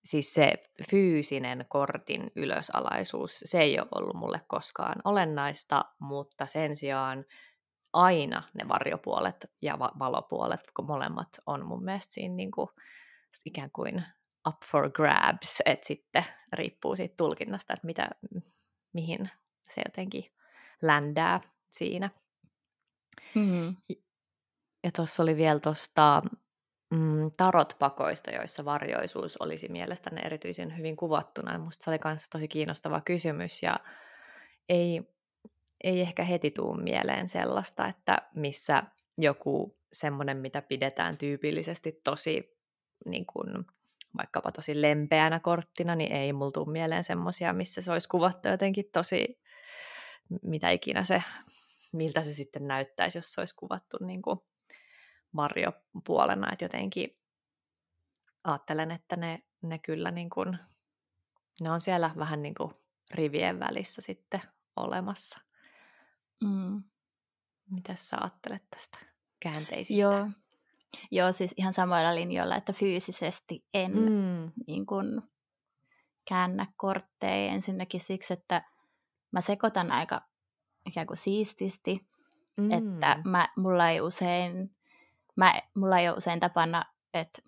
siis 0.08 0.34
se 0.34 0.54
fyysinen 0.90 1.66
kortin 1.70 2.32
ylösalaisuus, 2.36 3.40
se 3.46 3.62
ei 3.62 3.80
ole 3.80 3.88
ollut 3.96 4.16
mulle 4.16 4.42
koskaan 4.48 5.02
olennaista, 5.04 5.86
mutta 6.00 6.46
sen 6.46 6.76
sijaan 6.76 7.26
aina 7.94 8.44
ne 8.54 8.68
varjopuolet 8.68 9.52
ja 9.62 9.80
valopuolet, 9.80 10.62
kun 10.76 10.86
molemmat 10.86 11.30
on 11.46 11.66
mun 11.66 11.84
mielestä 11.84 12.14
siinä 12.14 12.36
niin 12.36 12.52
kuin, 12.52 12.70
ikään 13.46 13.72
kuin 13.72 14.04
up 14.48 14.58
for 14.72 14.92
grabs, 14.92 15.62
että 15.66 15.88
sitten 15.88 16.26
riippuu 16.54 16.96
siitä 16.96 17.16
tulkinnasta, 17.18 17.74
että 17.74 17.88
mitä, 17.88 18.10
mihin 18.94 19.30
se 19.70 19.82
jotenkin 19.86 20.26
ländää 20.82 21.42
siinä. 21.72 22.10
Mm-hmm. 23.36 23.76
Ja 24.84 24.92
tuossa 24.96 25.24
oli 25.24 25.38
vielä 25.38 25.60
tuosta 25.60 26.24
mm, 26.90 27.32
tarotpakoista, 27.38 28.32
joissa 28.32 28.66
varjoisuus 28.66 29.38
olisi 29.38 29.68
mielestäni 29.70 30.22
erityisen 30.26 30.78
hyvin 30.78 30.96
kuvattuna. 30.96 31.58
Minusta 31.58 31.84
se 31.84 31.90
oli 31.90 32.00
myös 32.06 32.30
tosi 32.30 32.48
kiinnostava 32.48 33.02
kysymys 33.02 33.64
ja 33.64 33.80
ei, 34.70 35.02
ei 35.84 36.02
ehkä 36.02 36.24
heti 36.24 36.52
tuu 36.52 36.74
mieleen 36.74 37.28
sellaista, 37.28 37.88
että 37.88 38.18
missä 38.36 38.84
joku 39.18 39.78
semmoinen, 39.94 40.38
mitä 40.38 40.62
pidetään 40.62 41.18
tyypillisesti 41.18 42.02
tosi 42.04 42.58
niin 43.06 43.26
kuin, 43.26 43.66
vaikkapa 44.18 44.52
tosi 44.52 44.82
lempeänä 44.82 45.40
korttina, 45.40 45.96
niin 45.96 46.12
ei 46.12 46.34
mulla 46.34 46.52
tule 46.52 46.72
mieleen 46.72 47.04
semmoisia, 47.04 47.54
missä 47.54 47.82
se 47.82 47.92
olisi 47.92 48.10
kuvattu 48.10 48.50
jotenkin 48.50 48.90
tosi, 48.92 49.40
mitä 50.42 50.70
ikinä 50.70 51.04
se, 51.04 51.24
miltä 51.92 52.24
se 52.24 52.34
sitten 52.34 52.68
näyttäisi, 52.68 53.18
jos 53.18 53.34
se 53.34 53.42
olisi 53.42 53.56
kuvattu 53.56 53.98
niin 54.06 54.22
kuin 54.22 54.40
varjopuolena, 55.36 56.52
että 56.52 56.66
jotenkin 56.66 57.20
ajattelen, 58.44 58.92
että 58.92 59.16
ne, 59.16 59.44
ne 59.62 59.80
kyllä 59.80 60.12
niin 60.12 60.30
kuin, 60.30 60.58
ne 61.62 61.72
on 61.72 61.82
siellä 61.82 62.12
vähän 62.18 62.42
niin 62.42 62.56
kuin 62.56 62.74
rivien 63.14 63.60
välissä 63.60 64.02
sitten 64.02 64.42
olemassa. 64.76 65.42
Mm. 66.44 66.84
Mitä 67.70 67.96
sä 67.96 68.18
ajattelet 68.22 68.64
tästä 68.70 69.00
käänteisistä? 69.40 70.02
Joo. 70.02 70.30
Joo, 71.12 71.32
siis 71.32 71.54
ihan 71.58 71.74
samoilla 71.74 72.16
linjoilla, 72.16 72.56
että 72.56 72.74
fyysisesti 72.74 73.66
en 73.74 73.92
mm. 73.92 74.52
niin 74.68 74.86
kuin, 74.86 75.22
käännä 76.28 76.68
kortteja 76.78 77.52
ensinnäkin 77.52 78.00
siksi, 78.00 78.34
että 78.34 78.62
mä 79.32 79.42
sekoitan 79.42 79.92
aika 79.92 80.22
ikään 80.86 81.08
kuin 81.08 81.18
siististi, 81.18 82.08
mm. 82.58 82.72
että 82.72 83.22
mä, 83.26 83.50
mulla 83.58 83.90
ei 83.90 84.02
usein 84.02 84.77
mä, 85.38 85.62
mulla 85.76 86.00
ei 86.00 86.10
ole 86.10 86.18
usein 86.18 86.40
tapana, 86.40 86.86
että 87.14 87.42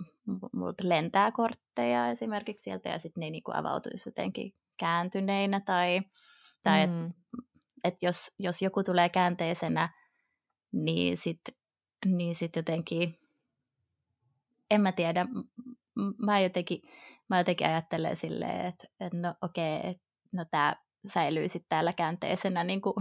multa 0.53 0.89
lentää 0.89 1.31
kortteja 1.31 2.09
esimerkiksi 2.09 2.63
sieltä 2.63 2.89
ja 2.89 2.99
sitten 2.99 3.21
ne 3.21 3.25
ei 3.25 3.31
niinku 3.31 3.51
avautuisi 3.53 4.09
jotenkin 4.09 4.53
kääntyneinä 4.77 5.59
tai, 5.59 6.01
tai 6.63 6.87
mm. 6.87 7.05
että 7.07 7.19
et 7.83 7.95
jos, 8.01 8.35
jos 8.39 8.61
joku 8.61 8.83
tulee 8.83 9.09
käänteisenä, 9.09 9.89
niin 10.71 11.17
sitten 11.17 11.55
niin 12.05 12.35
sit 12.35 12.55
jotenkin, 12.55 13.19
en 14.71 14.81
mä 14.81 14.91
tiedä, 14.91 15.25
mä 16.17 16.39
jotenkin, 16.39 16.81
mä 17.29 17.37
jotenkin 17.37 17.67
ajattelen 17.67 18.15
silleen, 18.15 18.65
että, 18.65 18.87
että 18.99 19.17
no 19.17 19.35
okei, 19.41 19.77
okay, 19.77 19.91
että 19.91 20.03
no 20.31 20.45
tämä 20.51 20.75
säilyy 21.07 21.47
sitten 21.47 21.69
täällä 21.69 21.93
käänteisenä 21.93 22.63
niin 22.63 22.81
kuin 22.81 22.95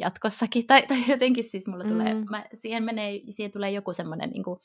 jatkossakin. 0.00 0.66
Tai, 0.66 0.86
tai 0.86 0.98
jotenkin 1.08 1.44
siis 1.44 1.66
mulla 1.66 1.84
tulee, 1.84 2.14
mm. 2.14 2.24
mä, 2.30 2.44
siihen, 2.54 2.82
menee, 2.84 3.20
siihen 3.28 3.52
tulee 3.52 3.70
joku 3.70 3.92
semmoinen 3.92 4.30
niin 4.30 4.44
kuin 4.44 4.60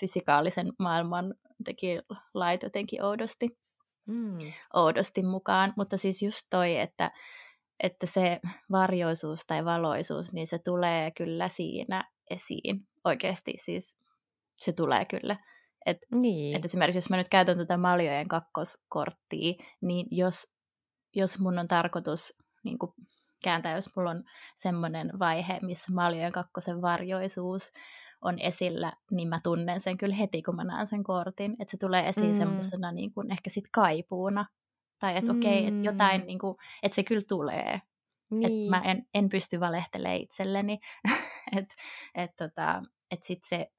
fysikaalisen 0.00 0.72
maailman 0.78 1.34
teki 1.64 1.98
lait 2.34 2.62
jotenkin 2.62 3.04
oudosti, 3.04 3.58
mm. 4.06 4.38
oudosti 4.74 5.22
mukaan. 5.22 5.72
Mutta 5.76 5.96
siis 5.96 6.22
just 6.22 6.46
toi, 6.50 6.76
että, 6.76 7.10
että 7.82 8.06
se 8.06 8.40
varjoisuus 8.70 9.46
tai 9.46 9.64
valoisuus, 9.64 10.32
niin 10.32 10.46
se 10.46 10.58
tulee 10.58 11.10
kyllä 11.10 11.48
siinä 11.48 12.10
esiin. 12.30 12.86
Oikeasti 13.04 13.52
siis 13.56 14.00
se 14.60 14.72
tulee 14.72 15.04
kyllä. 15.04 15.36
Et, 15.86 15.98
niin. 16.14 16.56
et 16.56 16.64
esimerkiksi 16.64 16.96
jos 16.96 17.10
mä 17.10 17.16
nyt 17.16 17.28
käytän 17.28 17.58
tätä 17.58 17.76
maljojen 17.76 18.28
kakkoskorttia, 18.28 19.54
niin 19.80 20.06
jos, 20.10 20.56
jos 21.14 21.38
mun 21.38 21.58
on 21.58 21.68
tarkoitus 21.68 22.38
niin 22.64 22.78
kuin 22.78 22.92
kääntää, 23.44 23.74
jos 23.74 23.96
mulla 23.96 24.10
on 24.10 24.24
semmoinen 24.54 25.10
vaihe, 25.18 25.58
missä 25.62 25.92
maljojen 25.92 26.32
kakkosen 26.32 26.82
varjoisuus 26.82 27.72
on 28.20 28.38
esillä, 28.38 28.92
niin 29.10 29.28
mä 29.28 29.40
tunnen 29.42 29.80
sen 29.80 29.98
kyllä 29.98 30.14
heti, 30.14 30.42
kun 30.42 30.56
mä 30.56 30.64
näen 30.64 30.86
sen 30.86 31.04
kortin. 31.04 31.56
Että 31.58 31.70
se 31.70 31.76
tulee 31.76 32.08
esiin 32.08 32.26
mm. 32.26 32.38
semmoisena 32.38 32.92
niin 32.92 33.12
kuin 33.12 33.32
ehkä 33.32 33.50
sit 33.50 33.64
kaipuuna. 33.72 34.46
Tai 34.98 35.16
että 35.16 35.32
okei, 35.32 35.58
okay, 35.58 35.76
että 35.76 35.88
jotain, 35.88 36.20
mm. 36.20 36.26
niin 36.26 36.38
kuin, 36.38 36.56
että 36.82 36.96
se 36.96 37.02
kyllä 37.02 37.22
tulee. 37.28 37.80
Niin. 38.30 38.44
Että 38.44 38.70
mä 38.70 38.90
en, 38.90 39.06
en 39.14 39.28
pysty 39.28 39.60
valehtelemaan 39.60 40.20
itselleni. 40.20 40.78
että 41.58 41.74
et, 42.14 42.36
tota, 42.36 42.82
et 43.10 43.22
sitten 43.22 43.48
se 43.48 43.72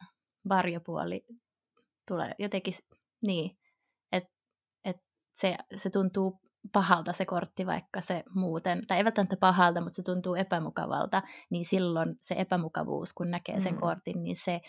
varjopuoli 0.49 1.25
tulee 2.07 2.31
jotenkin 2.39 2.73
niin, 3.21 3.57
että 4.11 4.29
et 4.83 4.97
se, 5.33 5.57
se 5.75 5.89
tuntuu 5.89 6.39
pahalta 6.73 7.13
se 7.13 7.25
kortti, 7.25 7.65
vaikka 7.65 8.01
se 8.01 8.23
muuten, 8.35 8.87
tai 8.87 8.97
ei 8.97 9.03
välttämättä 9.03 9.37
pahalta, 9.37 9.81
mutta 9.81 9.95
se 9.95 10.03
tuntuu 10.03 10.35
epämukavalta, 10.35 11.23
niin 11.49 11.65
silloin 11.65 12.15
se 12.21 12.35
epämukavuus, 12.37 13.13
kun 13.13 13.31
näkee 13.31 13.59
sen 13.59 13.73
mm. 13.73 13.79
kortin, 13.79 14.23
niin 14.23 14.35
se 14.35 14.61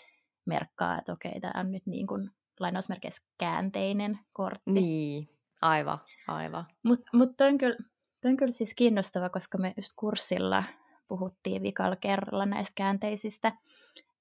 merkkaa, 0.45 0.97
että 0.97 1.13
okei, 1.13 1.39
tämä 1.39 1.61
on 1.61 1.71
nyt 1.71 1.85
niin 1.85 2.07
kuin 2.07 2.29
lainausmerkeissä 2.59 3.25
käänteinen 3.37 4.19
kortti. 4.33 4.71
Niin, 4.71 5.29
aivan, 5.61 5.99
aivan. 6.27 6.65
Mutta 6.83 7.09
mut 7.13 7.29
toi, 7.37 7.47
on 7.47 7.57
kyllä, 7.57 7.77
toi 8.21 8.31
on 8.31 8.37
kyllä 8.37 8.51
siis 8.51 8.73
kiinnostava, 8.75 9.29
koska 9.29 9.57
me 9.57 9.73
just 9.77 9.91
kurssilla 9.95 10.63
puhuttiin 11.07 11.61
vikalla 11.61 11.95
kerralla 11.95 12.45
näistä 12.45 12.73
käänteisistä, 12.75 13.51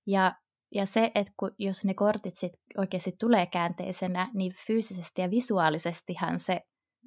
ja 0.07 0.33
ja 0.75 0.87
se, 0.87 1.11
että 1.15 1.33
kun, 1.37 1.55
jos 1.59 1.85
ne 1.85 1.95
kortit 1.95 2.37
sit 2.37 2.53
oikeasti 2.79 3.17
tulee 3.21 3.47
käänteisenä, 3.47 4.31
niin 4.35 4.53
fyysisesti 4.67 5.23
ja 5.23 5.31
visuaalisestihan 5.31 6.41
se, 6.41 6.61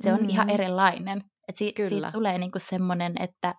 se 0.03 0.13
on 0.13 0.21
mm. 0.21 0.29
ihan 0.29 0.49
erilainen. 0.49 1.23
Et 1.47 1.55
si, 1.55 1.73
siitä 1.89 2.11
tulee 2.11 2.37
niinku 2.37 2.59
semmoinen, 2.59 3.21
että 3.21 3.53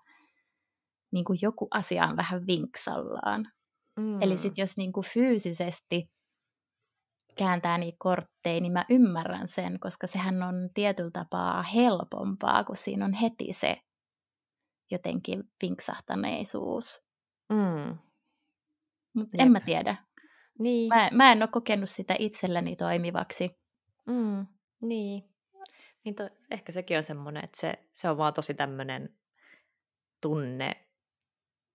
niinku 1.13 1.35
joku 1.43 1.69
asia 1.71 2.05
on 2.05 2.17
vähän 2.17 2.47
vinksallaan. 2.47 3.47
Mm. 3.97 4.23
Eli 4.23 4.37
sitten 4.37 4.63
jos 4.63 4.77
niinku 4.77 5.03
fyysisesti 5.03 6.11
kääntää 7.39 7.79
niitä 7.79 7.97
kortteja, 7.99 8.61
niin 8.61 8.73
mä 8.73 8.85
ymmärrän 8.91 9.49
sen, 9.49 9.81
koska 9.81 10.07
sehän 10.07 10.43
on 10.43 10.55
tietyllä 10.75 11.11
tapaa 11.13 11.63
helpompaa, 11.63 12.65
kun 12.65 12.77
siinä 12.77 13.05
on 13.05 13.13
heti 13.13 13.53
se 13.53 13.77
jotenkin 14.91 15.45
vinksahtaneisuus. 15.63 17.01
Mm. 17.53 17.99
Mutta 19.15 19.37
en 19.39 19.53
mä 19.53 19.61
tiedä. 19.61 19.97
Niin. 20.59 20.89
Mä, 20.89 21.09
mä 21.13 21.33
en 21.33 21.43
ole 21.43 21.49
kokenut 21.53 21.91
sitä 21.91 22.17
itselläni 22.19 22.77
toimivaksi. 22.77 23.51
Mm, 24.07 24.47
niin. 24.83 25.30
Niin 26.05 26.15
to, 26.15 26.29
ehkä 26.51 26.73
sekin 26.73 26.97
on 26.97 27.03
semmoinen, 27.03 27.45
että 27.45 27.61
se, 27.61 27.75
se 27.93 28.09
on 28.09 28.19
vaan 28.19 28.35
tosi 28.35 28.55
tämmöinen 28.55 29.17
tunne 30.21 30.87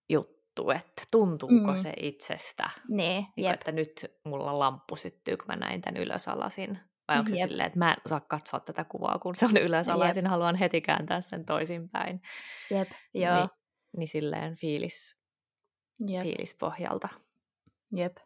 juttu, 0.10 0.70
että 0.70 1.04
tuntuuko 1.12 1.72
mm. 1.72 1.78
se 1.78 1.94
itsestä. 1.98 2.70
Niin, 2.90 3.28
niin 3.36 3.52
että 3.52 3.72
nyt 3.72 4.06
mulla 4.24 4.60
lamppu 4.60 4.96
syttyy, 4.96 5.38
kun 5.38 5.48
mä 5.48 5.56
näin 5.56 5.82
tämän 5.82 6.02
ylösalaisin. 6.02 6.80
Vai 7.08 7.18
onko 7.18 7.30
se 7.30 7.36
jep. 7.36 7.50
silleen, 7.50 7.68
että 7.68 7.80
mä 7.80 7.92
en 7.92 7.98
osaa 8.06 8.20
katsoa 8.20 8.60
tätä 8.60 8.84
kuvaa, 8.84 9.20
kun 9.20 9.36
se 9.36 9.46
on 9.46 9.58
ylösalaisin, 9.58 10.24
jep. 10.24 10.30
haluan 10.30 10.56
heti 10.56 10.82
kääntää 10.82 11.22
sen 11.22 11.46
toisinpäin. 11.46 12.22
Jep, 12.72 12.92
joo. 13.14 13.36
Niin, 13.36 13.50
niin 13.98 14.08
silleen 14.08 14.56
fiilis, 14.56 15.22
Jep. 16.08 16.22
fiilispohjalta. 16.22 17.10
Jep. 17.96 18.18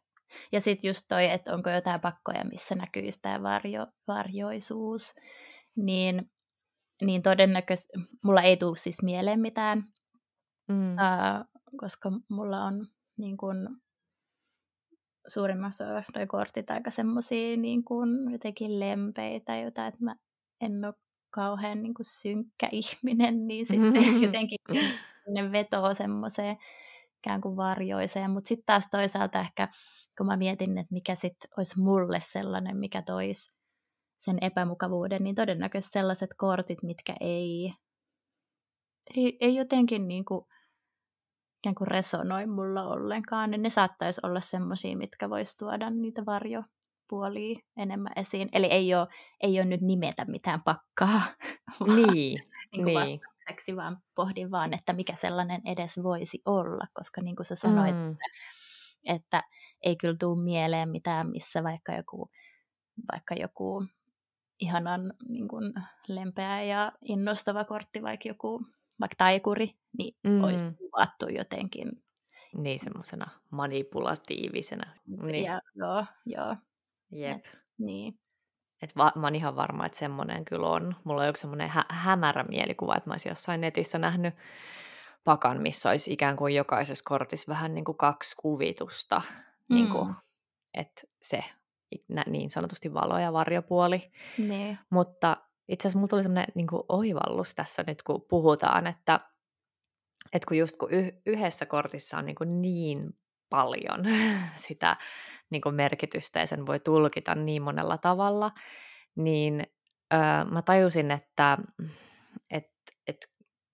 Ja 0.51 0.61
sitten 0.61 0.87
just 0.87 1.05
toi, 1.07 1.25
että 1.25 1.53
onko 1.53 1.69
jotain 1.69 2.01
pakkoja, 2.01 2.43
missä 2.43 2.75
näkyy 2.75 3.03
tämä 3.21 3.43
varjo, 3.43 3.87
varjoisuus, 4.07 5.15
niin, 5.85 6.31
niin 7.01 7.21
todennäköisesti 7.21 7.93
mulla 8.23 8.41
ei 8.41 8.57
tule 8.57 8.77
siis 8.77 9.03
mieleen 9.03 9.39
mitään, 9.39 9.83
mm. 10.67 10.93
uh, 10.93 11.45
koska 11.77 12.11
mulla 12.29 12.63
on 12.63 12.87
niin 13.17 13.37
kun, 13.37 13.81
suurimmassa 15.27 15.85
osassa 15.85 16.19
noi 16.19 16.27
kortit 16.27 16.71
aika 16.71 16.91
semmoisia 16.91 17.57
niin 17.57 17.83
kun, 17.83 18.31
jotenkin 18.31 18.79
lempeitä, 18.79 19.57
jotain, 19.57 19.87
että 19.87 20.03
mä 20.03 20.15
en 20.61 20.85
ole 20.85 20.93
kauhean 21.29 21.83
niin 21.83 21.93
kun, 21.93 22.05
synkkä 22.05 22.69
ihminen, 22.81 23.47
niin 23.47 23.65
sitten 23.65 24.21
jotenkin 24.23 24.59
ne 25.27 25.51
vetoo 25.51 25.93
semmoiseen 25.93 26.57
ikään 27.17 27.41
kuin 27.41 27.55
varjoiseen, 27.55 28.31
mutta 28.31 28.47
sitten 28.47 28.65
taas 28.65 28.87
toisaalta 28.91 29.39
ehkä, 29.39 29.67
kun 30.17 30.25
mä 30.27 30.37
mietin, 30.37 30.77
että 30.77 30.93
mikä 30.93 31.15
sitten 31.15 31.49
olisi 31.57 31.79
mulle 31.79 32.19
sellainen, 32.21 32.77
mikä 32.77 33.01
toisi 33.01 33.58
sen 34.19 34.37
epämukavuuden, 34.41 35.23
niin 35.23 35.35
todennäköisesti 35.35 35.93
sellaiset 35.93 36.29
kortit, 36.37 36.83
mitkä 36.83 37.15
ei, 37.19 37.73
ei, 39.15 39.37
ei 39.41 39.55
jotenkin 39.55 40.07
niin 40.07 40.25
kuin, 40.25 40.45
ikään 41.57 41.75
kuin 41.75 41.87
resonoi 41.87 42.47
mulla 42.47 42.83
ollenkaan, 42.83 43.51
niin 43.51 43.61
ne 43.61 43.69
saattaisi 43.69 44.21
olla 44.23 44.41
semmoisia, 44.41 44.97
mitkä 44.97 45.29
vois 45.29 45.57
tuoda 45.57 45.89
niitä 45.89 46.25
varjo, 46.25 46.63
puolia 47.09 47.59
enemmän 47.77 48.11
esiin. 48.15 48.49
Eli 48.51 48.65
ei 48.65 48.95
ole, 48.95 49.07
ei 49.43 49.59
ole 49.59 49.65
nyt 49.65 49.81
nimetä 49.81 50.25
mitään 50.25 50.61
pakkaa 50.63 51.21
vaan, 51.79 51.95
niin, 51.95 52.41
niin, 52.71 52.85
niin. 52.85 52.99
vastaukseksi, 52.99 53.75
vaan 53.75 53.97
pohdin 54.15 54.51
vaan, 54.51 54.73
että 54.73 54.93
mikä 54.93 55.15
sellainen 55.15 55.61
edes 55.65 56.03
voisi 56.03 56.41
olla, 56.45 56.87
koska 56.93 57.21
niin 57.21 57.35
kuin 57.35 57.45
sä 57.45 57.55
sanoit, 57.55 57.95
mm. 57.95 58.11
että, 58.11 58.25
että 59.03 59.43
ei 59.83 59.95
kyllä 59.95 60.15
tule 60.19 60.43
mieleen 60.43 60.89
mitään, 60.89 61.29
missä 61.29 61.63
vaikka 61.63 61.93
joku, 61.93 62.29
vaikka 63.11 63.35
joku 63.35 63.85
ihanan 64.59 65.13
niin 65.29 65.47
kuin 65.47 65.73
lempeä 66.07 66.63
ja 66.63 66.91
innostava 67.01 67.63
kortti, 67.63 68.01
vaikka 68.01 68.27
joku 68.27 68.65
vaikka 69.01 69.15
taikuri, 69.17 69.75
niin 69.97 70.17
mm. 70.23 70.43
olisi 70.43 70.65
kuvattu 70.77 71.27
jotenkin 71.29 72.03
niin, 72.55 72.79
semmoisena 72.79 73.29
manipulatiivisena. 73.51 74.93
Niin. 75.07 75.43
Ja, 75.43 75.61
joo, 75.75 76.05
joo. 76.25 76.55
Jep. 77.11 77.37
Et, 77.37 77.57
niin. 77.77 78.19
Et 78.81 78.97
va- 78.97 79.11
mä 79.15 79.27
oon 79.27 79.35
ihan 79.35 79.55
varma, 79.55 79.85
että 79.85 79.97
semmoinen 79.97 80.45
kyllä 80.45 80.67
on. 80.67 80.95
Mulla 81.03 81.21
on 81.21 81.27
joku 81.27 81.37
semmoinen 81.37 81.69
hä- 81.69 81.85
hämärä 81.89 82.43
mielikuva, 82.43 82.95
että 82.95 83.09
mä 83.09 83.13
olisin 83.13 83.29
jossain 83.29 83.61
netissä 83.61 83.99
nähnyt 83.99 84.33
pakan, 85.23 85.61
missä 85.61 85.89
olisi 85.89 86.13
ikään 86.13 86.35
kuin 86.35 86.55
jokaisessa 86.55 87.05
kortissa 87.07 87.51
vähän 87.51 87.75
niin 87.75 87.85
kuin 87.85 87.97
kaksi 87.97 88.35
kuvitusta. 88.35 89.21
Mm. 89.69 89.75
Niin 89.75 89.89
kuin, 89.89 90.15
että 90.73 91.01
se 91.21 91.43
niin 92.27 92.49
sanotusti 92.49 92.93
valo- 92.93 93.19
ja 93.19 93.33
varjopuoli. 93.33 94.11
Nee. 94.37 94.77
Mutta 94.89 95.37
itse 95.67 95.87
asiassa 95.87 95.99
mulla 95.99 96.07
tuli 96.07 96.23
semmoinen 96.23 96.53
niin 96.55 96.67
kuin 96.67 96.83
oivallus 96.89 97.55
tässä 97.55 97.83
nyt, 97.87 98.03
kun 98.03 98.25
puhutaan, 98.29 98.87
että, 98.87 99.19
että 100.33 100.47
kun 100.47 100.57
just 100.57 100.77
kun 100.77 100.89
yhdessä 101.25 101.65
kortissa 101.65 102.17
on 102.17 102.25
niin, 102.25 102.35
kuin 102.35 102.61
niin 102.61 103.09
paljon 103.49 104.05
sitä 104.67 104.97
niin 105.51 105.61
kuin 105.61 105.75
merkitystä 105.75 106.39
ja 106.39 106.47
sen 106.47 106.65
voi 106.65 106.79
tulkita 106.79 107.35
niin 107.35 107.61
monella 107.61 107.97
tavalla, 107.97 108.51
niin 109.15 109.67
öö, 110.13 110.19
mä 110.51 110.61
tajusin, 110.61 111.11
että 111.11 111.57
et, 112.51 112.71
et, 113.07 113.17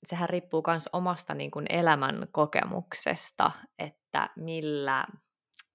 sehän 0.06 0.30
riippuu 0.30 0.64
myös 0.68 0.90
omasta 0.94 1.34
niin 1.34 1.52
kuin 1.52 1.66
elämän 1.70 2.28
kokemuksesta, 2.32 3.52
että 3.80 4.30
millä, 4.36 5.06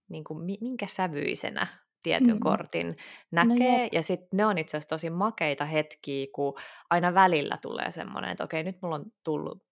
niin 0.08 0.24
kuin, 0.24 0.44
minkä 0.44 0.86
sävyisenä 0.86 1.66
tietyn 2.02 2.34
mm. 2.34 2.40
kortin 2.40 2.86
no 2.86 3.44
näkee. 3.44 3.82
No 3.82 3.88
ja 3.92 4.02
sitten 4.02 4.36
ne 4.36 4.46
on 4.46 4.58
itse 4.58 4.76
asiassa 4.76 4.88
tosi 4.88 5.10
makeita 5.10 5.64
hetkiä, 5.64 6.26
kun 6.34 6.54
aina 6.90 7.14
välillä 7.14 7.58
tulee 7.62 7.90
semmoinen, 7.90 8.30
että 8.30 8.44
okei, 8.44 8.64
nyt 8.64 8.82
mulla 8.82 8.96
on 8.96 9.04
tullut 9.24 9.62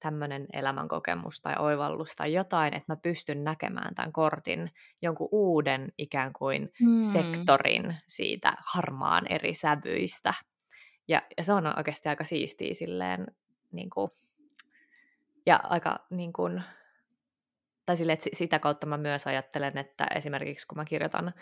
tämmöinen 0.00 0.46
elämänkokemus 0.52 1.40
tai 1.40 1.54
oivallus 1.58 2.16
tai 2.16 2.32
jotain, 2.32 2.74
että 2.74 2.92
mä 2.92 2.96
pystyn 2.96 3.44
näkemään 3.44 3.94
tämän 3.94 4.12
kortin 4.12 4.70
jonkun 5.02 5.28
uuden 5.32 5.92
ikään 5.98 6.32
kuin 6.32 6.72
mm. 6.80 7.00
sektorin 7.00 7.96
siitä 8.08 8.56
harmaan 8.66 9.32
eri 9.32 9.54
sävyistä. 9.54 10.34
Ja, 11.08 11.22
ja 11.36 11.44
se 11.44 11.52
on 11.52 11.78
oikeasti 11.78 12.08
aika 12.08 12.24
siistiä 12.24 12.74
silleen, 12.74 13.26
niin 13.72 13.90
kuin, 13.90 14.10
ja 15.46 15.60
aika 15.62 16.06
niin 16.10 16.32
kuin, 16.32 16.62
tai 17.86 17.96
sille, 17.96 18.12
että 18.12 18.28
sitä 18.32 18.58
kautta 18.58 18.86
mä 18.86 18.96
myös 18.96 19.26
ajattelen, 19.26 19.78
että 19.78 20.06
esimerkiksi 20.14 20.66
kun 20.66 20.78
mä 20.78 20.84
kirjoitan 20.84 21.34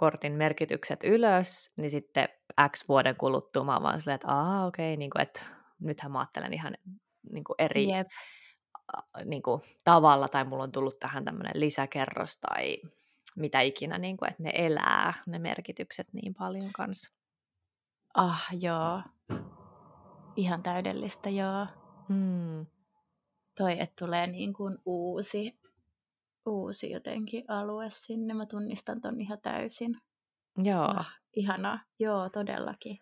kortin 0.00 0.32
merkitykset 0.32 1.04
ylös, 1.04 1.72
niin 1.76 1.90
sitten 1.90 2.28
X 2.70 2.88
vuoden 2.88 3.16
kuluttua 3.16 3.64
mä 3.64 3.72
oon 3.72 3.82
vaan 3.82 4.00
silleen, 4.00 4.14
että 4.14 4.28
aah 4.28 4.66
okei, 4.66 4.92
okay, 4.92 4.96
niin 4.96 5.10
kuin, 5.10 5.22
että 5.22 5.42
nythän 5.80 6.12
mä 6.12 6.18
ajattelen 6.18 6.52
ihan 6.52 6.74
niin 7.32 7.44
kuin 7.44 7.54
eri 7.58 7.92
yep. 7.92 8.08
niin 9.24 9.42
kuin, 9.42 9.62
tavalla, 9.84 10.28
tai 10.28 10.44
mulla 10.44 10.62
on 10.62 10.72
tullut 10.72 10.98
tähän 11.00 11.24
tämmöinen 11.24 11.60
lisäkerros 11.60 12.36
tai 12.36 12.76
mitä 13.36 13.60
ikinä, 13.60 13.98
niin 13.98 14.16
kuin, 14.16 14.30
että 14.30 14.42
ne 14.42 14.52
elää, 14.54 15.14
ne 15.26 15.38
merkitykset 15.38 16.12
niin 16.12 16.34
paljon 16.34 16.72
kanssa. 16.72 17.12
Ah, 18.14 18.48
joo. 18.52 19.02
Ihan 20.36 20.62
täydellistä, 20.62 21.30
joo. 21.30 21.66
Hmm. 22.08 22.66
Toi, 23.58 23.80
että 23.80 24.04
tulee 24.04 24.26
niin 24.26 24.52
kuin 24.52 24.78
uusi, 24.84 25.59
uusi 26.46 26.90
jotenkin 26.90 27.44
alue 27.48 27.90
sinne. 27.90 28.34
Mä 28.34 28.46
tunnistan 28.46 29.00
ton 29.00 29.20
ihan 29.20 29.38
täysin. 29.42 29.96
Joo. 30.56 30.84
Ah, 30.84 31.20
ihanaa. 31.36 31.80
Joo, 31.98 32.28
todellakin. 32.28 32.98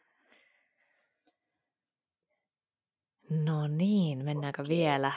No 3.30 3.66
niin, 3.66 4.24
mennäänkö 4.24 4.62
okay. 4.62 4.76
vielä? 4.76 5.12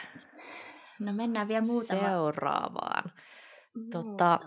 No 1.00 1.14
mennään 1.14 1.48
vielä 1.48 1.66
muutama. 1.66 2.02
Seuraavaan. 2.02 3.12
Tota, 3.92 4.40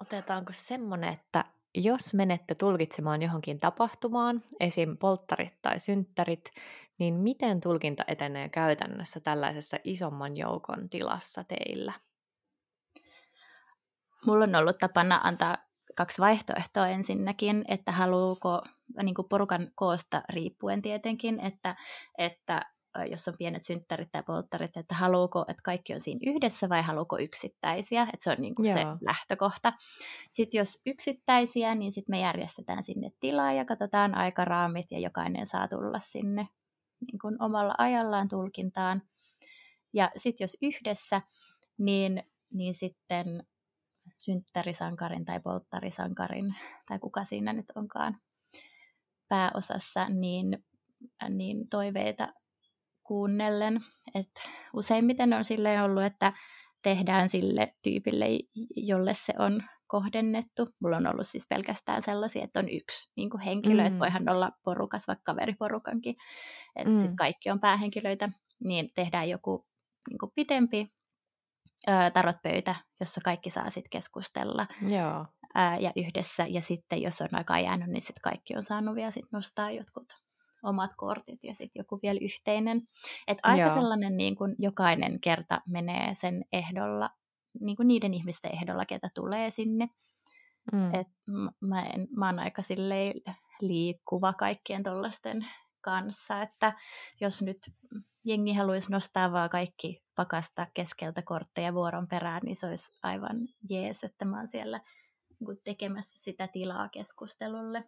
otetaanko 0.00 0.52
semmoinen, 0.54 1.12
että 1.12 1.44
jos 1.74 2.14
menette 2.14 2.54
tulkitsemaan 2.54 3.22
johonkin 3.22 3.60
tapahtumaan, 3.60 4.42
esim. 4.60 4.96
polttarit 4.96 5.54
tai 5.62 5.78
synttärit, 5.80 6.50
niin 6.98 7.14
miten 7.14 7.60
tulkinta 7.60 8.04
etenee 8.06 8.48
käytännössä 8.48 9.20
tällaisessa 9.20 9.76
isomman 9.84 10.36
joukon 10.36 10.88
tilassa 10.88 11.44
teillä? 11.44 11.92
Mulla 14.26 14.44
on 14.44 14.54
ollut 14.54 14.78
tapana 14.78 15.20
antaa 15.24 15.56
kaksi 15.96 16.22
vaihtoehtoa 16.22 16.88
ensinnäkin, 16.88 17.64
että 17.68 17.92
haluuko 17.92 18.62
niin 19.02 19.14
kuin 19.14 19.28
porukan 19.28 19.70
koosta 19.74 20.22
riippuen 20.28 20.82
tietenkin, 20.82 21.40
että, 21.40 21.76
että 22.18 22.62
jos 23.10 23.28
on 23.28 23.34
pienet 23.38 23.64
synttärit 23.64 24.08
tai 24.12 24.22
polttarit, 24.22 24.76
että 24.76 24.94
haluuko, 24.94 25.44
että 25.48 25.62
kaikki 25.62 25.94
on 25.94 26.00
siinä 26.00 26.32
yhdessä 26.32 26.68
vai 26.68 26.82
haluuko 26.82 27.18
yksittäisiä, 27.18 28.02
että 28.02 28.16
se 28.24 28.30
on 28.30 28.36
niin 28.38 28.54
kuin 28.54 28.68
se 28.72 28.80
lähtökohta. 29.00 29.72
Sitten 30.30 30.58
jos 30.58 30.82
yksittäisiä, 30.86 31.74
niin 31.74 31.92
sitten 31.92 32.16
me 32.16 32.20
järjestetään 32.20 32.82
sinne 32.82 33.10
tilaa 33.20 33.52
ja 33.52 33.64
katsotaan 33.64 34.14
aikaraamit 34.14 34.86
ja 34.90 34.98
jokainen 34.98 35.46
saa 35.46 35.68
tulla 35.68 36.00
sinne 36.00 36.48
niin 37.00 37.18
kuin 37.22 37.42
omalla 37.42 37.74
ajallaan 37.78 38.28
tulkintaan. 38.28 39.02
Ja 39.92 40.10
sitten 40.16 40.44
jos 40.44 40.56
yhdessä, 40.62 41.22
niin, 41.78 42.22
niin 42.52 42.74
sitten 42.74 43.46
synttärisankarin 44.18 45.24
tai 45.24 45.40
polttarisankarin, 45.40 46.54
tai 46.88 46.98
kuka 46.98 47.24
siinä 47.24 47.52
nyt 47.52 47.72
onkaan 47.74 48.20
pääosassa, 49.28 50.08
niin, 50.08 50.64
niin 51.28 51.68
toiveita 51.68 52.32
kuunnellen. 53.02 53.80
Et 54.14 54.30
useimmiten 54.72 55.32
on 55.32 55.44
sille 55.44 55.82
ollut, 55.82 56.02
että 56.02 56.32
tehdään 56.82 57.28
sille 57.28 57.74
tyypille, 57.82 58.26
jolle 58.76 59.14
se 59.14 59.32
on 59.38 59.62
kohdennettu. 59.86 60.68
Mulla 60.80 60.96
on 60.96 61.06
ollut 61.06 61.26
siis 61.26 61.46
pelkästään 61.48 62.02
sellaisia, 62.02 62.44
että 62.44 62.60
on 62.60 62.68
yksi 62.68 63.12
niin 63.16 63.30
kuin 63.30 63.40
henkilö, 63.40 63.82
mm. 63.82 63.86
että 63.86 63.98
voihan 63.98 64.28
olla 64.28 64.50
porukas, 64.64 65.08
vaikka 65.08 65.32
kaveriporukankin, 65.32 66.16
että 66.76 66.90
mm. 66.90 66.96
sitten 66.96 67.16
kaikki 67.16 67.50
on 67.50 67.60
päähenkilöitä, 67.60 68.28
niin 68.64 68.90
tehdään 68.94 69.28
joku 69.28 69.66
niin 70.10 70.18
kuin 70.18 70.32
pitempi 70.34 70.95
tarotpöytä, 72.12 72.74
jossa 73.00 73.20
kaikki 73.24 73.50
saa 73.50 73.70
sitten 73.70 73.90
keskustella 73.90 74.66
Joo. 74.88 75.26
Ää, 75.54 75.78
ja 75.78 75.92
yhdessä. 75.96 76.46
Ja 76.48 76.60
sitten 76.60 77.02
jos 77.02 77.20
on 77.20 77.28
aikaa 77.32 77.60
jäänyt, 77.60 77.88
niin 77.88 78.00
sitten 78.00 78.22
kaikki 78.22 78.56
on 78.56 78.62
saanut 78.62 78.94
vielä 78.94 79.10
sit 79.10 79.32
nostaa 79.32 79.70
jotkut 79.70 80.06
omat 80.62 80.90
kortit 80.96 81.44
ja 81.44 81.54
sitten 81.54 81.80
joku 81.80 81.98
vielä 82.02 82.18
yhteinen. 82.22 82.82
Et 83.28 83.38
aika 83.42 83.62
Joo. 83.62 83.74
sellainen 83.74 84.16
niin 84.16 84.36
kun 84.36 84.54
jokainen 84.58 85.20
kerta 85.20 85.60
menee 85.66 86.14
sen 86.14 86.44
ehdolla, 86.52 87.10
niin 87.60 87.76
kuin 87.76 87.88
niiden 87.88 88.14
ihmisten 88.14 88.54
ehdolla, 88.54 88.84
ketä 88.84 89.08
tulee 89.14 89.50
sinne. 89.50 89.88
Mm. 90.72 90.94
Et 90.94 91.08
mä, 91.60 91.82
en, 91.82 92.08
mä 92.16 92.26
oon 92.26 92.38
aika 92.38 92.62
liikkuva 93.60 94.32
kaikkien 94.32 94.82
tuollaisten 94.82 95.46
kanssa, 95.80 96.42
että 96.42 96.72
jos 97.20 97.42
nyt 97.42 97.58
jengi 98.26 98.54
haluaisi 98.54 98.92
nostaa 98.92 99.32
vaan 99.32 99.50
kaikki 99.50 100.02
pakasta 100.16 100.66
keskeltä 100.74 101.22
kortteja 101.22 101.74
vuoron 101.74 102.08
perään, 102.08 102.40
niin 102.44 102.56
se 102.56 102.66
olisi 102.66 102.92
aivan 103.02 103.36
jees, 103.70 104.04
että 104.04 104.24
mä 104.24 104.36
oon 104.36 104.48
siellä 104.48 104.80
niin 105.40 105.58
tekemässä 105.64 106.24
sitä 106.24 106.48
tilaa 106.48 106.88
keskustelulle. 106.88 107.84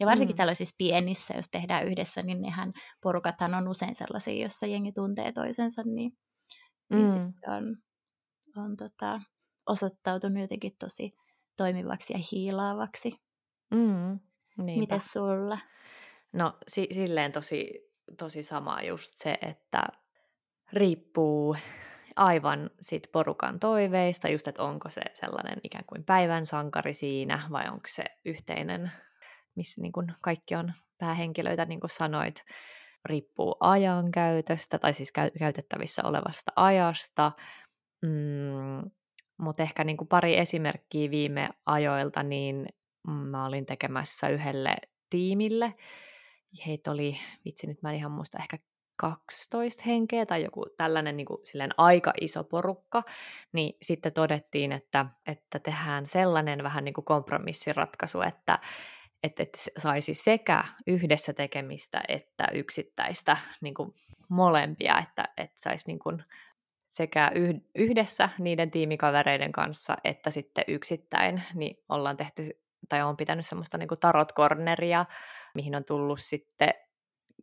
Ja 0.00 0.06
varsinkin 0.06 0.34
mm. 0.34 0.36
tällaisissa 0.36 0.74
pienissä, 0.78 1.34
jos 1.34 1.50
tehdään 1.50 1.86
yhdessä, 1.86 2.22
niin 2.22 2.42
nehän 2.42 2.72
porukathan 3.02 3.54
on 3.54 3.68
usein 3.68 3.96
sellaisia, 3.96 4.42
jossa 4.42 4.66
jengi 4.66 4.92
tuntee 4.92 5.32
toisensa, 5.32 5.82
niin, 5.82 5.94
niin 5.94 6.16
mm. 6.90 6.96
niin 6.96 7.08
sit 7.08 7.40
se 7.40 7.50
on, 7.50 7.76
on 8.56 8.76
tota, 8.76 9.20
osoittautunut 9.66 10.40
jotenkin 10.40 10.72
tosi 10.78 11.12
toimivaksi 11.56 12.12
ja 12.12 12.18
hiilaavaksi. 12.32 13.20
Mm. 13.70 14.20
Miten 14.56 15.00
sulla? 15.00 15.58
No 16.32 16.58
si- 16.68 16.88
silleen 16.90 17.32
tosi 17.32 17.87
tosi 18.18 18.42
sama 18.42 18.82
just 18.82 19.12
se, 19.16 19.38
että 19.42 19.82
riippuu 20.72 21.56
aivan 22.16 22.70
sit 22.80 23.08
porukan 23.12 23.60
toiveista, 23.60 24.28
just 24.28 24.48
että 24.48 24.62
onko 24.62 24.88
se 24.88 25.00
sellainen 25.14 25.60
ikään 25.64 25.84
kuin 25.86 26.04
päivän 26.04 26.46
sankari 26.46 26.92
siinä 26.92 27.42
vai 27.52 27.68
onko 27.68 27.86
se 27.86 28.04
yhteinen, 28.24 28.90
missä 29.54 29.82
niin 29.82 29.92
kuin 29.92 30.14
kaikki 30.20 30.54
on 30.54 30.72
päähenkilöitä, 30.98 31.64
niin 31.64 31.80
kuin 31.80 31.90
sanoit, 31.90 32.44
riippuu 33.04 33.56
ajan 33.60 34.10
käytöstä 34.10 34.78
tai 34.78 34.94
siis 34.94 35.12
käytettävissä 35.38 36.02
olevasta 36.04 36.52
ajasta. 36.56 37.32
Mm, 38.02 38.90
mutta 39.38 39.62
ehkä 39.62 39.84
niin 39.84 39.96
kuin 39.96 40.08
pari 40.08 40.38
esimerkkiä 40.38 41.10
viime 41.10 41.48
ajoilta, 41.66 42.22
niin 42.22 42.66
mä 43.06 43.46
olin 43.46 43.66
tekemässä 43.66 44.28
yhdelle 44.28 44.76
tiimille, 45.10 45.74
heitä 46.66 46.90
oli, 46.90 47.16
vitsi 47.44 47.66
nyt 47.66 47.82
mä 47.82 47.90
en 47.90 47.96
ihan 47.96 48.12
muista, 48.12 48.38
ehkä 48.38 48.58
12 48.96 49.82
henkeä 49.86 50.26
tai 50.26 50.44
joku 50.44 50.66
tällainen 50.76 51.16
niin 51.16 51.26
kuin, 51.26 51.40
silleen 51.42 51.74
aika 51.76 52.12
iso 52.20 52.44
porukka, 52.44 53.02
niin 53.52 53.76
sitten 53.82 54.12
todettiin, 54.12 54.72
että, 54.72 55.06
että 55.26 55.58
tehdään 55.58 56.06
sellainen 56.06 56.62
vähän 56.62 56.84
niin 56.84 56.92
kuin 56.92 57.04
kompromissiratkaisu, 57.04 58.20
että, 58.20 58.58
että, 59.22 59.42
että 59.42 59.58
saisi 59.78 60.14
sekä 60.14 60.64
yhdessä 60.86 61.32
tekemistä 61.32 62.00
että 62.08 62.48
yksittäistä 62.54 63.36
niin 63.60 63.74
kuin 63.74 63.94
molempia, 64.28 64.98
että, 64.98 65.28
että 65.36 65.60
saisi 65.60 65.86
niin 65.86 65.98
kuin 65.98 66.22
sekä 66.88 67.30
yhdessä 67.74 68.28
niiden 68.38 68.70
tiimikavereiden 68.70 69.52
kanssa 69.52 69.96
että 70.04 70.30
sitten 70.30 70.64
yksittäin, 70.68 71.42
niin 71.54 71.76
ollaan 71.88 72.16
tehty 72.16 72.48
tai 72.88 73.02
on 73.02 73.16
pitänyt 73.16 73.46
semmoista 73.46 73.78
niin 73.78 73.88
kuin 73.88 74.00
tarot-corneria, 74.00 75.04
mihin 75.54 75.76
on 75.76 75.84
tullut 75.84 76.20
sitten 76.20 76.70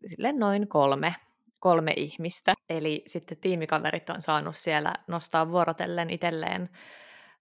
sille 0.06 0.34
noin 0.34 0.68
kolme, 0.68 1.16
kolme 1.60 1.94
ihmistä. 1.98 2.54
Eli 2.70 3.04
sitten 3.06 3.38
tiimikaverit 3.38 4.10
on 4.10 4.22
saanut 4.22 4.56
siellä 4.56 4.94
nostaa 5.08 5.52
vuorotellen 5.52 6.10
itselleen 6.10 6.70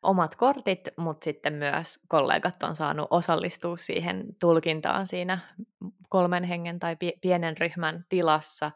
omat 0.02 0.34
kortit, 0.34 0.88
mutta 0.96 1.24
sitten 1.24 1.52
myös 1.52 1.98
kollegat 2.08 2.62
on 2.62 2.76
saanut 2.76 3.08
osallistua 3.10 3.76
siihen 3.76 4.24
tulkintaan 4.40 5.06
siinä 5.06 5.38
kolmen 6.08 6.44
hengen 6.44 6.78
tai 6.78 6.96
pienen 7.20 7.56
ryhmän 7.58 8.04
tilassa. 8.08 8.70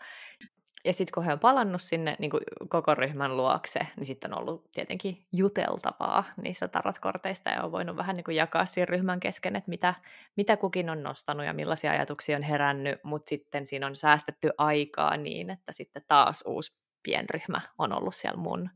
Ja 0.85 0.93
sitten 0.93 1.12
kun 1.14 1.24
he 1.24 1.33
on 1.33 1.39
palannut 1.39 1.83
sinne 1.83 2.16
niin 2.18 2.31
kuin 2.31 2.41
koko 2.68 2.95
ryhmän 2.95 3.37
luokse, 3.37 3.81
niin 3.97 4.07
sitten 4.07 4.33
on 4.33 4.41
ollut 4.41 4.70
tietenkin 4.70 5.26
juteltavaa 5.33 6.24
niistä 6.43 6.68
tarotkorteista 6.68 7.51
ja 7.51 7.62
on 7.62 7.72
voinut 7.72 7.97
vähän 7.97 8.16
niin 8.16 8.24
kuin 8.24 8.37
jakaa 8.37 8.64
siinä 8.64 8.87
ryhmän 8.87 9.20
kesken, 9.20 9.57
että 9.57 9.68
mitä, 9.68 9.95
mitä 10.37 10.57
kukin 10.57 10.91
on 10.91 11.03
nostanut 11.03 11.47
ja 11.47 11.53
millaisia 11.53 11.91
ajatuksia 11.91 12.37
on 12.37 12.43
herännyt, 12.43 13.05
mutta 13.05 13.29
sitten 13.29 13.66
siinä 13.66 13.87
on 13.87 13.97
säästetty 13.97 14.51
aikaa 14.59 15.16
niin, 15.16 15.51
että 15.51 15.72
sitten 15.72 16.03
taas 16.09 16.45
uusi 16.47 16.81
pienryhmä 17.03 17.61
on 17.79 17.93
ollut 17.93 18.14
siellä 18.14 18.41
mun, 18.41 18.70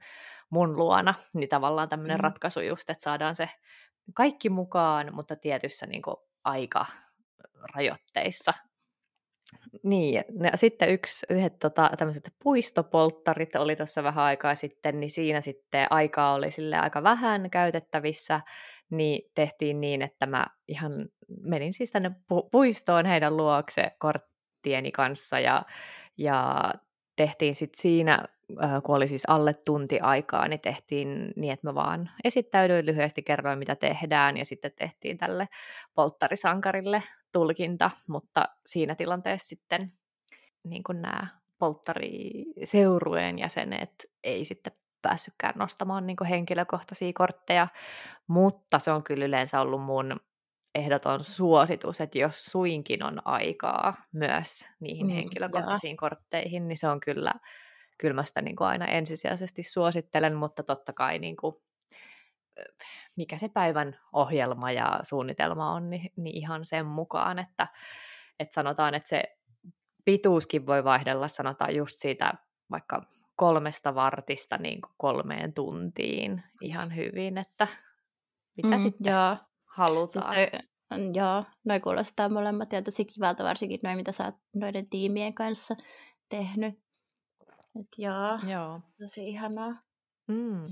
mun 0.51 0.77
luona, 0.77 1.15
niin 1.35 1.49
tavallaan 1.49 1.89
tämmöinen 1.89 2.17
mm. 2.19 2.23
ratkaisu 2.23 2.61
just, 2.61 2.91
että 2.91 3.03
saadaan 3.03 3.35
se 3.35 3.49
kaikki 4.15 4.51
mukaan, 4.51 5.15
mutta 5.15 5.37
tietyssä 5.37 5.87
niin 5.87 6.03
kuin 6.03 6.17
aika 6.45 6.87
rajoitteissa 7.75 8.55
Niin, 9.83 10.15
ja 10.15 10.23
sitten 10.55 10.91
yksi, 10.91 11.27
yhdet 11.31 11.59
tota, 11.59 11.91
tämmöiset 11.99 12.33
puistopolttarit 12.43 13.57
oli 13.57 13.77
tuossa 13.77 14.03
vähän 14.03 14.25
aikaa 14.25 14.55
sitten, 14.55 15.01
niin 15.01 15.11
siinä 15.11 15.41
sitten 15.41 15.87
aikaa 15.91 16.35
oli 16.35 16.51
sille 16.51 16.77
aika 16.77 17.03
vähän 17.03 17.51
käytettävissä, 17.51 18.41
niin 18.91 19.31
tehtiin 19.35 19.81
niin, 19.81 20.03
että 20.03 20.27
mä 20.27 20.47
ihan 20.69 20.93
menin 21.41 21.73
siis 21.73 21.91
tänne 21.91 22.09
pu- 22.09 22.49
puistoon 22.51 23.07
heidän 23.07 23.37
luokse 23.37 23.91
korttieni 23.99 24.93
kanssa 24.93 25.41
ja, 25.41 25.63
ja 26.19 26.73
tehtiin 27.17 27.55
sitten 27.55 27.83
siinä, 27.83 28.25
kun 28.85 28.97
oli 28.97 29.09
siis 29.09 29.25
alle 29.29 29.53
tunti 29.65 30.01
aikaa, 30.01 30.49
niin 30.49 30.61
tehtiin 30.61 31.33
niin, 31.37 31.53
että 31.53 31.67
mä 31.67 31.75
vaan 31.75 32.11
esittäydyin 32.25 32.87
lyhyesti, 32.87 33.23
kerroin 33.23 33.59
mitä 33.59 33.77
tehdään 33.77 34.37
ja 34.37 34.45
sitten 34.45 34.73
tehtiin 34.79 35.19
tälle 35.19 35.49
polttarisankarille 35.95 37.03
tulkinta, 37.33 37.91
mutta 38.07 38.45
siinä 38.67 38.95
tilanteessa 38.95 39.49
sitten 39.49 39.93
niin 40.65 40.83
kuin 40.83 41.03
nämä 41.03 41.27
polttariseurueen 41.59 43.39
jäsenet 43.39 44.11
ei 44.25 44.45
sitten 44.45 44.73
päässytkään 45.03 45.55
nostamaan 45.57 46.07
niin 46.07 46.17
henkilökohtaisia 46.29 47.13
kortteja, 47.15 47.69
mutta 48.27 48.79
se 48.79 48.93
on 48.93 49.05
kyllä 49.05 49.25
yleensä 49.25 49.61
ollut 49.61 49.83
mun 49.83 50.21
ehdoton 50.75 51.25
suositus, 51.25 52.01
että 52.01 52.19
jos 52.19 52.45
suinkin 52.45 53.05
on 53.05 53.27
aikaa 53.27 53.95
myös 54.13 54.71
niihin 54.81 55.07
mm, 55.07 55.13
henkilökohtaisiin 55.13 55.91
jaa. 55.91 55.97
kortteihin, 55.97 56.69
niin 56.69 56.77
se 56.77 56.89
on 56.89 57.01
kyllä, 57.01 57.33
kyllä 57.99 58.15
mä 58.15 58.25
sitä 58.25 58.43
niin 58.43 58.57
kuin 58.57 58.69
aina 58.69 58.87
ensisijaisesti 58.87 59.63
suosittelen, 59.63 60.35
mutta 60.35 60.63
totta 60.63 60.93
kai 60.93 61.19
niin 61.19 61.37
kuin, 61.37 61.55
mikä 63.17 63.39
se 63.39 63.49
päivän 63.49 63.99
ohjelma 64.13 64.73
ja 64.73 65.01
suunnitelma 65.03 65.73
on, 65.73 65.91
niin, 65.91 66.13
niin 66.17 66.37
ihan 66.37 66.65
sen 66.65 66.87
mukaan, 66.87 67.39
että, 67.39 67.69
että 68.39 68.55
sanotaan, 68.55 68.95
että 68.95 69.09
se 69.09 69.23
pituuskin 70.05 70.67
voi 70.67 70.85
vaihdella, 70.85 71.29
sanotaan 71.29 71.77
just 71.77 71.99
siitä 71.99 72.35
vaikka 72.71 73.03
kolmesta 73.37 73.95
vartista 73.95 74.59
niin 74.59 74.81
kuin 74.81 74.95
kolmeen 74.97 75.53
tuntiin 75.53 76.43
ihan 76.61 76.97
hyvin, 76.97 77.39
että 77.39 77.69
mitä 78.57 78.69
mm, 78.69 78.79
sitten 78.79 79.13
joo. 79.13 79.37
halutaan. 79.65 80.09
Siis 80.09 80.27
toi, 80.27 80.61
mm, 80.99 81.15
joo, 81.15 81.45
noi 81.65 81.81
kuulostaa 81.81 82.29
molemmat 82.29 82.73
ja 82.73 82.83
tosi 82.83 83.05
kivalta, 83.05 83.45
varsinkin 83.45 83.81
noin, 83.83 83.97
mitä 83.97 84.13
sä 84.13 84.25
oot 84.25 84.35
noiden 84.55 84.89
tiimien 84.91 85.35
kanssa 85.35 85.75
tehnyt. 86.29 86.75
Et 87.81 87.89
joo, 87.99 88.39
joo, 88.47 88.81
tosi 88.99 89.29
ihanaa. 89.29 89.83
Mm. 90.27 90.63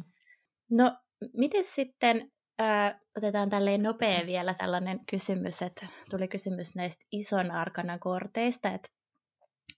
No, 0.70 0.96
miten 1.32 1.64
sitten, 1.64 2.30
äh, 2.60 3.00
otetaan 3.16 3.50
tälleen 3.50 3.82
nopea 3.82 4.26
vielä 4.26 4.54
tällainen 4.54 5.00
kysymys, 5.10 5.62
että 5.62 5.86
tuli 6.10 6.28
kysymys 6.28 6.76
näistä 6.76 7.04
ison 7.12 7.50
arkana 7.50 7.98
korteista, 7.98 8.68
että 8.68 8.88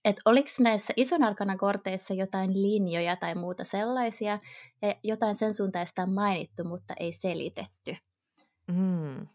et 0.05 0.15
oliko 0.25 0.49
näissä 0.59 0.93
ison 0.97 1.23
arkanan 1.23 1.57
korteissa 1.57 2.13
jotain 2.13 2.61
linjoja 2.61 3.15
tai 3.15 3.35
muuta 3.35 3.63
sellaisia, 3.63 4.39
ja 4.81 4.95
jotain 5.03 5.35
sen 5.35 5.53
suuntaista 5.53 6.01
on 6.01 6.13
mainittu, 6.13 6.63
mutta 6.63 6.93
ei 6.99 7.11
selitetty? 7.11 7.95
Mm. 8.67 9.27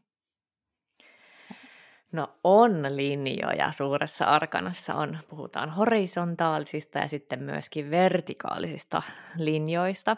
No 2.13 2.39
on 2.45 2.97
linjoja 2.97 3.73
suuressa 3.73 4.25
arkanassa 4.25 4.95
on, 4.95 5.19
puhutaan 5.29 5.71
horisontaalisista 5.71 6.99
ja 6.99 7.09
sitten 7.09 7.43
myöskin 7.43 7.91
vertikaalisista 7.91 9.03
linjoista. 9.37 10.17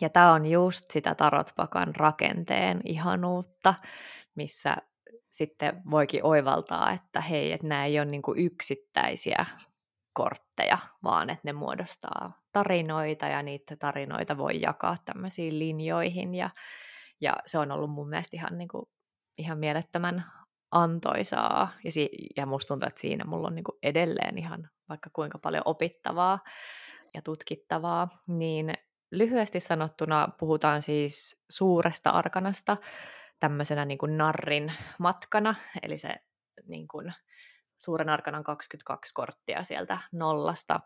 Ja 0.00 0.08
tämä 0.08 0.32
on 0.32 0.46
just 0.46 0.84
sitä 0.90 1.14
tarotpakan 1.14 1.96
rakenteen 1.96 2.80
ihanuutta, 2.84 3.74
missä 4.34 4.76
sitten 5.30 5.82
voikin 5.90 6.24
oivaltaa, 6.24 6.92
että 6.92 7.20
hei, 7.20 7.52
että 7.52 7.66
nämä 7.66 7.84
ei 7.84 7.98
ole 7.98 8.04
niin 8.04 8.22
yksittäisiä 8.36 9.46
kortteja, 10.12 10.78
vaan 11.02 11.30
että 11.30 11.40
ne 11.44 11.52
muodostaa 11.52 12.42
tarinoita 12.52 13.26
ja 13.26 13.42
niitä 13.42 13.76
tarinoita 13.76 14.38
voi 14.38 14.60
jakaa 14.60 14.96
tämmöisiin 15.04 15.58
linjoihin. 15.58 16.34
Ja, 16.34 16.50
ja 17.20 17.36
se 17.46 17.58
on 17.58 17.70
ollut 17.70 17.90
mun 17.90 18.08
mielestä 18.08 18.36
ihan, 18.36 18.58
niin 18.58 18.68
kuin, 18.68 18.86
ihan 19.38 19.58
mielettömän 19.58 20.24
antoisaa. 20.70 21.68
Ja, 21.84 21.92
si- 21.92 22.10
ja 22.36 22.46
musta 22.46 22.68
tuntuu, 22.68 22.88
että 22.88 23.00
siinä 23.00 23.24
mulla 23.24 23.48
on 23.48 23.54
niin 23.54 23.64
kuin 23.64 23.78
edelleen 23.82 24.38
ihan 24.38 24.70
vaikka 24.88 25.10
kuinka 25.12 25.38
paljon 25.38 25.62
opittavaa 25.64 26.38
ja 27.14 27.22
tutkittavaa, 27.22 28.08
niin 28.28 28.74
lyhyesti 29.10 29.60
sanottuna 29.60 30.28
puhutaan 30.38 30.82
siis 30.82 31.44
suuresta 31.50 32.10
arkanasta, 32.10 32.76
tämmöisenä 33.40 33.84
niin 33.84 33.98
kuin 33.98 34.18
narrin 34.18 34.72
matkana, 34.98 35.54
eli 35.82 35.98
se 35.98 36.14
niin 36.66 36.88
kuin, 36.88 37.12
suuren 37.78 38.08
arkanan 38.08 38.44
22 38.44 39.14
korttia 39.14 39.62
sieltä 39.62 39.98
nollasta 40.12 40.80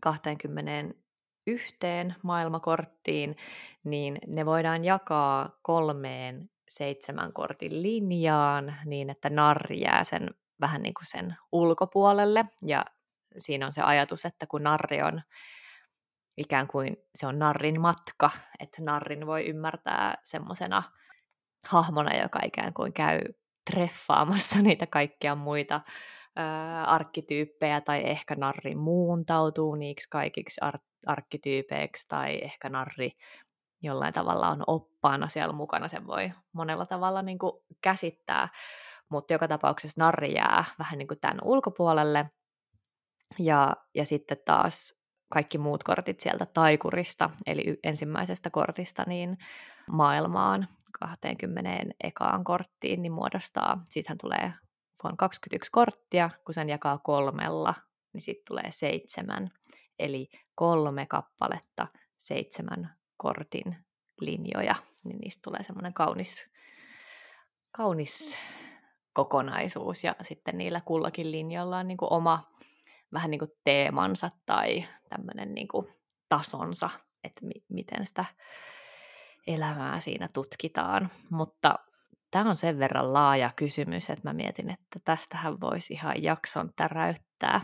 21 0.00 1.76
maailmakorttiin, 2.22 3.36
niin 3.84 4.18
ne 4.26 4.46
voidaan 4.46 4.84
jakaa 4.84 5.58
kolmeen 5.62 6.50
seitsemän 6.68 7.32
kortin 7.32 7.82
linjaan 7.82 8.76
niin, 8.84 9.10
että 9.10 9.30
narri 9.30 9.80
jää 9.80 10.04
sen 10.04 10.30
vähän 10.60 10.82
niin 10.82 10.94
kuin 10.94 11.06
sen 11.06 11.36
ulkopuolelle. 11.52 12.44
Ja 12.66 12.84
siinä 13.38 13.66
on 13.66 13.72
se 13.72 13.82
ajatus, 13.82 14.24
että 14.24 14.46
kun 14.46 14.62
narri 14.62 15.02
on 15.02 15.22
ikään 16.36 16.66
kuin 16.66 16.96
se 17.14 17.26
on 17.26 17.38
narrin 17.38 17.80
matka, 17.80 18.30
että 18.62 18.82
narrin 18.82 19.26
voi 19.26 19.46
ymmärtää 19.46 20.18
semmoisena 20.24 20.82
hahmona, 21.68 22.16
joka 22.22 22.40
ikään 22.44 22.74
kuin 22.74 22.92
käy 22.92 23.20
treffaamassa 23.70 24.58
niitä 24.62 24.86
kaikkia 24.86 25.34
muita 25.34 25.80
ää, 26.36 26.84
arkkityyppejä, 26.84 27.80
tai 27.80 28.02
ehkä 28.04 28.34
narri 28.34 28.74
muuntautuu 28.74 29.74
niiksi 29.74 30.10
kaikiksi 30.10 30.60
ar- 30.64 30.78
arkkityypeiksi, 31.06 32.08
tai 32.08 32.38
ehkä 32.42 32.68
narri 32.68 33.12
jollain 33.82 34.12
tavalla 34.12 34.48
on 34.48 34.64
oppaana 34.66 35.28
siellä 35.28 35.52
mukana, 35.52 35.88
sen 35.88 36.06
voi 36.06 36.32
monella 36.52 36.86
tavalla 36.86 37.22
niin 37.22 37.38
kuin 37.38 37.52
käsittää, 37.82 38.48
mutta 39.08 39.32
joka 39.32 39.48
tapauksessa 39.48 40.04
narri 40.04 40.34
jää 40.34 40.64
vähän 40.78 40.98
niin 40.98 41.08
kuin 41.08 41.20
tämän 41.20 41.38
ulkopuolelle, 41.44 42.30
ja, 43.38 43.76
ja 43.94 44.06
sitten 44.06 44.38
taas 44.44 45.01
kaikki 45.32 45.58
muut 45.58 45.82
kortit 45.84 46.20
sieltä 46.20 46.46
taikurista, 46.46 47.30
eli 47.46 47.78
ensimmäisestä 47.82 48.50
kortista, 48.50 49.04
niin 49.06 49.38
maailmaan 49.90 50.68
20 51.00 51.70
ekaan 52.04 52.44
korttiin, 52.44 53.02
niin 53.02 53.12
muodostaa, 53.12 53.82
siitähän 53.90 54.18
tulee, 54.22 54.52
kun 55.00 55.10
on 55.10 55.16
21 55.16 55.72
korttia, 55.72 56.30
kun 56.44 56.54
sen 56.54 56.68
jakaa 56.68 56.98
kolmella, 56.98 57.74
niin 58.12 58.20
sitten 58.20 58.44
tulee 58.50 58.70
seitsemän, 58.70 59.50
eli 59.98 60.28
kolme 60.54 61.06
kappaletta 61.06 61.86
seitsemän 62.16 62.94
kortin 63.16 63.76
linjoja, 64.20 64.74
niin 65.04 65.18
niistä 65.18 65.40
tulee 65.44 65.62
semmoinen 65.62 65.94
kaunis, 65.94 66.50
kaunis 67.70 68.38
kokonaisuus, 69.12 70.04
ja 70.04 70.14
sitten 70.22 70.58
niillä 70.58 70.80
kullakin 70.84 71.32
linjalla 71.32 71.78
on 71.78 71.88
niin 71.88 71.98
kuin 71.98 72.12
oma 72.12 72.52
vähän 73.12 73.30
niin 73.30 73.38
kuin 73.38 73.50
teemansa 73.64 74.28
tai 74.46 74.84
tämmöinen 75.08 75.54
niin 75.54 75.68
kuin 75.68 75.86
tasonsa, 76.28 76.90
että 77.24 77.46
mi- 77.46 77.64
miten 77.68 78.06
sitä 78.06 78.24
elämää 79.46 80.00
siinä 80.00 80.28
tutkitaan. 80.34 81.10
Mutta 81.30 81.74
tämä 82.30 82.48
on 82.48 82.56
sen 82.56 82.78
verran 82.78 83.12
laaja 83.12 83.50
kysymys, 83.56 84.10
että 84.10 84.28
mä 84.28 84.32
mietin, 84.32 84.70
että 84.70 84.98
tästähän 85.04 85.60
voisi 85.60 85.94
ihan 85.94 86.22
jakson 86.22 86.70
täräyttää. 86.76 87.60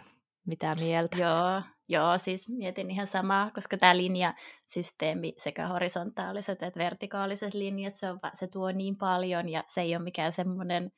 Mitä 0.46 0.74
mieltä? 0.74 1.16
Joo, 1.16 1.62
joo, 1.88 2.18
siis 2.18 2.48
mietin 2.48 2.90
ihan 2.90 3.06
samaa, 3.06 3.50
koska 3.50 3.76
tämä 3.76 3.96
linjasysteemi, 3.96 5.34
sekä 5.36 5.66
horisontaaliset 5.66 6.62
että 6.62 6.78
vertikaaliset 6.78 7.54
linjat, 7.54 7.96
se, 7.96 8.10
on, 8.10 8.20
se 8.32 8.46
tuo 8.46 8.72
niin 8.72 8.96
paljon 8.96 9.48
ja 9.48 9.64
se 9.66 9.80
ei 9.80 9.96
ole 9.96 10.04
mikään 10.04 10.32
semmoinen 10.32 10.92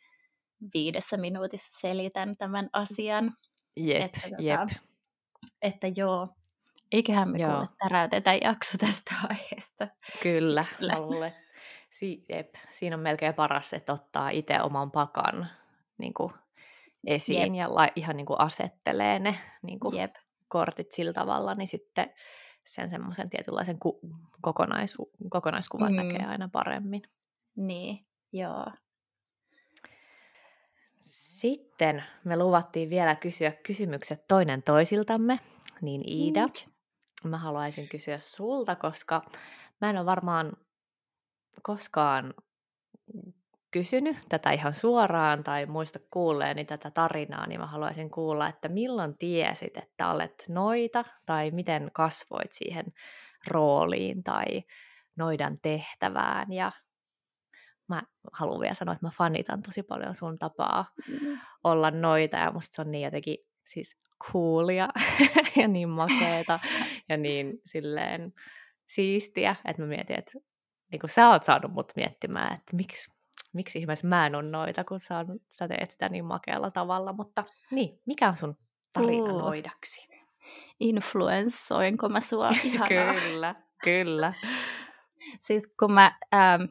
viidessä 0.74 1.16
minuutissa 1.16 1.80
selitän 1.80 2.36
tämän 2.36 2.68
asian. 2.72 3.36
Jep, 3.86 4.02
että, 4.02 4.20
tota, 4.20 4.42
jep. 4.42 4.68
Että 5.62 5.86
joo, 5.96 6.28
eiköhän 6.92 7.28
me 7.28 7.38
joo. 7.38 7.52
kuule 7.52 7.68
täräytetä 7.78 8.34
jakso 8.34 8.78
tästä 8.78 9.14
aiheesta. 9.30 9.88
Kyllä, 10.22 10.62
Olle. 10.96 11.32
Si- 11.90 12.24
jep. 12.28 12.54
Siinä 12.68 12.96
on 12.96 13.02
melkein 13.02 13.34
paras, 13.34 13.72
että 13.72 13.92
ottaa 13.92 14.30
itse 14.30 14.62
oman 14.62 14.90
pakan 14.90 15.48
niin 15.98 16.14
kuin 16.14 16.32
esiin 17.06 17.54
jep. 17.54 17.62
ja 17.62 17.74
la- 17.74 17.88
ihan 17.96 18.16
niin 18.16 18.26
kuin 18.26 18.40
asettelee 18.40 19.18
ne 19.18 19.34
niin 19.62 19.80
kuin 19.80 19.96
jep. 19.96 20.14
kortit 20.48 20.92
sillä 20.92 21.12
tavalla, 21.12 21.54
niin 21.54 21.68
sitten 21.68 22.10
sen 22.66 22.90
semmoisen 22.90 23.30
tietynlaisen 23.30 23.78
ku- 23.78 24.00
kokonaisu- 24.46 25.10
kokonaiskuvan 25.30 25.92
mm. 25.92 25.96
näkee 25.96 26.26
aina 26.26 26.48
paremmin. 26.52 27.02
Niin, 27.56 28.06
joo. 28.32 28.66
Sitten 31.41 32.05
me 32.24 32.36
luvattiin 32.36 32.91
vielä 32.91 33.16
kysyä 33.16 33.53
kysymykset 33.53 34.24
toinen 34.28 34.62
toisiltamme, 34.62 35.38
niin 35.82 36.09
Iida, 36.09 36.47
mm. 36.47 37.30
mä 37.30 37.38
haluaisin 37.38 37.88
kysyä 37.88 38.18
sulta, 38.18 38.76
koska 38.76 39.22
mä 39.80 39.91
en 39.91 39.97
ole 39.97 40.07
varmaan 40.07 40.53
koskaan 41.62 42.34
kysynyt 43.70 44.16
tätä 44.28 44.51
ihan 44.51 44.74
suoraan 44.74 45.45
tai 45.45 45.66
muista 45.66 45.99
kuulleeni 46.11 46.64
tätä 46.64 46.91
tarinaa, 46.91 47.47
niin 47.47 47.61
mä 47.61 47.66
haluaisin 47.66 48.11
kuulla, 48.11 48.49
että 48.49 48.68
milloin 48.68 49.18
tiesit, 49.18 49.76
että 49.76 50.11
olet 50.11 50.45
noita 50.49 51.05
tai 51.26 51.51
miten 51.51 51.91
kasvoit 51.93 52.53
siihen 52.53 52.84
rooliin 53.51 54.22
tai 54.22 54.62
noidan 55.16 55.59
tehtävään 55.62 56.53
ja 56.53 56.72
mä 57.91 58.03
haluan 58.32 58.61
vielä 58.61 58.74
sanoa, 58.74 58.93
että 58.93 59.07
mä 59.07 59.11
fanitan 59.11 59.62
tosi 59.62 59.82
paljon 59.82 60.14
sun 60.14 60.38
tapaa 60.38 60.86
mm. 61.09 61.38
olla 61.64 61.91
noita 61.91 62.36
ja 62.36 62.53
musta 62.53 62.74
se 62.74 62.82
on 62.82 62.91
niin 62.91 63.05
jotenkin 63.05 63.36
siis 63.64 64.01
coolia 64.32 64.88
ja 65.61 65.68
niin 65.68 65.88
makeeta 65.88 66.61
ja 67.09 67.16
niin 67.16 67.61
silleen 67.64 68.32
siistiä, 68.86 69.57
että 69.64 69.82
mä 69.82 69.88
mietin, 69.88 70.18
että 70.18 70.32
niin 70.93 71.01
kuin 71.01 71.11
sä 71.11 71.28
oot 71.28 71.45
saanut 71.45 71.72
mut 71.72 71.93
miettimään, 71.97 72.55
että 72.55 72.76
miksi, 72.76 73.12
miksi 73.55 73.78
ihmeessä 73.78 74.07
mä 74.07 74.26
en 74.26 74.34
ole 74.34 74.51
noita, 74.51 74.84
kun 74.84 75.01
sä, 75.01 75.24
sä 75.49 75.68
teet 75.68 75.91
sitä 75.91 76.09
niin 76.09 76.24
makealla 76.24 76.70
tavalla, 76.70 77.12
mutta 77.12 77.45
niin, 77.70 78.01
mikä 78.07 78.28
on 78.28 78.36
sun 78.36 78.57
tarina 78.93 79.32
uh. 79.32 79.38
noidaksi? 79.38 80.11
Influenssoinko 80.80 82.09
mä 82.09 82.20
sua? 82.20 82.51
kyllä, 82.88 83.55
kyllä. 83.84 84.32
Siis 85.41 85.74
kun 85.78 85.93
mä 85.93 86.18
ähm, 86.34 86.62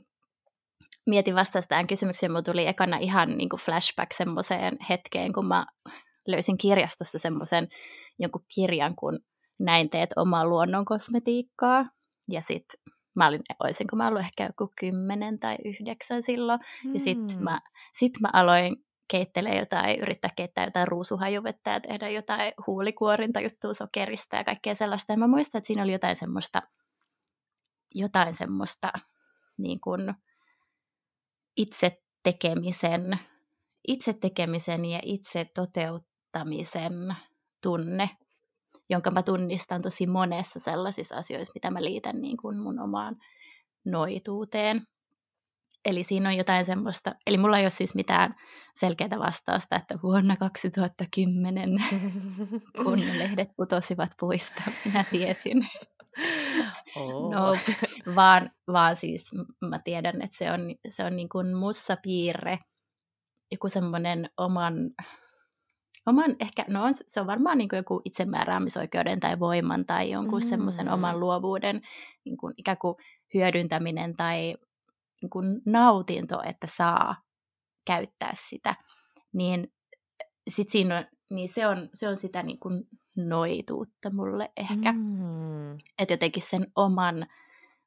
mietin 1.10 1.36
vastausta 1.36 1.70
tähän 1.70 1.88
kysymykseen, 1.88 2.32
mulla 2.32 2.42
tuli 2.42 2.68
ekana 2.68 2.98
ihan 2.98 3.38
niin 3.38 3.50
kuin 3.50 3.60
flashback 3.60 4.14
semmoiseen 4.14 4.78
hetkeen, 4.90 5.34
kun 5.34 5.46
mä 5.46 5.66
löysin 6.28 6.58
kirjastossa 6.58 7.20
semmoisen 7.20 7.68
jonkun 8.20 8.46
kirjan, 8.56 8.96
kun 8.96 9.20
näin 9.60 9.90
teet 9.90 10.10
omaa 10.16 10.46
luonnon 10.46 10.86
kosmetiikkaa. 10.86 11.86
Ja 12.32 12.42
sitten 12.42 12.80
mä 13.16 13.28
olin, 13.28 13.42
olisinko 13.64 13.96
mä 13.96 14.08
ollut 14.08 14.22
ehkä 14.22 14.46
joku 14.46 14.72
kymmenen 14.80 15.40
tai 15.40 15.58
yhdeksän 15.66 16.24
silloin. 16.24 16.60
Mm. 16.86 16.94
Ja 16.94 17.00
sitten 17.00 17.44
mä, 17.44 17.62
sit 17.94 18.14
mä 18.20 18.30
aloin 18.34 18.76
keittelee 19.12 19.60
jotain, 19.60 20.00
yrittää 20.00 20.32
keittää 20.36 20.66
jotain 20.66 20.88
ruusuhajuvettä 20.88 21.72
ja 21.72 21.80
tehdä 21.80 22.10
jotain 22.10 22.54
huulikuorinta 22.68 23.42
juttua 23.42 23.74
sokerista 23.74 24.36
ja 24.36 24.44
kaikkea 24.44 24.76
sellaista. 24.76 25.14
Ja 25.14 25.18
mä 25.18 25.28
muistan, 25.28 25.60
että 25.60 25.68
siinä 25.68 25.84
oli 25.84 25.92
jotain 25.92 26.16
semmoista, 26.16 26.62
jotain 27.96 28.34
semmoista 28.34 28.92
niin 29.58 29.80
kuin 29.82 30.14
itse 31.58 31.92
tekemisen, 32.24 33.20
itse 33.88 34.14
tekemisen 34.14 34.86
ja 34.86 35.00
itse 35.04 35.46
toteuttamisen 35.56 37.16
tunne, 37.64 38.10
jonka 38.90 39.12
mä 39.12 39.24
tunnistan 39.24 39.82
tosi 39.82 40.08
monessa 40.08 40.60
sellaisissa 40.60 41.16
asioissa, 41.16 41.52
mitä 41.56 41.72
mä 41.72 41.82
liitän 41.82 42.22
niin 42.22 42.38
kuin 42.38 42.60
mun 42.60 42.80
omaan 42.80 43.16
noituuteen. 43.86 44.82
Eli 45.86 46.04
siinä 46.04 46.30
on 46.30 46.38
jotain 46.38 46.66
semmoista, 46.66 47.12
eli 47.28 47.38
mulla 47.38 47.58
ei 47.58 47.64
ole 47.64 47.70
siis 47.70 47.96
mitään 47.96 48.36
selkeää 48.76 49.20
vastausta, 49.20 49.76
että 49.76 49.96
vuonna 50.04 50.36
2010, 50.38 51.70
kun 52.84 53.00
lehdet 53.00 53.50
putosivat 53.58 54.12
puista, 54.20 54.64
minä 54.86 55.06
tiesin. 55.12 55.68
Oh. 56.96 57.32
No, 57.32 57.56
vaan, 58.16 58.50
vaan 58.68 58.96
siis 58.96 59.32
mä 59.62 59.80
tiedän, 59.80 60.22
että 60.22 60.38
se 60.38 60.52
on, 60.52 60.62
se 60.88 61.04
on 61.04 61.16
niin 61.16 61.30
kuin 61.30 61.56
mussa 61.56 61.98
piirre, 62.04 62.60
joku 63.52 63.70
semmoinen 63.70 64.30
oman, 64.38 64.74
oman 66.06 66.36
ehkä, 66.40 66.66
no 66.68 66.84
se 67.08 67.22
on 67.22 67.28
varmaan 67.28 67.58
niin 67.58 67.70
kuin 67.70 67.78
joku 67.78 68.02
itsemääräämisoikeuden 68.06 69.20
tai 69.20 69.40
voiman 69.40 69.86
tai 69.86 70.12
jonkun 70.12 70.40
mm. 70.40 70.50
semmoisen 70.50 70.90
oman 70.90 71.20
luovuuden 71.20 71.82
niin 72.26 72.38
kuin 72.38 72.54
ikään 72.58 72.78
kuin 72.78 72.96
hyödyntäminen 73.34 74.16
tai 74.16 74.56
niin 75.22 75.30
kuin 75.30 75.62
nautinto, 75.66 76.42
että 76.46 76.68
saa 76.68 77.16
käyttää 77.86 78.32
sitä, 78.34 78.76
niin 79.34 79.74
sit 80.48 80.70
siinä 80.70 80.98
on, 80.98 81.06
niin 81.30 81.50
se 81.50 81.68
on, 81.68 81.90
se 81.94 82.08
on 82.08 82.18
sitä 82.18 82.44
niin 82.44 82.60
kuin 82.60 82.84
noituutta 83.28 84.10
mulle 84.10 84.52
ehkä. 84.58 84.94
Mm. 84.94 85.74
Että 86.00 86.14
jotenkin 86.14 86.44
sen 86.44 86.72
oman, 86.76 87.28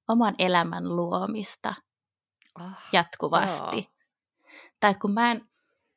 oman 0.08 0.34
elämän 0.38 0.96
luomista 0.96 1.74
oh, 2.60 2.70
jatkuvasti. 2.92 3.76
Joo. 3.76 3.92
Tai 4.80 4.94
kun 4.94 5.12
mä 5.12 5.30
en, 5.30 5.48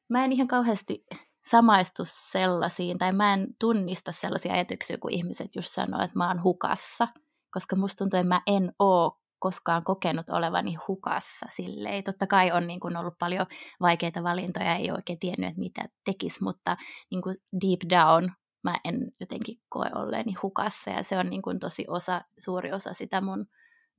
mä 0.09 0.25
en 0.25 0.31
ihan 0.31 0.47
kauheasti 0.47 1.05
samaistu 1.45 2.03
sellaisiin, 2.05 2.97
tai 2.97 3.13
mä 3.13 3.33
en 3.33 3.47
tunnista 3.59 4.11
sellaisia 4.11 4.53
ajatuksia, 4.53 4.97
kun 4.97 5.11
ihmiset 5.11 5.55
just 5.55 5.69
sanoo, 5.69 6.01
että 6.01 6.17
mä 6.17 6.27
oon 6.27 6.43
hukassa, 6.43 7.07
koska 7.51 7.75
musta 7.75 7.97
tuntuu, 7.97 8.19
että 8.19 8.27
mä 8.27 8.41
en 8.47 8.73
oo 8.79 9.19
koskaan 9.39 9.83
kokenut 9.83 10.29
olevani 10.29 10.75
hukassa 10.87 11.45
silleen. 11.49 12.03
Totta 12.03 12.27
kai 12.27 12.51
on 12.51 12.67
niin 12.67 12.79
kuin 12.79 12.97
ollut 12.97 13.17
paljon 13.19 13.45
vaikeita 13.81 14.23
valintoja, 14.23 14.75
ei 14.75 14.91
oikein 14.91 15.19
tiennyt, 15.19 15.49
että 15.49 15.59
mitä 15.59 15.85
tekisi, 16.05 16.43
mutta 16.43 16.77
niin 17.11 17.21
kuin 17.21 17.35
deep 17.61 17.79
down 17.89 18.31
mä 18.65 18.79
en 18.83 19.11
jotenkin 19.19 19.57
koe 19.69 19.89
olleeni 19.95 20.33
hukassa 20.43 20.89
ja 20.89 21.03
se 21.03 21.17
on 21.17 21.29
niin 21.29 21.41
kuin 21.41 21.59
tosi 21.59 21.85
osa, 21.87 22.21
suuri 22.37 22.71
osa 22.71 22.93
sitä 22.93 23.21
mun 23.21 23.45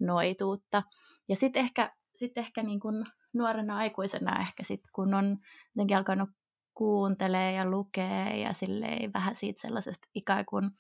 noituutta. 0.01 0.83
Ja 1.29 1.37
sitten 1.37 1.61
ehkä, 1.61 1.93
sit 2.15 2.39
ehkä 2.39 2.63
niin 2.63 2.81
kuin 2.81 3.05
nuorena 3.33 3.77
aikuisena 3.77 4.41
ehkä 4.41 4.63
sit, 4.63 4.81
kun 4.93 5.15
on 5.15 5.39
jotenkin 5.77 5.97
alkanut 5.97 6.31
kuuntelee 6.75 7.53
ja 7.53 7.71
lukee 7.71 8.41
ja 8.41 8.53
silleen 8.53 9.13
vähän 9.13 9.35
siitä 9.35 9.61
sellaisesta 9.61 10.09
ikään 10.15 10.45
kuin 10.47 10.71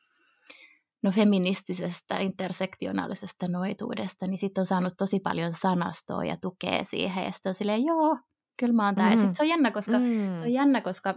no 1.02 1.10
feministisestä, 1.10 2.18
intersektionaalisesta 2.18 3.48
noituudesta, 3.48 4.26
niin 4.26 4.38
sitten 4.38 4.62
on 4.62 4.66
saanut 4.66 4.94
tosi 4.98 5.20
paljon 5.20 5.52
sanastoa 5.52 6.24
ja 6.24 6.36
tukea 6.36 6.84
siihen. 6.84 7.24
Ja 7.24 7.32
sitten 7.32 7.50
on 7.50 7.54
silleen, 7.54 7.84
joo, 7.84 8.18
kyllä 8.56 8.72
mä 8.72 8.86
oon 8.86 8.94
tää. 8.94 9.04
Mm. 9.04 9.10
Ja 9.10 9.16
sitten 9.16 9.34
se 9.34 9.42
on 9.42 9.48
jännä, 9.48 9.70
koska, 9.70 9.98
mm. 9.98 10.34
se 10.34 10.42
on 10.42 10.52
jännä, 10.52 10.80
koska 10.80 11.14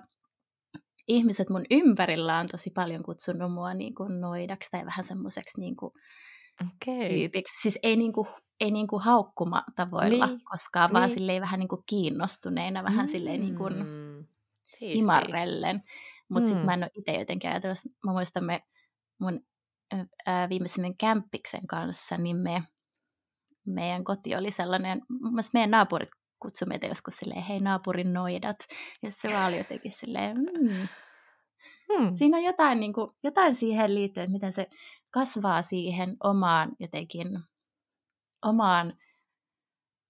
ihmiset 1.10 1.50
mun 1.50 1.66
ympärillä 1.72 2.38
on 2.38 2.48
tosi 2.52 2.70
paljon 2.70 3.04
kutsunut 3.04 3.52
mua 3.52 3.74
niin 3.74 3.96
kuin 3.96 4.22
noidaksi 4.22 4.72
tai 4.72 4.86
vähän 4.86 5.04
semmoiseksi 5.04 5.60
niin 5.60 5.76
kuin 5.76 5.94
okay. 6.62 7.06
tyypiksi. 7.08 7.62
Siis 7.62 7.80
ei, 7.84 7.96
niin 7.96 8.14
kuin, 8.14 8.28
ei 8.60 8.72
niin 8.72 8.88
kuin 8.88 9.02
haukkuma 9.02 9.64
tavoilla 9.76 10.28
niin. 10.28 10.42
koskaan, 10.44 10.94
vaan 10.94 11.08
niin. 11.08 11.14
silleen 11.14 11.42
vähän 11.42 11.60
niin 11.60 11.68
kuin 11.68 11.84
kiinnostuneina, 11.86 12.84
vähän 12.84 13.06
mm. 13.06 13.10
silleen 13.10 13.42
niin 13.42 13.56
kuin 13.56 13.74
imarrellen. 14.82 15.84
Mutta 16.30 16.48
mm. 16.48 16.50
sitten 16.50 16.66
mä 16.66 16.74
en 16.74 16.84
ole 16.84 16.92
itse 16.96 17.14
jotenkin 17.14 17.50
ajatellut, 17.50 17.78
mä 18.06 18.12
muistan 18.12 18.44
me 18.44 18.64
mun 19.20 19.42
ää, 20.26 20.50
viimeisen 20.50 20.98
kämppiksen 20.98 21.68
kanssa, 21.68 22.18
niin 22.18 22.38
me, 22.38 22.64
meidän 23.66 24.04
koti 24.04 24.36
oli 24.36 24.52
sellainen, 24.52 25.02
meidän 25.54 25.72
naapurit 25.72 26.10
kutsui 26.40 26.68
meitä 26.68 26.88
joskus 26.88 27.18
silleen, 27.18 27.44
hei 27.44 27.60
naapurin 27.60 28.14
noidat. 28.14 28.58
Ja 29.04 29.12
se 29.12 29.30
vaan 29.34 29.48
oli 29.48 29.58
jotenkin 29.58 29.92
silleen, 29.92 30.38
mm. 30.38 30.88
Hmm. 31.98 32.16
Siinä 32.16 32.38
on 32.38 32.44
jotain, 32.44 32.80
niin 32.80 32.94
kuin, 32.94 33.12
jotain 33.24 33.56
siihen 33.56 33.96
liittyen, 33.96 34.24
että 34.24 34.34
miten 34.34 34.54
se 34.54 34.68
kasvaa 35.12 35.62
siihen 35.62 36.18
omaan 36.24 36.72
jotenkin, 36.80 37.40
omaan 38.46 38.94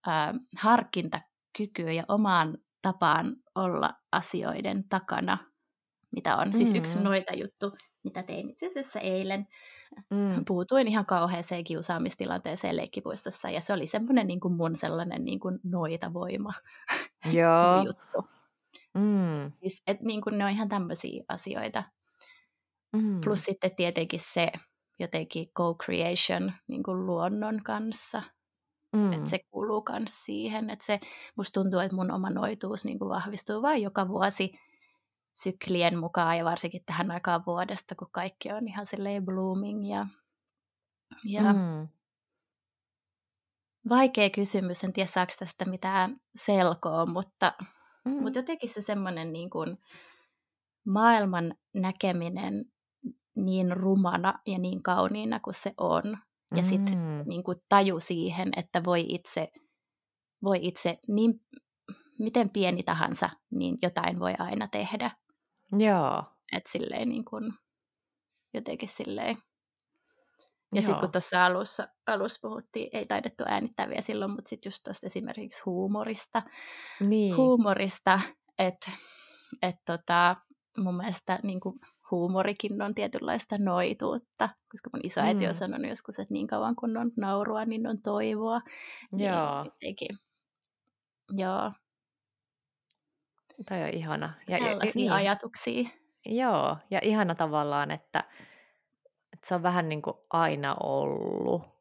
äh, 0.08 0.34
harkintakykyyn 0.58 1.96
ja 1.96 2.04
omaan 2.08 2.58
tapaan 2.82 3.36
olla 3.56 3.94
asioiden 4.12 4.90
takana, 4.90 5.38
mitä 6.12 6.38
on. 6.38 6.48
Mm. 6.48 6.54
Siis 6.54 6.76
yksi 6.76 6.96
hmm. 6.96 7.04
noita 7.04 7.34
juttu, 7.34 7.78
mitä 8.04 8.24
tein 8.24 8.50
itse 8.50 8.68
asiassa 8.68 9.00
eilen. 9.00 9.48
Mm. 10.10 10.46
Puutuin 10.48 10.88
ihan 10.88 11.06
kauheeseen 11.06 11.64
kiusaamistilanteeseen 11.64 12.78
leikkipuistossa 12.78 13.50
ja 13.50 13.62
se 13.62 13.74
oli 13.74 13.86
semmoinen 13.86 14.28
niin 14.28 14.40
kuin 14.40 14.54
mun 14.54 14.76
sellainen 14.76 15.26
niin 15.26 15.40
kuin 15.40 15.60
noita 15.64 16.14
voima 16.14 16.54
Joo. 17.40 17.84
juttu. 17.86 18.30
Mm. 18.94 19.52
Siis, 19.52 19.84
et 19.88 20.02
niin 20.02 20.22
kuin 20.22 20.38
ne 20.38 20.46
on 20.46 20.52
ihan 20.52 20.70
tämmöisiä 20.70 21.24
asioita. 21.28 21.84
Mm. 22.94 23.22
Plus 23.26 23.44
sitten 23.44 23.76
tietenkin 23.76 24.20
se 24.20 24.52
jotenkin 25.00 25.48
co-creation 25.58 26.52
niin 26.68 26.84
kuin 26.84 27.06
luonnon 27.06 27.64
kanssa. 27.64 28.22
Mm. 28.96 29.14
Että 29.14 29.30
se 29.30 29.40
kuuluu 29.52 29.84
myös 29.90 30.26
siihen. 30.26 30.70
Että 30.70 30.86
se, 30.86 31.00
musta 31.36 31.62
tuntuu, 31.62 31.80
että 31.80 31.96
mun 31.96 32.12
oma 32.12 32.30
noituus 32.30 32.86
niin 32.86 33.00
kuin 33.00 33.10
vahvistuu 33.10 33.62
vain 33.62 33.82
joka 33.84 34.08
vuosi 34.08 34.54
syklien 35.44 35.98
mukaan 35.98 36.38
ja 36.38 36.46
varsinkin 36.46 36.84
tähän 36.86 37.12
aikaan 37.12 37.46
vuodesta, 37.46 37.96
kun 37.96 38.08
kaikki 38.12 38.52
on 38.52 38.68
ihan 38.68 38.86
silleen 38.86 39.26
blooming 39.26 39.90
ja, 39.90 40.08
ja 41.26 41.54
mm. 41.54 41.88
vaikea 43.90 44.30
kysymys, 44.30 44.84
en 44.84 44.94
tiedä 44.94 45.08
saako 45.08 45.34
tästä 45.40 45.66
mitään 45.66 46.22
selkoa, 46.36 47.06
mutta, 47.06 47.54
mm. 48.06 48.12
mutta 48.12 48.40
jotenkin 48.40 48.70
se 48.70 48.82
semmoinen 48.82 49.34
niin 49.34 49.50
kuin 49.50 49.78
maailman 50.88 51.56
näkeminen 51.74 52.66
niin 53.36 53.78
rumana 53.78 54.40
ja 54.46 54.58
niin 54.58 54.84
kauniina 54.84 55.40
kuin 55.40 55.54
se 55.54 55.74
on. 55.78 56.18
Ja 56.56 56.64
sitten 56.64 56.98
mm. 56.98 57.24
niin 57.26 57.44
kuin 57.44 57.58
taju 57.70 58.00
siihen, 58.00 58.50
että 58.56 58.84
voi 58.84 59.06
itse, 59.08 59.52
voi 60.44 60.60
itse 60.62 61.00
niin 61.08 61.42
miten 62.20 62.50
pieni 62.50 62.84
tahansa, 62.84 63.30
niin 63.52 63.78
jotain 63.82 64.20
voi 64.20 64.34
aina 64.40 64.68
tehdä. 64.68 65.12
Joo. 65.78 66.24
Että 66.52 66.72
silleen 66.72 67.10
niin 67.10 67.26
kuin, 67.26 67.54
jotenkin 68.54 68.90
silleen, 68.90 69.38
Ja 70.76 70.82
sitten 70.82 71.00
kun 71.00 71.12
tuossa 71.12 71.46
alussa, 71.46 71.88
alussa 72.08 72.48
puhuttiin, 72.48 72.90
ei 72.94 73.06
taidettu 73.06 73.44
äänittää 73.48 73.90
vielä 73.90 74.02
silloin, 74.02 74.32
mutta 74.32 74.50
sitten 74.50 74.70
just 74.70 74.84
tuosta 74.84 75.08
esimerkiksi 75.08 75.62
huumorista, 75.66 76.44
niin. 77.00 77.36
huumorista 77.36 78.20
että 78.60 78.92
et 79.62 79.76
tota, 79.86 80.36
mun 80.78 80.98
mielestä 80.98 81.40
niin 81.44 81.60
kuin 81.60 81.80
huumorikin 82.12 82.82
on 82.82 82.96
tietynlaista 82.96 83.58
noituutta, 83.58 84.50
koska 84.72 84.90
mun 84.94 85.02
isoäiti 85.04 85.44
mm. 85.44 85.48
on 85.48 85.54
sanonut 85.54 85.90
joskus, 85.90 86.20
että 86.20 86.34
niin 86.34 86.48
kauan 86.48 86.76
kun 86.76 86.98
on 86.98 87.12
naurua, 87.18 87.66
niin 87.66 87.88
on 87.88 88.02
toivoa. 88.02 88.62
Niin 89.12 89.30
Joo. 89.30 89.66
Niin, 89.82 90.20
Joo. 91.32 91.72
Toi 93.70 93.84
on 93.84 93.90
ihana. 93.90 94.34
Ja, 94.48 94.58
Tällaisia 94.60 94.94
niin. 94.96 95.12
ajatuksia. 95.12 95.90
Joo, 96.26 96.78
ja 96.92 97.00
ihana 97.04 97.36
tavallaan, 97.36 97.92
että, 97.92 98.24
että 99.34 99.48
se 99.48 99.56
on 99.56 99.64
vähän 99.64 99.90
niin 99.90 100.02
kuin 100.02 100.18
aina 100.30 100.76
ollut. 100.84 101.80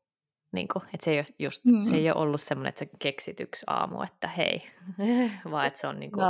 Niin 0.52 0.68
kuin, 0.68 0.82
että 0.94 1.04
se 1.04 1.10
ei, 1.10 1.18
ole 1.18 1.24
just, 1.38 1.64
mm. 1.64 1.82
se 1.82 1.94
ei 1.94 2.10
ole 2.10 2.20
ollut 2.20 2.40
semmoinen, 2.40 2.68
että 2.68 2.78
sä 2.78 2.90
keksit 2.98 3.40
yksi 3.40 3.64
aamu, 3.66 4.02
että 4.02 4.28
hei, 4.28 4.62
vaan 5.50 5.66
että 5.66 5.80
se 5.80 5.86
on, 5.86 6.00
niin 6.00 6.12
kuin, 6.12 6.24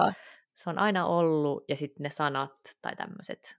se 0.55 0.71
on 0.71 0.79
aina 0.79 1.07
ollut, 1.07 1.65
ja 1.69 1.77
sitten 1.77 2.05
ne 2.05 2.11
sanat 2.11 2.53
tai 2.83 2.97
tämmöiset 2.97 3.57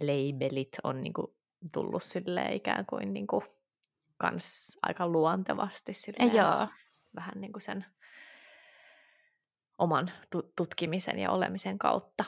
labelit 0.00 0.76
on 0.84 1.02
niin 1.02 1.12
kuin, 1.12 1.26
tullut 1.72 2.02
sille 2.02 2.54
ikään 2.54 2.86
kuin, 2.86 3.12
niin 3.12 3.26
kuin 3.26 3.42
kans 4.16 4.78
aika 4.82 5.08
luontevasti 5.08 5.92
silleen, 5.92 6.34
Joo. 6.34 6.68
vähän 7.14 7.34
niin 7.40 7.52
kuin 7.52 7.62
sen 7.62 7.84
oman 9.78 10.10
tutkimisen 10.56 11.18
ja 11.18 11.30
olemisen 11.30 11.78
kautta. 11.78 12.24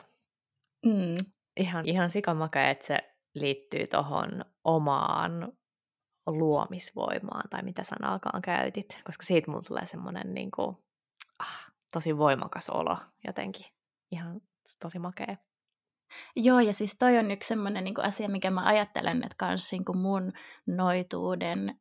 Mm. 0.87 1.17
Ihan, 1.57 1.89
ihan 1.89 2.11
sikamakea, 2.11 2.71
että 2.71 2.87
se 2.87 2.99
liittyy 3.35 3.87
tuohon 3.87 4.45
omaan 4.65 5.53
luomisvoimaan, 6.27 7.49
tai 7.51 7.63
mitä 7.63 7.83
sanaakaan 7.83 8.43
käytit, 8.43 9.01
koska 9.05 9.23
siitä 9.23 9.51
mulla 9.51 9.63
tulee 9.63 9.87
semmoinen 9.87 10.35
niin 10.35 10.51
kuin, 10.51 10.77
ah, 11.39 11.73
tosi 11.93 12.19
voimakas 12.19 12.69
olo 12.69 12.97
jotenkin. 13.27 13.67
Ihan 14.13 14.41
tosi 14.83 14.99
makea. 14.99 15.37
Joo, 16.37 16.61
ja 16.61 16.73
siis 16.73 16.99
toi 16.99 17.19
on 17.19 17.31
yksi 17.31 17.49
semmoinen 17.49 17.85
niin 17.85 18.05
asia, 18.05 18.29
mikä 18.29 18.51
mä 18.51 18.67
ajattelen, 18.67 19.25
että 19.25 19.37
kans 19.39 19.73
niin 19.73 19.99
mun 19.99 20.33
noituuden 20.67 21.81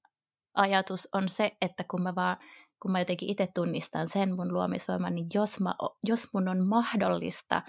ajatus 0.54 1.10
on 1.14 1.30
se, 1.30 1.58
että 1.62 1.84
kun 1.84 2.02
mä 2.02 2.16
vaan 2.16 2.38
kun 2.82 2.92
mä 2.92 3.00
jotenkin 3.00 3.30
itse 3.30 3.48
tunnistan 3.56 4.10
sen 4.10 4.36
mun 4.36 4.54
luomisvoiman, 4.54 5.16
niin 5.16 5.28
jos, 5.34 5.60
mä, 5.60 5.76
jos 6.04 6.34
mun 6.34 6.48
on 6.48 6.68
mahdollista 6.68 7.62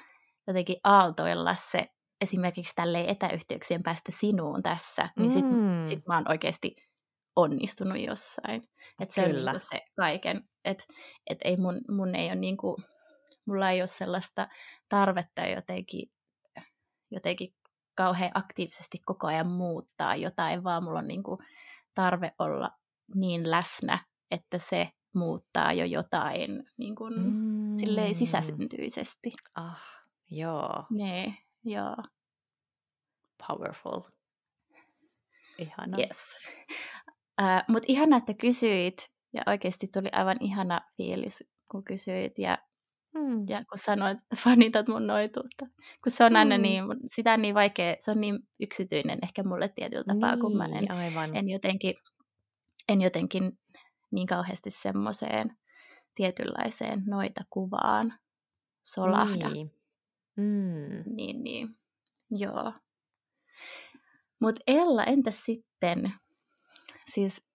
jotenkin 0.47 0.77
aaltoilla 0.85 1.55
se 1.55 1.89
esimerkiksi 2.21 2.75
tälle 2.75 3.05
etäyhteyksien 3.09 3.83
päästä 3.83 4.13
sinuun 4.13 4.63
tässä, 4.63 5.09
niin 5.19 5.31
sit, 5.31 5.45
mm. 5.45 5.85
sit 5.85 6.07
mä 6.07 6.15
oon 6.15 6.31
oikeasti 6.31 6.77
onnistunut 7.37 7.99
jossain. 8.07 8.63
Että 9.01 9.15
se 9.15 9.25
Kyllä. 9.25 9.51
on 9.51 9.57
niinku 9.57 9.69
se 9.71 9.81
kaiken, 9.97 10.49
että 10.65 10.85
et 11.31 11.39
ei 11.45 11.57
mun, 11.57 11.81
mun 11.91 12.15
ei 12.15 12.27
ole 12.27 12.35
niinku, 12.35 12.77
mulla 13.47 13.71
ei 13.71 13.81
ole 13.81 13.87
sellaista 13.87 14.49
tarvetta 14.89 15.47
jotenkin, 15.47 16.11
jotenkin 17.11 17.55
kauhean 17.97 18.31
aktiivisesti 18.35 18.99
koko 19.05 19.27
ajan 19.27 19.51
muuttaa 19.51 20.17
jotain, 20.17 20.65
vaan 20.65 20.85
mulla 20.85 20.99
on 20.99 21.09
niinku 21.09 21.39
tarve 21.95 22.33
olla 22.39 22.71
niin 23.15 23.51
läsnä, 23.51 24.05
että 24.31 24.59
se 24.59 24.91
muuttaa 25.15 25.73
jo 25.73 25.85
jotain 25.85 26.65
niin 26.77 26.95
kuin, 26.97 27.15
mm. 27.15 27.77
silleen 27.77 28.15
sisäsyntyisesti. 28.15 29.33
Ah, 29.55 29.83
joo. 30.31 30.85
Nee, 30.91 31.35
joo. 31.65 31.97
Powerful. 33.49 34.01
Ihana. 35.59 35.99
Yes. 35.99 36.39
Uh, 37.41 37.65
Mutta 37.69 37.87
ihana, 37.89 38.17
että 38.17 38.35
kysyit, 38.35 39.11
ja 39.33 39.43
oikeasti 39.47 39.89
tuli 39.93 40.09
aivan 40.13 40.37
ihana 40.41 40.81
fiilis, 40.97 41.45
kun 41.71 41.85
kysyit, 41.85 42.39
ja, 42.39 42.59
mm. 43.15 43.45
ja 43.49 43.65
kun 43.65 43.79
sanoit, 43.79 44.19
että 44.19 44.37
fanitat 44.37 44.89
mun 44.89 45.07
noituutta. 45.07 45.67
Kun 46.03 46.13
se 46.13 46.25
on 46.25 46.33
mm. 46.33 46.37
aina 46.37 46.59
niin, 46.59 46.85
sitä 47.07 47.33
on 47.33 47.43
niin 47.43 47.55
vaikea, 47.55 47.97
se 47.99 48.11
on 48.11 48.21
niin 48.21 48.39
yksityinen 48.61 49.19
ehkä 49.23 49.43
mulle 49.43 49.69
tietyllä 49.69 50.05
tapaa, 50.07 50.35
niin, 50.35 50.41
kun 50.41 50.57
mä 50.57 50.65
en, 50.65 50.93
aivan. 50.93 51.37
en 51.37 51.49
jotenkin, 51.49 51.95
en 52.89 53.01
jotenkin 53.03 53.59
niin 54.11 54.27
kauheasti 54.27 54.71
semmoiseen 54.71 55.57
tietynlaiseen 56.15 57.03
noita 57.07 57.41
kuvaan 57.51 58.19
solahda. 58.83 59.51
Niin. 59.51 59.75
Mm. 60.37 61.15
Niin, 61.17 61.45
niin. 61.45 61.79
Joo. 62.31 62.73
Mutta 64.41 64.61
Ella, 64.67 65.05
entä 65.05 65.31
sitten? 65.31 66.13
Siis 67.07 67.51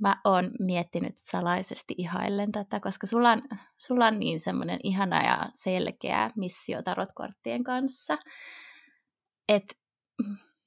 mä 0.00 0.20
oon 0.24 0.50
miettinyt 0.58 1.12
salaisesti 1.16 1.94
ihaillen 1.98 2.52
tätä, 2.52 2.80
koska 2.80 3.06
sulla 3.06 3.30
on, 3.30 3.42
sulla 3.78 4.06
on 4.06 4.18
niin 4.18 4.40
semmoinen 4.40 4.80
ihana 4.82 5.24
ja 5.24 5.48
selkeä 5.52 6.30
missio 6.36 6.82
tarotkorttien 6.82 7.64
kanssa, 7.64 8.18
että 9.48 9.74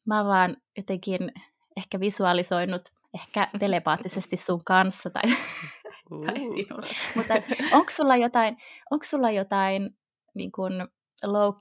mä 0.05 0.25
vaan 0.25 0.57
jotenkin 0.77 1.31
ehkä 1.77 1.99
visualisoinut 1.99 2.81
ehkä 3.13 3.47
telepaattisesti 3.59 4.37
sun 4.37 4.63
kanssa 4.63 5.09
tai, 5.09 5.23
tai 6.25 6.39
sinulla. 6.39 6.87
Mutta 7.15 7.33
onko 7.73 7.89
sulla 7.89 8.17
jotain, 8.17 8.57
onko 8.91 9.03
sulla 9.03 9.31
jotain 9.31 9.89
niin 10.35 10.51
kun 10.51 10.87
low 11.23 11.53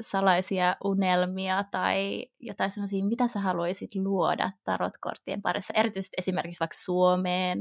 salaisia 0.00 0.76
unelmia 0.84 1.64
tai 1.70 2.26
jotain 2.40 2.70
sellaisia, 2.70 3.04
mitä 3.04 3.28
sä 3.28 3.40
haluaisit 3.40 3.94
luoda 3.94 4.50
tarotkorttien 4.64 5.42
parissa, 5.42 5.72
erityisesti 5.76 6.14
esimerkiksi 6.18 6.60
vaikka 6.60 6.76
Suomeen. 6.76 7.58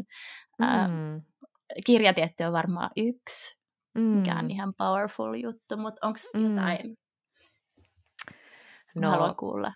Mm. 0.60 0.66
Äh, 0.66 0.92
kirjatietti 1.86 2.44
on 2.44 2.54
varmaan 2.54 2.90
yksi, 2.98 3.60
mm. 3.96 4.02
mikä 4.02 4.36
on 4.36 4.46
mm. 4.46 4.50
ihan 4.50 4.74
powerful 4.78 5.34
juttu, 5.34 5.78
mutta 5.78 6.08
onko 6.08 6.20
mm. 6.36 6.50
jotain? 6.50 6.98
No, 8.96 9.10
haluan 9.10 9.36
kuulla 9.36 9.74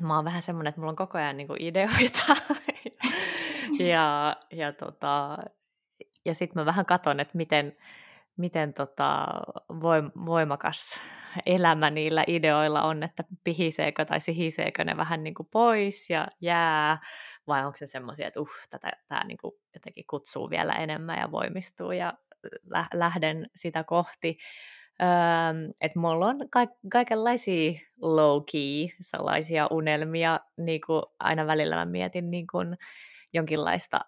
mä 0.00 0.16
oon 0.16 0.24
vähän 0.24 0.42
semmoinen, 0.42 0.68
että 0.68 0.80
mulla 0.80 0.90
on 0.90 0.96
koko 0.96 1.18
ajan 1.18 1.36
niin 1.36 1.48
kuin 1.48 1.62
ideoita. 1.62 2.24
ja 3.92 4.36
ja, 4.50 4.72
tota, 4.72 5.38
ja 6.24 6.34
sitten 6.34 6.60
mä 6.60 6.66
vähän 6.66 6.86
katon, 6.86 7.20
että 7.20 7.36
miten, 7.36 7.76
miten 8.36 8.74
tota, 8.74 9.26
voimakas 10.26 11.00
elämä 11.46 11.90
niillä 11.90 12.24
ideoilla 12.26 12.82
on, 12.82 13.02
että 13.02 13.24
pihiseekö 13.44 14.04
tai 14.04 14.20
sihiseekö 14.20 14.84
ne 14.84 14.96
vähän 14.96 15.24
niin 15.24 15.34
kuin 15.34 15.48
pois 15.52 16.10
ja 16.10 16.28
jää, 16.40 16.98
vai 17.46 17.66
onko 17.66 17.76
se 17.76 17.86
semmoisia, 17.86 18.26
että 18.26 18.40
uh, 18.40 18.50
tätä, 18.70 18.90
tämä 19.08 19.24
niin 19.24 19.38
kuin 19.38 19.54
jotenkin 19.74 20.04
kutsuu 20.10 20.50
vielä 20.50 20.72
enemmän 20.72 21.18
ja 21.18 21.30
voimistuu 21.30 21.92
ja 21.92 22.14
lähden 22.94 23.50
sitä 23.54 23.84
kohti. 23.84 24.36
Öö, 25.02 25.72
että 25.80 25.98
mulla 25.98 26.26
on 26.26 26.38
ka- 26.50 26.76
kaikenlaisia 26.92 27.72
low-key 28.02 28.96
salaisia 29.00 29.66
unelmia, 29.70 30.40
niin 30.56 30.80
kuin 30.86 31.02
aina 31.20 31.46
välillä 31.46 31.76
mä 31.76 31.84
mietin 31.84 32.30
niin 32.30 32.46
kuin 32.52 32.76
jonkinlaista 33.32 34.00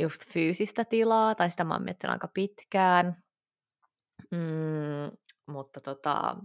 just 0.00 0.32
fyysistä 0.32 0.84
tilaa, 0.84 1.34
tai 1.34 1.50
sitä 1.50 1.64
mä 1.64 1.74
oon 1.74 1.84
miettinyt 1.84 2.12
aika 2.12 2.28
pitkään, 2.34 3.22
mm, 4.30 5.16
mutta 5.46 5.80
tota, 5.80 6.36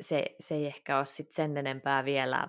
se, 0.00 0.24
se 0.40 0.54
ei 0.54 0.66
ehkä 0.66 0.96
ole 0.96 1.06
sit 1.06 1.32
sen 1.32 1.56
enempää 1.56 2.04
vielä, 2.04 2.48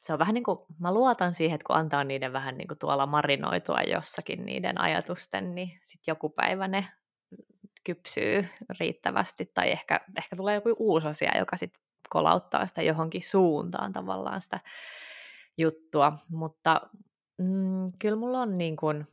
se 0.00 0.12
on 0.12 0.18
vähän 0.18 0.34
niin 0.34 0.44
kuin, 0.44 0.58
mä 0.78 0.94
luotan 0.94 1.34
siihen, 1.34 1.54
että 1.54 1.66
kun 1.66 1.76
antaa 1.76 2.04
niiden 2.04 2.32
vähän 2.32 2.58
niin 2.58 2.68
kuin 2.68 2.78
tuolla 2.78 3.06
marinoitua 3.06 3.82
jossakin 3.82 4.44
niiden 4.46 4.80
ajatusten, 4.80 5.54
niin 5.54 5.78
sitten 5.82 6.12
joku 6.12 6.30
päivä 6.30 6.68
ne 6.68 6.88
kypsyy 7.84 8.48
riittävästi 8.80 9.50
tai 9.54 9.70
ehkä, 9.70 10.00
ehkä 10.18 10.36
tulee 10.36 10.54
joku 10.54 10.74
uusi 10.78 11.08
asia, 11.08 11.38
joka 11.38 11.56
sitten 11.56 11.82
kolauttaa 12.08 12.66
sitä 12.66 12.82
johonkin 12.82 13.22
suuntaan 13.22 13.92
tavallaan 13.92 14.40
sitä 14.40 14.60
juttua, 15.58 16.12
mutta 16.28 16.80
mm, 17.38 17.86
kyllä 18.00 18.16
mulla 18.16 18.40
on 18.40 18.58
niin 18.58 18.76
kuin 18.76 19.06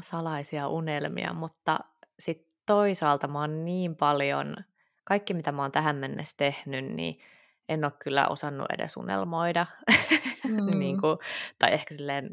salaisia 0.00 0.68
unelmia, 0.68 1.32
mutta 1.32 1.78
sitten 2.18 2.58
toisaalta 2.66 3.28
mä 3.28 3.40
oon 3.40 3.64
niin 3.64 3.96
paljon, 3.96 4.56
kaikki 5.04 5.34
mitä 5.34 5.52
mä 5.52 5.62
oon 5.62 5.72
tähän 5.72 5.96
mennessä 5.96 6.36
tehnyt, 6.36 6.84
niin 6.84 7.20
en 7.68 7.84
ole 7.84 7.92
kyllä 8.04 8.28
osannut 8.28 8.66
edes 8.72 8.96
unelmoida, 8.96 9.66
mm. 10.44 10.78
niin 10.78 11.00
kuin, 11.00 11.18
tai 11.58 11.72
ehkä 11.72 11.94
silleen 11.94 12.30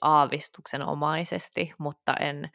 aavistuksenomaisesti, 0.00 1.74
mutta 1.78 2.14
en, 2.14 2.50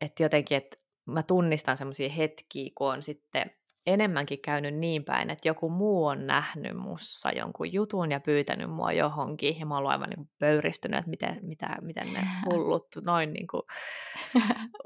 että 0.00 0.22
jotenkin, 0.22 0.56
että 0.56 0.76
mä 1.06 1.22
tunnistan 1.22 1.76
semmoisia 1.76 2.08
hetkiä, 2.08 2.70
kun 2.74 2.92
on 2.92 3.02
sitten 3.02 3.50
enemmänkin 3.86 4.40
käynyt 4.40 4.74
niin 4.74 5.04
päin, 5.04 5.30
että 5.30 5.48
joku 5.48 5.68
muu 5.68 6.06
on 6.06 6.26
nähnyt 6.26 6.76
mussa 6.76 7.32
jonkun 7.32 7.72
jutun 7.72 8.10
ja 8.12 8.20
pyytänyt 8.20 8.70
mua 8.70 8.92
johonkin, 8.92 9.58
ja 9.58 9.66
mä 9.66 9.74
oon 9.74 9.86
aivan 9.86 10.10
niin 10.10 10.30
pöyristynyt, 10.38 10.98
että 10.98 11.10
miten, 11.10 11.38
mitä, 11.42 11.76
miten 11.80 12.12
ne 12.12 12.20
hullut 12.46 12.86
noin 13.04 13.32
niin 13.32 13.46
kuin 13.46 13.62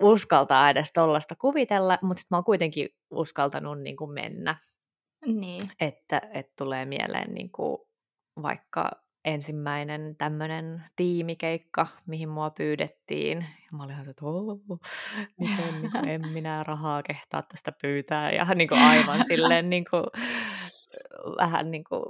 uskaltaa 0.03 0.71
edes 0.71 0.93
tollasta 0.93 1.37
kuvitella, 1.37 1.99
mutta 2.03 2.21
sitten 2.21 2.37
mä 2.37 2.39
oon 2.39 2.45
kuitenkin 2.45 2.89
uskaltanut 3.11 3.81
niin 3.81 3.97
kuin 3.97 4.11
mennä. 4.11 4.57
Niin. 5.27 5.71
Että, 5.81 6.23
että 6.35 6.53
tulee 6.59 6.85
mieleen 6.85 7.35
niin 7.35 7.53
kuin 7.53 7.79
vaikka 8.43 8.91
ensimmäinen 9.25 10.17
tämmöinen 10.19 10.85
tiimikeikka, 10.97 11.87
mihin 12.07 12.29
mua 12.29 12.51
pyydettiin. 12.51 13.39
Ja 13.39 13.77
mä 13.77 13.83
olin 13.83 13.95
ihan, 13.95 14.09
että 14.09 14.25
miten 15.39 15.81
niin 15.81 15.93
kuin, 15.93 16.09
en 16.11 16.29
minä 16.29 16.63
rahaa 16.63 17.03
kehtaa 17.03 17.43
tästä 17.43 17.73
pyytää. 17.83 18.31
Ja 18.31 18.45
niin 18.55 18.69
kuin 18.69 18.81
aivan 18.81 19.25
silleen 19.25 19.71
niin 19.71 19.85
kuin, 19.91 20.05
vähän 21.39 21.71
niin 21.71 21.85
kuin 21.85 22.03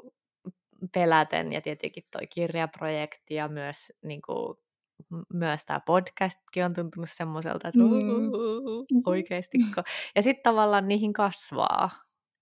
peläten. 0.94 1.52
Ja 1.52 1.60
tietenkin 1.60 2.04
toi 2.10 2.26
kirjaprojekti 2.26 3.34
ja 3.34 3.48
myös 3.48 3.92
niin 4.02 4.22
kuin, 4.22 4.56
myös 5.32 5.64
tämä 5.64 5.80
podcastkin 5.86 6.64
on 6.64 6.74
tuntunut 6.74 7.10
semmoiselta, 7.10 7.68
että 7.68 7.84
mm. 7.84 9.02
oikeastiko. 9.06 9.82
Ja 10.16 10.22
sitten 10.22 10.42
tavallaan 10.42 10.88
niihin 10.88 11.12
kasvaa. 11.12 11.90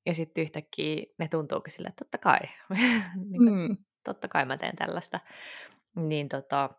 Ja 0.06 0.14
sitten 0.14 0.42
yhtäkkiä 0.42 1.02
ne 1.18 1.28
tuntuukin 1.28 1.72
sille, 1.72 1.88
että 1.88 2.04
totta 2.04 2.18
kai. 2.18 2.40
niin 3.30 3.44
kuin, 3.44 3.52
mm 3.52 3.76
totta 4.08 4.28
kai 4.28 4.44
mä 4.44 4.56
teen 4.56 4.76
tällaista, 4.76 5.20
niin, 5.94 6.28
tota, 6.28 6.70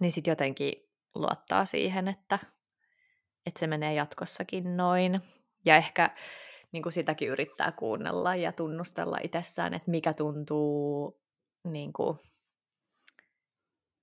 niin 0.00 0.12
sitten 0.12 0.32
jotenkin 0.32 0.72
luottaa 1.14 1.64
siihen, 1.64 2.08
että, 2.08 2.38
että 3.46 3.60
se 3.60 3.66
menee 3.66 3.94
jatkossakin 3.94 4.76
noin. 4.76 5.20
Ja 5.64 5.76
ehkä 5.76 6.10
niin 6.72 6.82
kuin 6.82 6.92
sitäkin 6.92 7.28
yrittää 7.28 7.72
kuunnella 7.72 8.36
ja 8.36 8.52
tunnustella 8.52 9.18
itsessään, 9.22 9.74
että 9.74 9.90
mikä 9.90 10.14
tuntuu, 10.14 11.20
niin 11.64 11.92
kuin, 11.92 12.18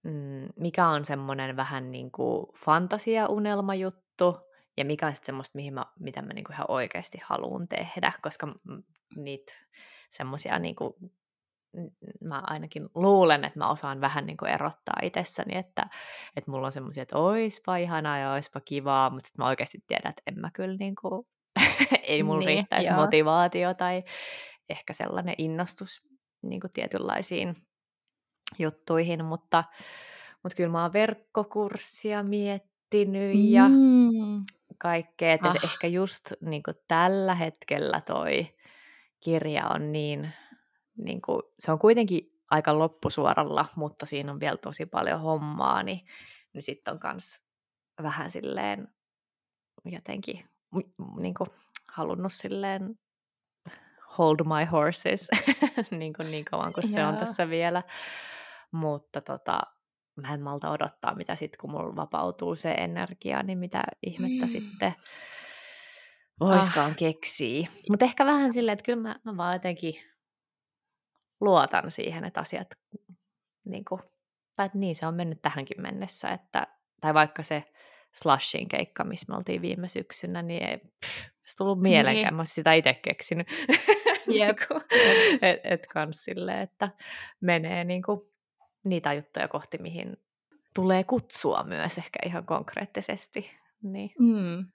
mm, 0.04 0.50
mikä 0.56 0.88
on 0.88 1.06
semmoinen 1.06 1.56
vähän 1.56 1.92
niin 1.92 2.12
kuin 2.12 2.48
fantasia-unelmajuttu, 2.56 4.42
ja 4.78 4.86
mikä 4.86 5.08
on 5.08 5.16
sitten 5.16 5.26
semmoista, 5.26 5.56
mihin 5.56 5.74
mä, 5.74 5.86
mitä 6.00 6.22
mä 6.22 6.34
niin 6.34 6.44
kuin 6.44 6.54
ihan 6.54 6.72
oikeasti 6.72 7.18
haluan 7.24 7.68
tehdä, 7.70 8.12
koska 8.22 8.48
niitä 9.16 9.54
semmoisia 10.10 10.60
niin 10.60 10.76
mä 12.24 12.44
ainakin 12.48 12.90
luulen, 12.96 13.46
että 13.46 13.60
mä 13.60 13.70
osaan 13.70 14.02
vähän 14.02 14.26
niin 14.26 14.38
kuin 14.38 14.52
erottaa 14.52 14.96
itsessäni, 15.02 15.58
että, 15.58 15.90
että 16.36 16.52
mulla 16.52 16.66
on 16.68 16.72
semmoisia, 16.72 17.04
että 17.04 17.18
oispa 17.18 17.78
ihanaa 17.78 18.18
ja 18.18 18.32
oispa 18.32 18.60
kivaa, 18.60 19.10
mutta 19.10 19.28
sitten 19.28 19.44
mä 19.44 19.50
oikeasti 19.50 19.84
tiedän, 19.88 20.10
että 20.10 20.22
en 20.28 20.40
mä 20.40 20.50
kyllä 20.54 20.78
niin 20.78 20.96
kuin, 20.96 21.28
ei 22.04 22.24
mulla 22.24 22.40
niin, 22.40 22.48
riittäisi 22.48 22.92
joo. 22.92 23.00
motivaatio 23.00 23.74
tai 23.74 24.04
ehkä 24.70 24.94
sellainen 24.94 25.36
innostus 25.38 26.02
niin 26.42 26.62
kuin 26.62 26.74
tietynlaisiin 26.74 27.56
juttuihin, 28.60 29.26
mutta, 29.26 29.64
mutta 30.44 30.56
kyllä 30.56 30.72
mä 30.72 30.82
oon 30.82 30.94
verkkokurssia 30.94 32.24
miettinyt 32.24 33.32
ja 33.34 33.70
mm. 33.70 34.44
kaikkea, 34.78 35.34
että 35.34 35.50
ah. 35.50 35.64
ehkä 35.64 35.88
just 35.88 36.32
niin 36.42 36.64
kuin 36.64 36.78
tällä 36.88 37.36
hetkellä 37.36 38.02
toi 38.02 38.48
kirja 39.24 39.68
on 39.68 39.92
niin 39.92 40.34
niin 40.98 41.22
kuin, 41.22 41.42
se 41.60 41.72
on 41.72 41.80
kuitenkin 41.80 42.42
aika 42.52 42.80
loppusuoralla, 42.80 43.66
mutta 43.76 44.06
siinä 44.06 44.32
on 44.32 44.40
vielä 44.40 44.58
tosi 44.58 44.86
paljon 44.86 45.22
hommaa, 45.22 45.84
niin, 45.84 46.06
niin 46.54 46.62
sitten 46.62 46.94
on 46.94 47.00
myös 47.04 47.48
vähän 48.04 48.30
silleen 48.30 48.88
jotenkin 49.86 50.46
niin 51.22 51.34
kuin, 51.34 51.48
halunnut 51.88 52.34
silleen 52.34 53.00
hold 54.18 54.38
my 54.44 54.66
horses 54.72 55.30
niin, 55.92 56.14
kuin 56.14 56.32
niin 56.32 56.46
kauan 56.46 56.74
kuin 56.74 56.88
se 56.88 57.06
on 57.06 57.18
tässä 57.18 57.50
vielä. 57.50 57.84
Mutta 58.72 59.22
tota, 59.22 59.62
mä 60.16 60.34
en 60.34 60.42
malta 60.42 60.72
odottaa, 60.72 61.16
mitä 61.16 61.36
sitten 61.36 61.58
kun 61.62 61.72
mulla 61.72 61.96
vapautuu 61.96 62.56
se 62.56 62.72
energia, 62.72 63.44
niin 63.44 63.58
mitä 63.58 63.84
ihmettä 64.04 64.46
mm. 64.46 64.50
sitten 64.50 64.96
voiskaan 66.40 66.92
ah. 66.92 66.98
keksiä. 66.98 67.68
Mutta 67.90 68.06
ehkä 68.06 68.26
vähän 68.26 68.54
silleen, 68.54 68.74
että 68.74 68.86
kyllä 68.86 69.02
mä, 69.02 69.16
mä 69.26 69.38
vaan 69.38 69.56
jotenkin 69.56 69.96
luotan 71.44 71.92
siihen, 71.92 72.24
että 72.24 72.42
asiat, 72.42 72.68
niin 73.66 73.86
kuin, 73.86 74.02
tai 74.56 74.66
että 74.66 74.78
niin 74.78 74.96
se 74.96 75.08
on 75.08 75.16
mennyt 75.16 75.42
tähänkin 75.42 75.82
mennessä, 75.82 76.30
että, 76.30 76.68
tai 77.02 77.14
vaikka 77.14 77.44
se 77.44 77.64
slushin 78.12 78.68
keikka, 78.68 79.04
missä 79.04 79.26
me 79.30 79.36
oltiin 79.38 79.62
viime 79.62 79.88
syksynä, 79.88 80.42
niin 80.42 80.64
ei 80.64 80.78
pff, 80.78 81.30
se 81.46 81.58
tullut 81.58 81.82
mielenkään, 81.82 82.26
niin. 82.26 82.36
mä 82.36 82.46
sitä 82.46 82.74
itse 82.74 82.94
keksinyt. 82.94 83.48
Jep. 84.40 84.58
et, 85.42 85.60
et 85.64 85.88
kans 85.88 86.24
silleen, 86.24 86.60
että 86.60 86.90
menee 87.42 87.84
niin 87.84 88.04
kuin 88.04 88.20
niitä 88.84 89.14
juttuja 89.14 89.48
kohti, 89.48 89.78
mihin 89.78 90.18
tulee 90.76 91.04
kutsua 91.04 91.64
myös 91.64 91.98
ehkä 91.98 92.20
ihan 92.26 92.46
konkreettisesti. 92.46 93.52
Niin. 93.82 94.12
Mm. 94.20 94.66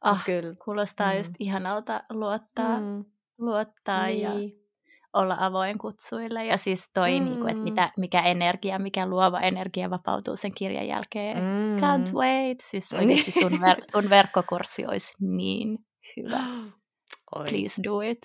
Ah, 0.00 0.24
kyllä. 0.24 0.54
kuulostaa 0.64 1.12
mm. 1.12 1.18
just 1.18 1.34
ihanalta 1.38 2.02
luottaa, 2.10 2.80
mm. 2.80 3.04
luottaa 3.38 4.06
niin. 4.06 4.20
ja 4.22 4.58
olla 5.12 5.36
avoin 5.40 5.78
kutsuille. 5.78 6.46
Ja 6.46 6.56
siis 6.56 6.90
toi, 6.94 7.20
mm. 7.20 7.24
niin 7.26 7.40
kuin, 7.40 7.50
että 7.50 7.62
mitä, 7.62 7.92
mikä 7.96 8.22
energia, 8.22 8.78
mikä 8.78 9.06
luova 9.06 9.40
energia 9.40 9.90
vapautuu 9.90 10.36
sen 10.36 10.54
kirjan 10.54 10.88
jälkeen. 10.88 11.36
Mm. 11.38 11.76
Can't 11.76 12.14
wait. 12.14 12.60
Siis 12.60 12.94
oikeasti 12.94 13.30
sun, 13.30 13.52
ver- 13.52 13.92
sun 13.92 14.10
verkkokurssi 14.10 14.86
olisi 14.86 15.12
niin 15.20 15.78
hyvä. 16.16 16.44
Oi. 17.36 17.48
Please 17.48 17.82
do 17.82 18.00
it. 18.00 18.18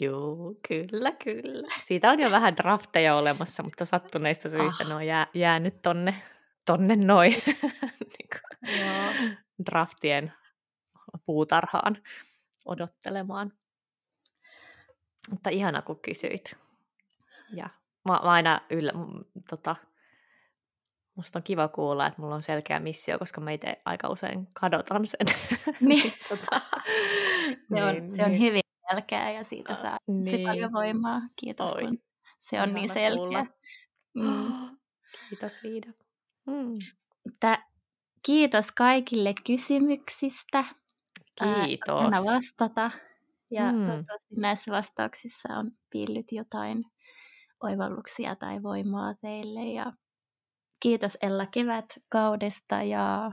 Joo, 0.00 0.54
kyllä, 0.68 1.12
kyllä. 1.12 1.68
Siitä 1.84 2.10
on 2.10 2.20
jo 2.20 2.30
vähän 2.30 2.56
drafteja 2.56 3.16
olemassa, 3.16 3.62
mutta 3.62 3.84
sattuneista 3.84 4.48
syistä 4.48 4.84
oh. 4.84 4.88
ne 4.88 4.94
on 4.94 5.06
jää, 5.06 5.26
jäänyt 5.34 5.82
tonne, 5.82 6.22
tonne 6.66 6.96
noin 6.96 7.34
niin 8.18 8.28
draftien 9.70 10.32
puutarhaan 11.26 12.02
odottelemaan. 12.66 13.52
Mutta 15.30 15.50
ihana, 15.50 15.82
kun 15.82 16.00
kysyit. 16.00 16.56
Ja 17.52 17.68
mä, 18.08 18.12
mä 18.12 18.18
aina 18.18 18.60
yllä, 18.70 18.92
tota, 19.50 19.76
musta 21.14 21.38
on 21.38 21.42
kiva 21.42 21.68
kuulla, 21.68 22.06
että 22.06 22.22
mulla 22.22 22.34
on 22.34 22.42
selkeä 22.42 22.80
missio, 22.80 23.18
koska 23.18 23.40
mä 23.40 23.50
itse 23.50 23.82
aika 23.84 24.08
usein 24.08 24.48
kadotan 24.52 25.06
sen. 25.06 25.26
Niin. 25.88 26.12
tota, 26.28 26.60
se, 27.74 27.84
on, 27.84 27.94
niin, 27.94 28.10
se 28.10 28.24
on 28.24 28.30
niin. 28.30 28.40
hyvin 28.42 28.60
selkeä 28.90 29.30
ja 29.30 29.44
siitä 29.44 29.74
saa 29.74 29.98
niin. 30.06 30.24
se 30.24 30.38
paljon 30.46 30.72
voimaa. 30.72 31.20
Kiitos, 31.36 31.72
Oi. 31.72 31.82
kun 31.82 31.98
se 32.40 32.62
on 32.62 32.74
niin 32.74 32.88
selkeä. 32.88 33.46
Mm. 34.14 34.78
Kiitos 35.28 35.56
siitä. 35.56 35.88
Mm. 36.46 36.78
Tää, 37.40 37.66
kiitos 38.26 38.72
kaikille 38.72 39.34
kysymyksistä. 39.46 40.64
Kiitos. 41.64 42.04
Aina 42.04 42.18
vastata. 42.34 42.90
Ja 43.50 43.72
mm. 43.72 43.86
toivottavasti 43.86 44.34
näissä 44.36 44.72
vastauksissa 44.72 45.54
on 45.54 45.70
piillyt 45.90 46.32
jotain 46.32 46.84
oivalluksia 47.62 48.36
tai 48.36 48.62
voimaa 48.62 49.14
teille. 49.14 49.64
Ja 49.64 49.92
kiitos 50.80 51.18
Ella 51.22 51.46
kevätkaudesta 51.46 52.82
ja 52.82 53.32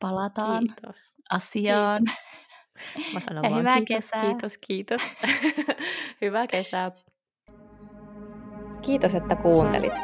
palataan 0.00 0.64
kiitos. 0.64 1.14
asiaan. 1.30 1.98
Kiitos. 2.04 3.14
Mä 3.14 3.20
sanon 3.20 3.44
ja 3.44 3.50
vaan 3.50 3.60
hyvää 3.60 3.76
kiitos, 3.76 3.94
kesää. 3.96 4.20
kiitos, 4.20 4.58
kiitos. 4.58 5.02
hyvää 6.22 6.46
kesää. 6.46 6.92
Kiitos, 8.82 9.14
että 9.14 9.36
kuuntelit. 9.36 9.94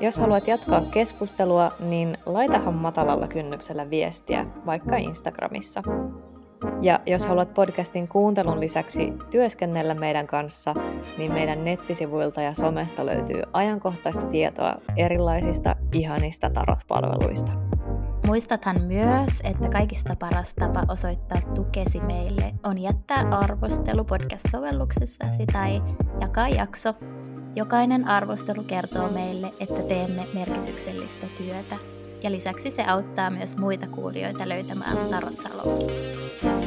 Jos 0.00 0.18
haluat 0.18 0.46
jatkaa 0.48 0.80
keskustelua, 0.80 1.72
niin 1.80 2.18
laitahan 2.26 2.74
matalalla 2.74 3.28
kynnyksellä 3.28 3.90
viestiä, 3.90 4.46
vaikka 4.66 4.96
Instagramissa. 4.96 5.82
Ja 6.82 7.00
jos 7.06 7.26
haluat 7.26 7.54
podcastin 7.54 8.08
kuuntelun 8.08 8.60
lisäksi 8.60 9.12
työskennellä 9.30 9.94
meidän 9.94 10.26
kanssa, 10.26 10.74
niin 11.18 11.32
meidän 11.32 11.64
nettisivuilta 11.64 12.42
ja 12.42 12.54
somesta 12.54 13.06
löytyy 13.06 13.42
ajankohtaista 13.52 14.26
tietoa 14.26 14.74
erilaisista 14.96 15.76
ihanista 15.92 16.50
tarot-palveluista. 16.50 17.52
Muistathan 18.26 18.82
myös, 18.82 19.30
että 19.44 19.68
kaikista 19.68 20.14
paras 20.18 20.54
tapa 20.54 20.82
osoittaa 20.88 21.40
tukesi 21.54 22.00
meille 22.00 22.54
on 22.64 22.78
jättää 22.78 23.28
arvostelu 23.30 24.04
podcast-sovelluksessasi 24.04 25.46
tai 25.52 25.82
jakaa 26.20 26.48
jakso. 26.48 26.94
Jokainen 27.56 28.08
arvostelu 28.08 28.62
kertoo 28.62 29.08
meille, 29.08 29.52
että 29.60 29.82
teemme 29.82 30.26
merkityksellistä 30.34 31.26
työtä. 31.36 31.97
Ja 32.22 32.30
lisäksi 32.30 32.70
se 32.70 32.82
auttaa 32.84 33.30
myös 33.30 33.56
muita 33.56 33.86
kuulijoita 33.86 34.48
löytämään 34.48 34.96
Tarot 35.10 35.38
Salonkin. 35.38 36.57